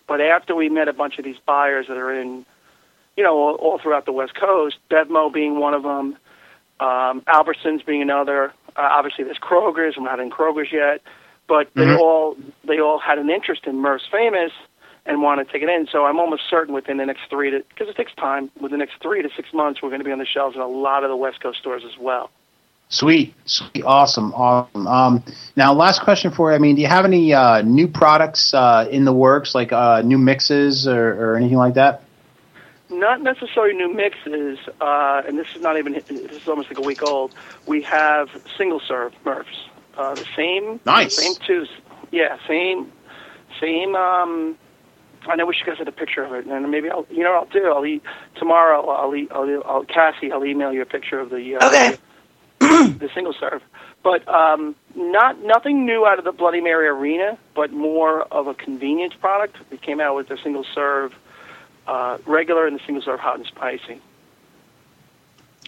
But 0.06 0.20
after 0.20 0.54
we 0.54 0.68
met 0.68 0.86
a 0.86 0.92
bunch 0.92 1.18
of 1.18 1.24
these 1.24 1.38
buyers 1.44 1.86
that 1.88 1.96
are 1.96 2.12
in, 2.12 2.44
you 3.16 3.24
know, 3.24 3.36
all, 3.36 3.54
all 3.54 3.78
throughout 3.78 4.04
the 4.04 4.12
West 4.12 4.34
Coast, 4.34 4.76
Bevmo 4.90 5.32
being 5.32 5.58
one 5.58 5.74
of 5.74 5.82
them, 5.82 6.16
um, 6.84 7.22
Albertsons 7.22 7.84
being 7.84 8.02
another. 8.02 8.52
Uh, 8.76 8.88
obviously, 8.90 9.24
there's 9.24 9.38
Kroger's. 9.38 9.94
I'm 9.96 10.04
not 10.04 10.20
in 10.20 10.30
Kroger's 10.30 10.72
yet, 10.72 11.00
but 11.46 11.68
they 11.74 11.86
Mhm. 11.86 11.98
all 11.98 12.36
they 12.64 12.80
all 12.80 12.98
had 12.98 13.18
an 13.18 13.30
interest 13.30 13.66
in 13.66 13.76
Murph's 13.78 14.06
Famous 14.10 14.52
and 15.06 15.22
want 15.22 15.46
to 15.46 15.52
take 15.52 15.62
it 15.62 15.68
in. 15.68 15.86
So 15.86 16.06
I'm 16.06 16.18
almost 16.18 16.42
certain 16.48 16.74
within 16.74 16.96
the 16.96 17.06
next 17.06 17.22
three 17.30 17.50
to 17.50 17.62
because 17.68 17.88
it 17.88 17.96
takes 17.96 18.14
time. 18.14 18.50
Within 18.60 18.78
the 18.78 18.84
next 18.84 19.00
three 19.00 19.22
to 19.22 19.28
six 19.36 19.52
months, 19.52 19.82
we're 19.82 19.90
going 19.90 20.00
to 20.00 20.04
be 20.04 20.12
on 20.12 20.18
the 20.18 20.26
shelves 20.26 20.56
in 20.56 20.62
a 20.62 20.66
lot 20.66 21.04
of 21.04 21.10
the 21.10 21.16
West 21.16 21.40
Coast 21.40 21.58
stores 21.58 21.82
as 21.84 21.98
well. 21.98 22.30
Sweet, 22.90 23.34
sweet, 23.44 23.82
awesome, 23.84 24.32
awesome. 24.34 24.86
Um, 24.86 25.24
now, 25.56 25.72
last 25.72 26.02
question 26.02 26.30
for 26.30 26.50
you. 26.50 26.56
I 26.56 26.58
mean, 26.58 26.76
do 26.76 26.82
you 26.82 26.86
have 26.86 27.04
any 27.04 27.32
uh, 27.32 27.62
new 27.62 27.88
products 27.88 28.52
uh, 28.54 28.86
in 28.90 29.04
the 29.04 29.12
works, 29.12 29.54
like 29.54 29.72
uh, 29.72 30.02
new 30.02 30.18
mixes 30.18 30.86
or, 30.86 31.32
or 31.32 31.36
anything 31.36 31.56
like 31.56 31.74
that? 31.74 32.03
Not 32.98 33.22
necessarily 33.22 33.74
new 33.74 33.92
mixes, 33.92 34.58
uh, 34.80 35.22
and 35.26 35.38
this 35.38 35.46
is 35.54 35.62
not 35.62 35.78
even 35.78 35.92
this 35.94 36.42
is 36.42 36.48
almost 36.48 36.68
like 36.68 36.78
a 36.78 36.82
week 36.82 37.02
old. 37.02 37.32
We 37.66 37.82
have 37.82 38.28
single 38.58 38.80
serve 38.86 39.12
Murphs, 39.24 39.48
uh, 39.96 40.14
the 40.14 40.24
same, 40.36 40.80
Nice. 40.84 41.14
same 41.16 41.34
two, 41.46 41.66
yeah, 42.12 42.38
same, 42.48 42.92
same. 43.60 43.94
Um, 43.94 44.56
I 45.26 45.36
know 45.36 45.46
we 45.46 45.54
should 45.54 45.66
guys 45.66 45.78
had 45.78 45.88
a 45.88 45.92
picture 45.92 46.22
of 46.24 46.32
it, 46.34 46.46
and 46.46 46.70
maybe 46.70 46.90
I'll, 46.90 47.06
you 47.10 47.22
know, 47.24 47.32
what 47.32 47.48
I'll 47.48 47.60
do. 47.62 47.72
I'll 47.72 47.86
e- 47.86 48.02
tomorrow. 48.36 48.86
I'll, 48.88 49.14
eat. 49.14 49.28
I'll, 49.32 49.62
I'll 49.64 49.84
Cassie. 49.84 50.30
I'll 50.32 50.44
email 50.44 50.72
you 50.72 50.82
a 50.82 50.86
picture 50.86 51.18
of 51.20 51.30
the 51.30 51.56
uh, 51.56 51.66
Okay. 51.68 51.96
the 52.60 53.10
single 53.14 53.34
serve, 53.38 53.62
but 54.02 54.26
um, 54.28 54.74
not 54.94 55.42
nothing 55.42 55.84
new 55.84 56.06
out 56.06 56.18
of 56.18 56.24
the 56.24 56.32
Bloody 56.32 56.60
Mary 56.60 56.86
arena, 56.86 57.38
but 57.54 57.72
more 57.72 58.22
of 58.32 58.46
a 58.46 58.54
convenience 58.54 59.14
product. 59.14 59.56
We 59.70 59.76
came 59.76 60.00
out 60.00 60.14
with 60.16 60.28
the 60.28 60.38
single 60.42 60.64
serve 60.74 61.12
uh, 61.86 62.18
regular 62.26 62.66
and 62.66 62.78
the 62.78 62.84
single 62.84 63.02
serve 63.02 63.20
hot 63.20 63.36
and 63.36 63.46
spicy. 63.46 64.00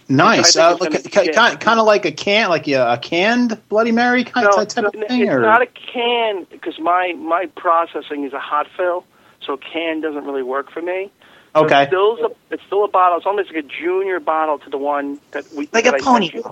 Nice, 0.08 0.56
uh, 0.56 0.76
think 0.76 0.94
like, 0.94 1.06
it's 1.06 1.36
kind, 1.36 1.58
kind 1.60 1.80
of 1.80 1.86
like 1.86 2.04
a 2.04 2.12
can, 2.12 2.48
like 2.48 2.68
a, 2.68 2.92
a 2.92 2.98
canned 2.98 3.60
Bloody 3.68 3.92
Mary 3.92 4.24
kind 4.24 4.44
No, 4.44 4.50
of 4.50 4.68
type 4.68 4.86
of 4.86 4.94
it's 4.94 5.08
thing, 5.08 5.28
or 5.28 5.40
not 5.40 5.62
a 5.62 5.66
can 5.66 6.46
because 6.50 6.78
my 6.78 7.12
my 7.14 7.46
processing 7.56 8.24
is 8.24 8.32
a 8.32 8.38
hot 8.40 8.66
fill, 8.76 9.04
so 9.44 9.54
a 9.54 9.58
can 9.58 10.00
doesn't 10.00 10.24
really 10.24 10.42
work 10.44 10.70
for 10.70 10.82
me. 10.82 11.10
So 11.58 11.64
okay, 11.64 11.82
It's 11.82 11.88
still 11.88 12.18
a, 12.24 12.54
it's 12.54 12.62
still 12.66 12.84
a 12.84 12.88
bottle. 12.88 13.18
It's 13.18 13.26
almost 13.26 13.52
like 13.52 13.64
a 13.64 13.68
junior 13.68 14.20
bottle 14.20 14.58
to 14.60 14.70
the 14.70 14.78
one 14.78 15.20
that 15.32 15.52
we 15.52 15.68
Like 15.72 15.84
that 15.84 15.94
a 15.94 15.94
I 15.94 16.00
pony 16.02 16.32
sent 16.32 16.46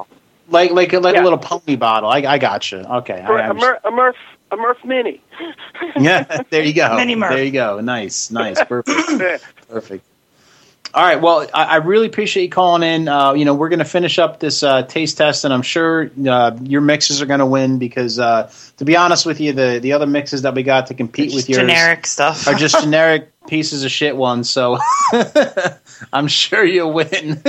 like 0.48 0.70
like 0.72 0.92
like 0.92 1.16
Yeah. 1.16 1.20
a 1.20 1.20
little 1.20 1.38
pony 1.38 1.76
bottle. 1.76 2.10
I, 2.10 2.18
I 2.18 2.38
got 2.38 2.70
you. 2.72 2.78
Okay, 2.78 3.20
I 3.20 3.30
Or 3.30 3.38
a. 3.38 3.54
Murph, 3.92 4.16
a 4.54 4.56
Murph 4.56 4.84
Mini. 4.84 5.20
yeah, 6.00 6.42
there 6.50 6.62
you 6.62 6.72
go. 6.72 6.96
Mini 6.96 7.14
Murph. 7.14 7.32
There 7.32 7.44
you 7.44 7.50
go. 7.50 7.80
Nice, 7.80 8.30
nice, 8.30 8.62
perfect, 8.68 9.44
perfect. 9.68 10.04
All 10.94 11.02
right. 11.02 11.20
Well, 11.20 11.48
I, 11.52 11.64
I 11.64 11.76
really 11.76 12.06
appreciate 12.06 12.44
you 12.44 12.48
calling 12.50 12.84
in. 12.84 13.08
Uh, 13.08 13.32
you 13.32 13.44
know, 13.44 13.52
we're 13.52 13.68
going 13.68 13.80
to 13.80 13.84
finish 13.84 14.20
up 14.20 14.38
this 14.38 14.62
uh, 14.62 14.82
taste 14.84 15.18
test, 15.18 15.44
and 15.44 15.52
I'm 15.52 15.62
sure 15.62 16.08
uh, 16.28 16.56
your 16.62 16.82
mixes 16.82 17.20
are 17.20 17.26
going 17.26 17.40
to 17.40 17.46
win 17.46 17.80
because, 17.80 18.20
uh, 18.20 18.52
to 18.76 18.84
be 18.84 18.96
honest 18.96 19.26
with 19.26 19.40
you, 19.40 19.52
the 19.52 19.80
the 19.82 19.92
other 19.92 20.06
mixes 20.06 20.42
that 20.42 20.54
we 20.54 20.62
got 20.62 20.86
to 20.86 20.94
compete 20.94 21.34
with 21.34 21.48
yours 21.48 21.58
generic 21.58 22.06
stuff. 22.06 22.46
are 22.46 22.54
just 22.54 22.80
generic 22.80 23.32
pieces 23.48 23.82
of 23.82 23.90
shit 23.90 24.16
ones. 24.16 24.48
So 24.48 24.78
I'm 26.12 26.28
sure 26.28 26.64
you'll 26.64 26.92
win. 26.92 27.42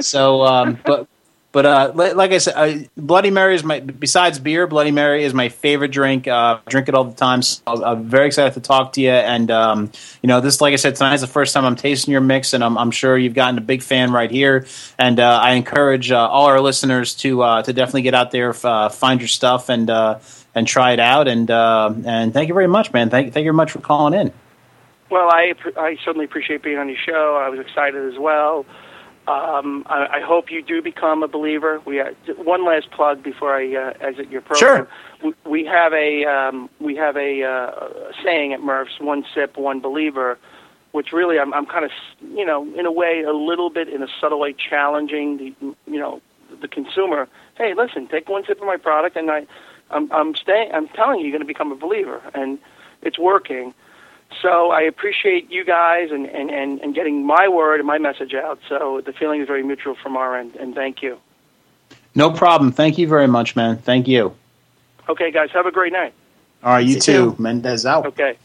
so, 0.00 0.42
um, 0.42 0.78
but 0.82 1.08
but 1.56 1.64
uh, 1.64 1.90
like 1.94 2.32
I 2.32 2.36
said, 2.36 2.90
Bloody 2.98 3.30
Mary 3.30 3.54
is 3.54 3.64
my 3.64 3.80
besides 3.80 4.38
beer. 4.38 4.66
Bloody 4.66 4.90
Mary 4.90 5.24
is 5.24 5.32
my 5.32 5.48
favorite 5.48 5.90
drink. 5.90 6.28
Uh, 6.28 6.58
I 6.66 6.70
drink 6.70 6.86
it 6.86 6.94
all 6.94 7.04
the 7.04 7.14
time. 7.14 7.40
So 7.40 7.62
I'm 7.66 8.04
very 8.04 8.26
excited 8.26 8.52
to 8.52 8.60
talk 8.60 8.92
to 8.92 9.00
you. 9.00 9.08
And 9.08 9.50
um, 9.50 9.90
you 10.20 10.26
know, 10.26 10.42
this 10.42 10.60
like 10.60 10.74
I 10.74 10.76
said, 10.76 10.96
tonight's 10.96 11.22
the 11.22 11.26
first 11.26 11.54
time 11.54 11.64
I'm 11.64 11.74
tasting 11.74 12.12
your 12.12 12.20
mix, 12.20 12.52
and 12.52 12.62
I'm, 12.62 12.76
I'm 12.76 12.90
sure 12.90 13.16
you've 13.16 13.32
gotten 13.32 13.56
a 13.56 13.62
big 13.62 13.82
fan 13.82 14.12
right 14.12 14.30
here. 14.30 14.66
And 14.98 15.18
uh, 15.18 15.40
I 15.42 15.52
encourage 15.52 16.10
uh, 16.10 16.28
all 16.28 16.44
our 16.44 16.60
listeners 16.60 17.14
to 17.14 17.40
uh, 17.40 17.62
to 17.62 17.72
definitely 17.72 18.02
get 18.02 18.12
out 18.12 18.32
there, 18.32 18.54
uh, 18.62 18.90
find 18.90 19.22
your 19.22 19.28
stuff, 19.28 19.70
and 19.70 19.88
and 19.88 20.66
try 20.66 20.92
it 20.92 21.00
out. 21.00 21.26
And 21.26 21.48
and 21.48 22.34
thank 22.34 22.48
you 22.48 22.54
very 22.54 22.68
much, 22.68 22.92
man. 22.92 23.08
Thank 23.08 23.32
thank 23.32 23.44
you 23.44 23.52
very 23.52 23.56
much 23.56 23.72
for 23.72 23.80
calling 23.80 24.12
in. 24.12 24.30
Well, 25.08 25.30
I 25.30 25.54
I 25.78 25.96
certainly 26.04 26.26
appreciate 26.26 26.62
being 26.62 26.76
on 26.76 26.90
your 26.90 26.98
show. 26.98 27.40
I 27.42 27.48
was 27.48 27.60
excited 27.60 28.12
as 28.12 28.18
well. 28.18 28.66
Um, 29.28 29.84
I, 29.86 30.18
I 30.18 30.20
hope 30.20 30.50
you 30.50 30.62
do 30.62 30.80
become 30.80 31.22
a 31.22 31.28
believer. 31.28 31.80
We 31.84 32.00
uh, 32.00 32.12
one 32.36 32.64
last 32.64 32.90
plug 32.92 33.22
before 33.22 33.56
I 33.56 33.74
uh, 33.74 33.92
exit 34.00 34.30
your 34.30 34.40
program. 34.40 34.86
We, 35.22 35.34
we 35.44 35.64
have 35.64 35.92
a 35.92 36.24
um, 36.24 36.70
we 36.80 36.94
have 36.96 37.16
a, 37.16 37.42
uh, 37.42 38.12
saying 38.22 38.52
at 38.52 38.60
Murph's: 38.60 39.00
"One 39.00 39.24
sip, 39.34 39.56
one 39.56 39.80
believer," 39.80 40.38
which 40.92 41.12
really 41.12 41.40
I'm, 41.40 41.52
I'm 41.54 41.66
kind 41.66 41.84
of 41.84 41.90
you 42.20 42.44
know 42.44 42.72
in 42.78 42.86
a 42.86 42.92
way 42.92 43.22
a 43.26 43.32
little 43.32 43.68
bit 43.68 43.88
in 43.88 44.02
a 44.02 44.08
subtle 44.20 44.38
way 44.38 44.52
challenging 44.52 45.38
the 45.38 45.54
you 45.90 45.98
know 45.98 46.20
the 46.60 46.68
consumer. 46.68 47.28
Hey, 47.56 47.74
listen, 47.74 48.06
take 48.06 48.28
one 48.28 48.44
sip 48.46 48.60
of 48.60 48.66
my 48.66 48.76
product, 48.76 49.16
and 49.16 49.28
I 49.30 49.46
I'm, 49.90 50.10
I'm 50.12 50.34
staying. 50.34 50.72
I'm 50.72 50.88
telling 50.88 51.18
you, 51.18 51.26
you're 51.26 51.32
going 51.32 51.46
to 51.46 51.46
become 51.46 51.72
a 51.72 51.76
believer, 51.76 52.20
and 52.34 52.58
it's 53.02 53.18
working. 53.18 53.74
So 54.42 54.70
I 54.70 54.82
appreciate 54.82 55.50
you 55.50 55.64
guys 55.64 56.10
and, 56.10 56.26
and, 56.26 56.50
and, 56.50 56.80
and 56.80 56.94
getting 56.94 57.24
my 57.24 57.48
word 57.48 57.80
and 57.80 57.86
my 57.86 57.98
message 57.98 58.34
out. 58.34 58.58
So 58.68 59.00
the 59.04 59.12
feeling 59.12 59.40
is 59.40 59.46
very 59.46 59.62
mutual 59.62 59.94
from 59.94 60.16
our 60.16 60.36
end, 60.36 60.56
and 60.56 60.74
thank 60.74 61.02
you. 61.02 61.18
No 62.14 62.30
problem. 62.30 62.72
Thank 62.72 62.98
you 62.98 63.08
very 63.08 63.26
much, 63.28 63.56
man. 63.56 63.78
Thank 63.78 64.08
you. 64.08 64.34
Okay, 65.08 65.30
guys, 65.30 65.50
have 65.52 65.66
a 65.66 65.72
great 65.72 65.92
night. 65.92 66.12
All 66.62 66.72
right, 66.72 66.84
you 66.84 66.94
You 66.94 67.00
too. 67.00 67.34
too. 67.34 67.42
Mendez 67.42 67.86
out. 67.86 68.06
Okay. 68.06 68.36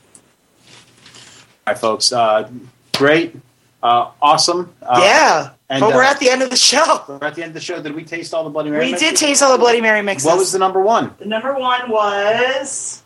All 0.66 1.74
right, 1.74 1.78
folks. 1.78 2.12
Uh, 2.12 2.50
great. 2.96 3.36
Uh, 3.82 4.12
awesome. 4.22 4.72
Uh, 4.82 5.00
yeah, 5.02 5.50
and, 5.70 5.82
but 5.82 5.96
we're 5.96 6.04
uh, 6.04 6.12
at 6.12 6.20
the 6.20 6.30
end 6.30 6.44
of 6.44 6.52
the 6.52 6.56
show. 6.56 7.04
We're 7.08 7.26
at 7.28 7.34
the 7.34 7.42
end 7.42 7.50
of 7.50 7.54
the 7.56 7.62
show. 7.62 7.82
Did 7.82 7.96
we 7.96 8.04
taste 8.04 8.34
all 8.34 8.44
the 8.44 8.50
Bloody 8.52 8.70
Mary? 8.70 8.86
We 8.86 8.92
mixes? 8.92 9.10
did 9.10 9.18
taste 9.18 9.42
all 9.42 9.52
the 9.52 9.58
Bloody 9.58 9.82
Mary 9.82 10.04
mixes. 10.04 10.28
What 10.28 10.38
was 10.38 10.52
the 10.52 10.60
number 10.60 10.80
one? 10.82 11.16
The 11.18 11.26
number 11.26 11.58
one 11.58 11.90
was. 11.90 13.02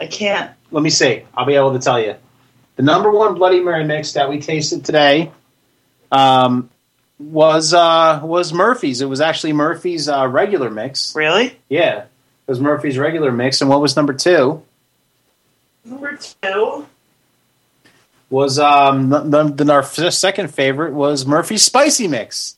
I 0.00 0.06
can't. 0.06 0.52
Let 0.70 0.82
me 0.82 0.90
see. 0.90 1.24
I'll 1.34 1.46
be 1.46 1.54
able 1.54 1.72
to 1.72 1.78
tell 1.78 2.00
you. 2.00 2.16
the 2.76 2.82
number 2.82 3.10
one 3.10 3.34
Bloody 3.34 3.60
Mary 3.60 3.84
mix 3.84 4.12
that 4.12 4.28
we 4.28 4.40
tasted 4.40 4.84
today 4.84 5.30
um, 6.12 6.70
was 7.18 7.72
uh, 7.72 8.20
was 8.22 8.52
Murphy's. 8.52 9.00
It 9.00 9.08
was 9.08 9.20
actually 9.20 9.52
Murphy's 9.52 10.08
uh, 10.08 10.26
regular 10.26 10.70
mix. 10.70 11.14
Really? 11.14 11.58
Yeah, 11.68 12.00
it 12.00 12.08
was 12.46 12.60
Murphy's 12.60 12.98
regular 12.98 13.32
mix. 13.32 13.60
And 13.60 13.70
what 13.70 13.80
was 13.80 13.96
number 13.96 14.12
two? 14.12 14.62
Number 15.84 16.16
two. 16.16 16.86
Was 18.28 18.58
um, 18.58 19.10
the, 19.10 19.44
the, 19.44 19.72
our 19.72 19.84
second 19.84 20.52
favorite 20.52 20.92
was 20.92 21.24
Murphy's 21.24 21.62
spicy 21.62 22.08
mix. 22.08 22.55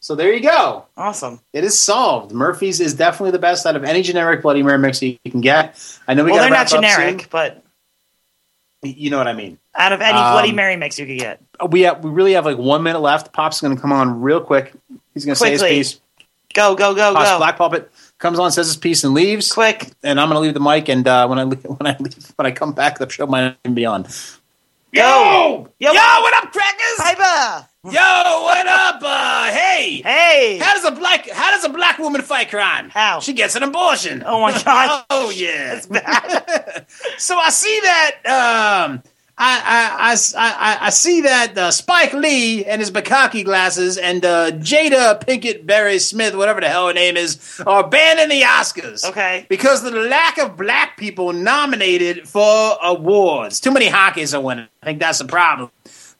So 0.00 0.14
there 0.14 0.32
you 0.32 0.40
go. 0.40 0.86
Awesome. 0.96 1.40
It 1.52 1.62
is 1.62 1.78
solved. 1.78 2.32
Murphy's 2.32 2.80
is 2.80 2.94
definitely 2.94 3.32
the 3.32 3.38
best 3.38 3.66
out 3.66 3.76
of 3.76 3.84
any 3.84 4.02
generic 4.02 4.40
Bloody 4.40 4.62
Mary 4.62 4.78
mix 4.78 5.02
you 5.02 5.18
can 5.28 5.42
get. 5.42 5.78
I 6.08 6.14
know 6.14 6.24
we 6.24 6.32
well, 6.32 6.40
got 6.40 6.44
they're 6.44 6.58
not 6.58 6.68
generic, 6.68 7.28
but 7.30 7.62
you 8.82 9.10
know 9.10 9.18
what 9.18 9.28
I 9.28 9.34
mean. 9.34 9.58
Out 9.74 9.92
of 9.92 10.00
any 10.00 10.16
Um, 10.16 10.32
Bloody 10.32 10.52
Mary 10.52 10.76
mix 10.76 10.98
you 10.98 11.06
could 11.06 11.18
get. 11.18 11.42
We 11.68 11.82
have, 11.82 12.02
we 12.02 12.10
really 12.10 12.32
have 12.32 12.46
like 12.46 12.56
one 12.56 12.82
minute 12.82 13.00
left. 13.00 13.32
Pop's 13.32 13.60
going 13.60 13.76
to 13.76 13.80
come 13.80 13.92
on 13.92 14.22
real 14.22 14.40
quick. 14.40 14.72
He's 15.12 15.26
going 15.26 15.34
to 15.34 15.38
say 15.38 15.50
his 15.50 15.62
piece. 15.62 16.00
Go, 16.54 16.74
go, 16.74 16.94
go, 16.94 17.12
Pops 17.12 17.30
go. 17.30 17.38
Black 17.38 17.58
Puppet 17.58 17.92
comes 18.18 18.38
on, 18.38 18.50
says 18.50 18.68
his 18.68 18.76
piece, 18.78 19.04
and 19.04 19.12
leaves. 19.12 19.52
Quick. 19.52 19.90
And 20.02 20.18
I'm 20.18 20.28
going 20.28 20.36
to 20.36 20.40
leave 20.40 20.54
the 20.54 20.60
mic. 20.60 20.88
And 20.88 21.06
uh, 21.06 21.26
when 21.28 21.38
I 21.38 21.44
leave, 21.44 21.62
when 21.64 21.86
I 21.86 21.96
leave, 22.00 22.32
when 22.36 22.46
I 22.46 22.52
come 22.52 22.72
back, 22.72 22.98
the 22.98 23.08
show 23.08 23.26
might 23.26 23.56
even 23.64 23.74
be 23.74 23.84
on. 23.84 24.06
Yo! 24.92 25.68
Yo, 25.78 25.92
what 25.92 26.42
up, 26.42 26.50
crackers? 26.50 26.96
Hyper! 26.96 27.68
Yo, 27.82 27.90
what 27.92 28.66
up? 28.66 29.00
Uh, 29.02 29.44
hey, 29.50 30.02
Hey! 30.02 30.58
how 30.62 30.74
does 30.74 30.84
a 30.84 30.90
black 30.90 31.30
how 31.30 31.50
does 31.52 31.64
a 31.64 31.70
black 31.70 31.98
woman 31.98 32.20
fight 32.20 32.50
crime? 32.50 32.90
How? 32.90 33.20
She 33.20 33.32
gets 33.32 33.56
an 33.56 33.62
abortion. 33.62 34.22
Oh 34.26 34.38
my 34.42 34.52
god. 34.62 35.06
Oh 35.10 35.30
yeah. 35.30 35.80
So 37.16 37.38
I 37.38 37.48
see 37.48 37.80
that 37.82 38.16
um, 38.26 39.02
I, 39.38 39.62
I, 39.64 40.12
I, 40.12 40.14
I, 40.36 40.86
I 40.86 40.90
see 40.90 41.22
that 41.22 41.56
uh, 41.56 41.70
Spike 41.70 42.12
Lee 42.12 42.66
and 42.66 42.80
his 42.82 42.90
Bukaki 42.90 43.42
glasses 43.46 43.96
and 43.96 44.22
uh, 44.26 44.50
Jada 44.52 45.18
Pinkett 45.24 45.64
Berry 45.64 45.98
Smith, 46.00 46.34
whatever 46.36 46.60
the 46.60 46.68
hell 46.68 46.88
her 46.88 46.92
name 46.92 47.16
is, 47.16 47.62
are 47.66 47.88
banned 47.88 48.20
in 48.20 48.28
the 48.28 48.42
Oscars. 48.42 49.08
Okay. 49.08 49.46
Because 49.48 49.82
of 49.84 49.92
the 49.94 50.00
lack 50.00 50.36
of 50.36 50.58
black 50.58 50.98
people 50.98 51.32
nominated 51.32 52.28
for 52.28 52.76
awards. 52.82 53.58
Too 53.60 53.70
many 53.70 53.88
hockeys 53.88 54.34
are 54.34 54.42
winning. 54.42 54.68
I 54.82 54.86
think 54.86 54.98
that's 54.98 55.18
the 55.20 55.24
problem. 55.24 55.70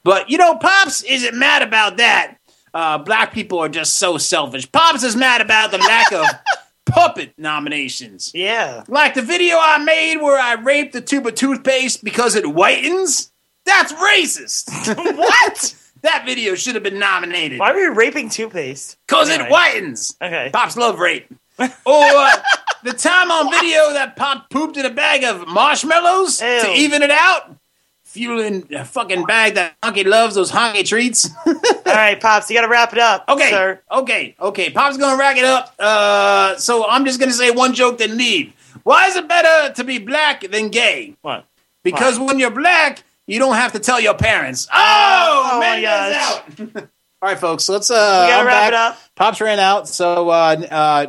But, 0.03 0.30
you 0.30 0.38
know, 0.38 0.57
Pops 0.57 1.03
isn't 1.03 1.36
mad 1.36 1.62
about 1.62 1.98
that. 1.98 2.36
Uh, 2.72 2.98
black 2.98 3.32
people 3.32 3.59
are 3.59 3.68
just 3.68 3.98
so 3.98 4.16
selfish. 4.16 4.70
Pops 4.70 5.03
is 5.03 5.16
mad 5.16 5.40
about 5.40 5.70
the 5.70 5.78
lack 5.78 6.12
of 6.12 6.26
puppet 6.86 7.32
nominations. 7.36 8.30
Yeah. 8.34 8.84
Like 8.88 9.14
the 9.14 9.22
video 9.22 9.57
I 9.59 9.78
made 9.78 10.18
where 10.18 10.38
I 10.38 10.55
raped 10.55 10.92
the 10.92 11.01
tube 11.01 11.26
of 11.26 11.34
toothpaste 11.34 12.05
because 12.05 12.36
it 12.36 12.44
whitens? 12.44 13.30
That's 13.66 13.92
racist. 13.92 14.96
what? 15.16 15.76
That 16.03 16.24
video 16.24 16.55
should 16.55 16.74
have 16.74 16.84
been 16.84 16.98
nominated. 16.98 17.59
Why 17.59 17.72
were 17.72 17.80
you 17.80 17.92
raping 17.92 18.30
toothpaste? 18.30 18.96
Because 19.07 19.28
it 19.28 19.40
whitens. 19.42 20.16
Okay. 20.22 20.51
Pops 20.53 20.76
love 20.76 20.98
rape. 20.98 21.26
or 21.59 21.68
uh, 21.86 22.36
the 22.84 22.92
time 22.92 23.30
on 23.30 23.51
video 23.51 23.92
that 23.92 24.16
Pop 24.16 24.48
pooped 24.48 24.78
in 24.78 24.86
a 24.86 24.90
bag 24.90 25.24
of 25.24 25.46
marshmallows 25.46 26.38
to 26.38 26.72
even 26.74 27.03
it 27.03 27.11
out. 27.11 27.55
Fueling 28.11 28.62
fucking 28.84 29.24
bag 29.24 29.54
that 29.54 29.80
Honky 29.82 30.04
loves, 30.04 30.34
those 30.34 30.50
honky 30.50 30.84
treats. 30.84 31.30
All 31.46 31.54
right, 31.86 32.20
Pops, 32.20 32.50
you 32.50 32.56
got 32.56 32.62
to 32.62 32.68
wrap 32.68 32.92
it 32.92 32.98
up. 32.98 33.24
Okay, 33.28 33.50
Sir. 33.50 33.80
okay, 33.90 34.34
okay. 34.40 34.70
Pop's 34.70 34.96
gonna 34.96 35.16
rack 35.16 35.36
it 35.36 35.44
up. 35.44 35.72
Uh, 35.78 36.56
so 36.56 36.88
I'm 36.88 37.04
just 37.04 37.20
gonna 37.20 37.32
say 37.32 37.52
one 37.52 37.72
joke, 37.72 37.98
then 37.98 38.16
leave. 38.18 38.52
Why 38.82 39.06
is 39.06 39.14
it 39.16 39.28
better 39.28 39.72
to 39.74 39.84
be 39.84 39.98
black 39.98 40.40
than 40.50 40.70
gay? 40.70 41.14
What? 41.22 41.46
Because 41.84 42.18
when 42.18 42.40
you're 42.40 42.50
black, 42.50 43.04
you 43.28 43.38
don't 43.38 43.54
have 43.54 43.72
to 43.72 43.78
tell 43.78 44.00
your 44.00 44.14
parents. 44.14 44.66
Oh, 44.74 45.50
Oh, 45.52 45.61
man, 45.61 45.82
my 45.82 45.88
goes 46.56 46.66
gosh. 46.66 46.76
out. 46.76 46.88
All 47.22 47.28
right, 47.28 47.38
folks. 47.38 47.68
Let's. 47.68 47.90
Uh, 47.90 47.94
We 47.94 48.30
gotta 48.32 48.40
I'm 48.40 48.46
wrap 48.46 48.61
back. 48.62 48.68
it 48.68 48.74
up. 48.74 48.98
Pops 49.14 49.40
ran 49.40 49.61
out, 49.61 49.86
so 49.86 50.30
uh, 50.30 50.56
uh, 50.70 51.06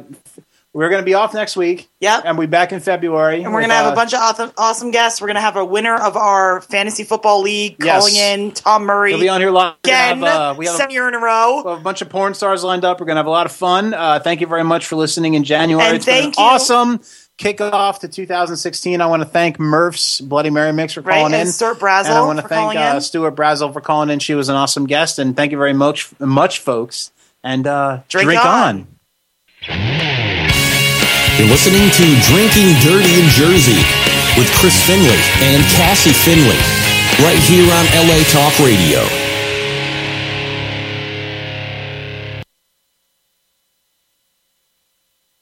we're 0.74 0.89
gonna 0.89 1.03
be 1.03 1.13
off 1.13 1.34
next 1.34 1.55
week. 1.57 1.89
Yep. 1.99 2.24
and 2.26 2.38
we'll 2.38 2.47
be 2.47 2.51
back 2.51 2.72
in 2.72 2.80
February. 2.80 3.43
And 3.43 3.53
we're 3.53 3.61
gonna 3.61 3.74
have 3.74 3.91
a 3.91 3.95
bunch 3.95 4.13
of 4.13 4.19
awesome, 4.22 4.51
awesome 4.57 4.91
guests. 4.91 5.19
We're 5.22 5.28
gonna 5.28 5.41
have 5.41 5.55
a 5.57 5.65
winner 5.65 5.95
of 5.95 6.15
our 6.17 6.61
fantasy 6.61 7.03
football 7.03 7.41
league 7.41 7.76
Yes. 7.80 7.99
calling 7.99 8.15
in, 8.15 8.51
Tom 8.53 8.86
Murray. 8.86 9.11
He'll 9.11 9.19
be 9.19 9.30
on 9.30 9.41
here 9.41 9.51
live. 9.51 9.76
Again, 9.84 10.22
have, 10.22 10.24
uh, 10.24 10.55
we 10.57 10.65
have 10.65 10.76
a- 10.76 10.78
second 10.78 10.93
year 10.93 11.07
in 11.07 11.13
a 11.13 11.19
row. 11.19 11.61
We 11.65 11.69
have 11.72 11.80
a 11.80 11.84
bunch 11.84 12.01
of 12.01 12.09
porn 12.09 12.34
stars 12.34 12.63
lined 12.63 12.86
up. 12.86 12.99
We're 12.99 13.05
going 13.05 13.15
to 13.17 13.19
have 13.19 13.26
a 13.28 13.32
lot 13.32 13.45
of 13.45 13.51
fun. 13.51 13.93
Uh, 13.93 14.19
thank 14.19 14.39
you 14.41 14.47
very 14.47 14.63
much 14.63 14.86
for 14.86 14.95
listening 14.95 15.34
in 15.34 15.43
January. 15.43 15.86
And 15.88 15.95
it's 15.97 16.05
been 16.05 16.22
thank 16.24 16.38
an 16.38 16.43
you- 16.43 16.49
awesome 16.49 17.01
kickoff 17.38 17.99
to 17.99 18.07
2016. 18.07 19.01
I 19.01 19.05
want 19.07 19.24
to 19.24 19.28
thank 19.28 19.59
Murph's 19.59 20.22
Bloody 20.22 20.49
Mary 20.51 20.72
Mix 20.74 20.93
for 20.93 21.01
Right, 21.01 21.17
calling 21.17 21.34
and 21.34 21.47
in. 21.47 21.51
Stuart 21.51 21.80
Brazell 21.80 22.05
And 22.05 22.13
I 22.13 22.22
want 22.22 22.39
to 22.39 22.47
thank 22.47 22.76
uh. 22.76 22.99
Stuart 22.99 23.36
Brazell 23.36 23.74
for 23.74 23.82
calling 23.82 24.09
in. 24.09 24.19
She 24.19 24.36
was 24.36 24.47
an 24.49 24.55
awesome 24.55 24.86
guest. 24.86 25.17
And 25.19 25.36
thank 25.36 25.51
you 25.51 25.57
very 25.57 25.74
much, 25.74 26.09
much 26.19 26.59
folks. 26.59 27.11
And 27.43 27.65
uh, 27.67 27.99
Drink 28.09 28.26
drink, 28.28 28.45
on. 28.45 28.88
on. 29.69 30.41
You're 31.42 31.50
listening 31.50 31.89
to 31.89 32.04
Drinking 32.22 32.70
Dirty 32.86 33.20
in 33.20 33.28
Jersey 33.30 33.82
with 34.38 34.48
Chris 34.54 34.80
Finley 34.86 35.18
and 35.42 35.64
Cassie 35.74 36.14
Finley, 36.14 36.56
right 37.26 37.39
here 37.50 37.66
on 37.66 38.08
LA 38.08 38.22
Talk 38.30 38.60
Radio. 38.60 39.20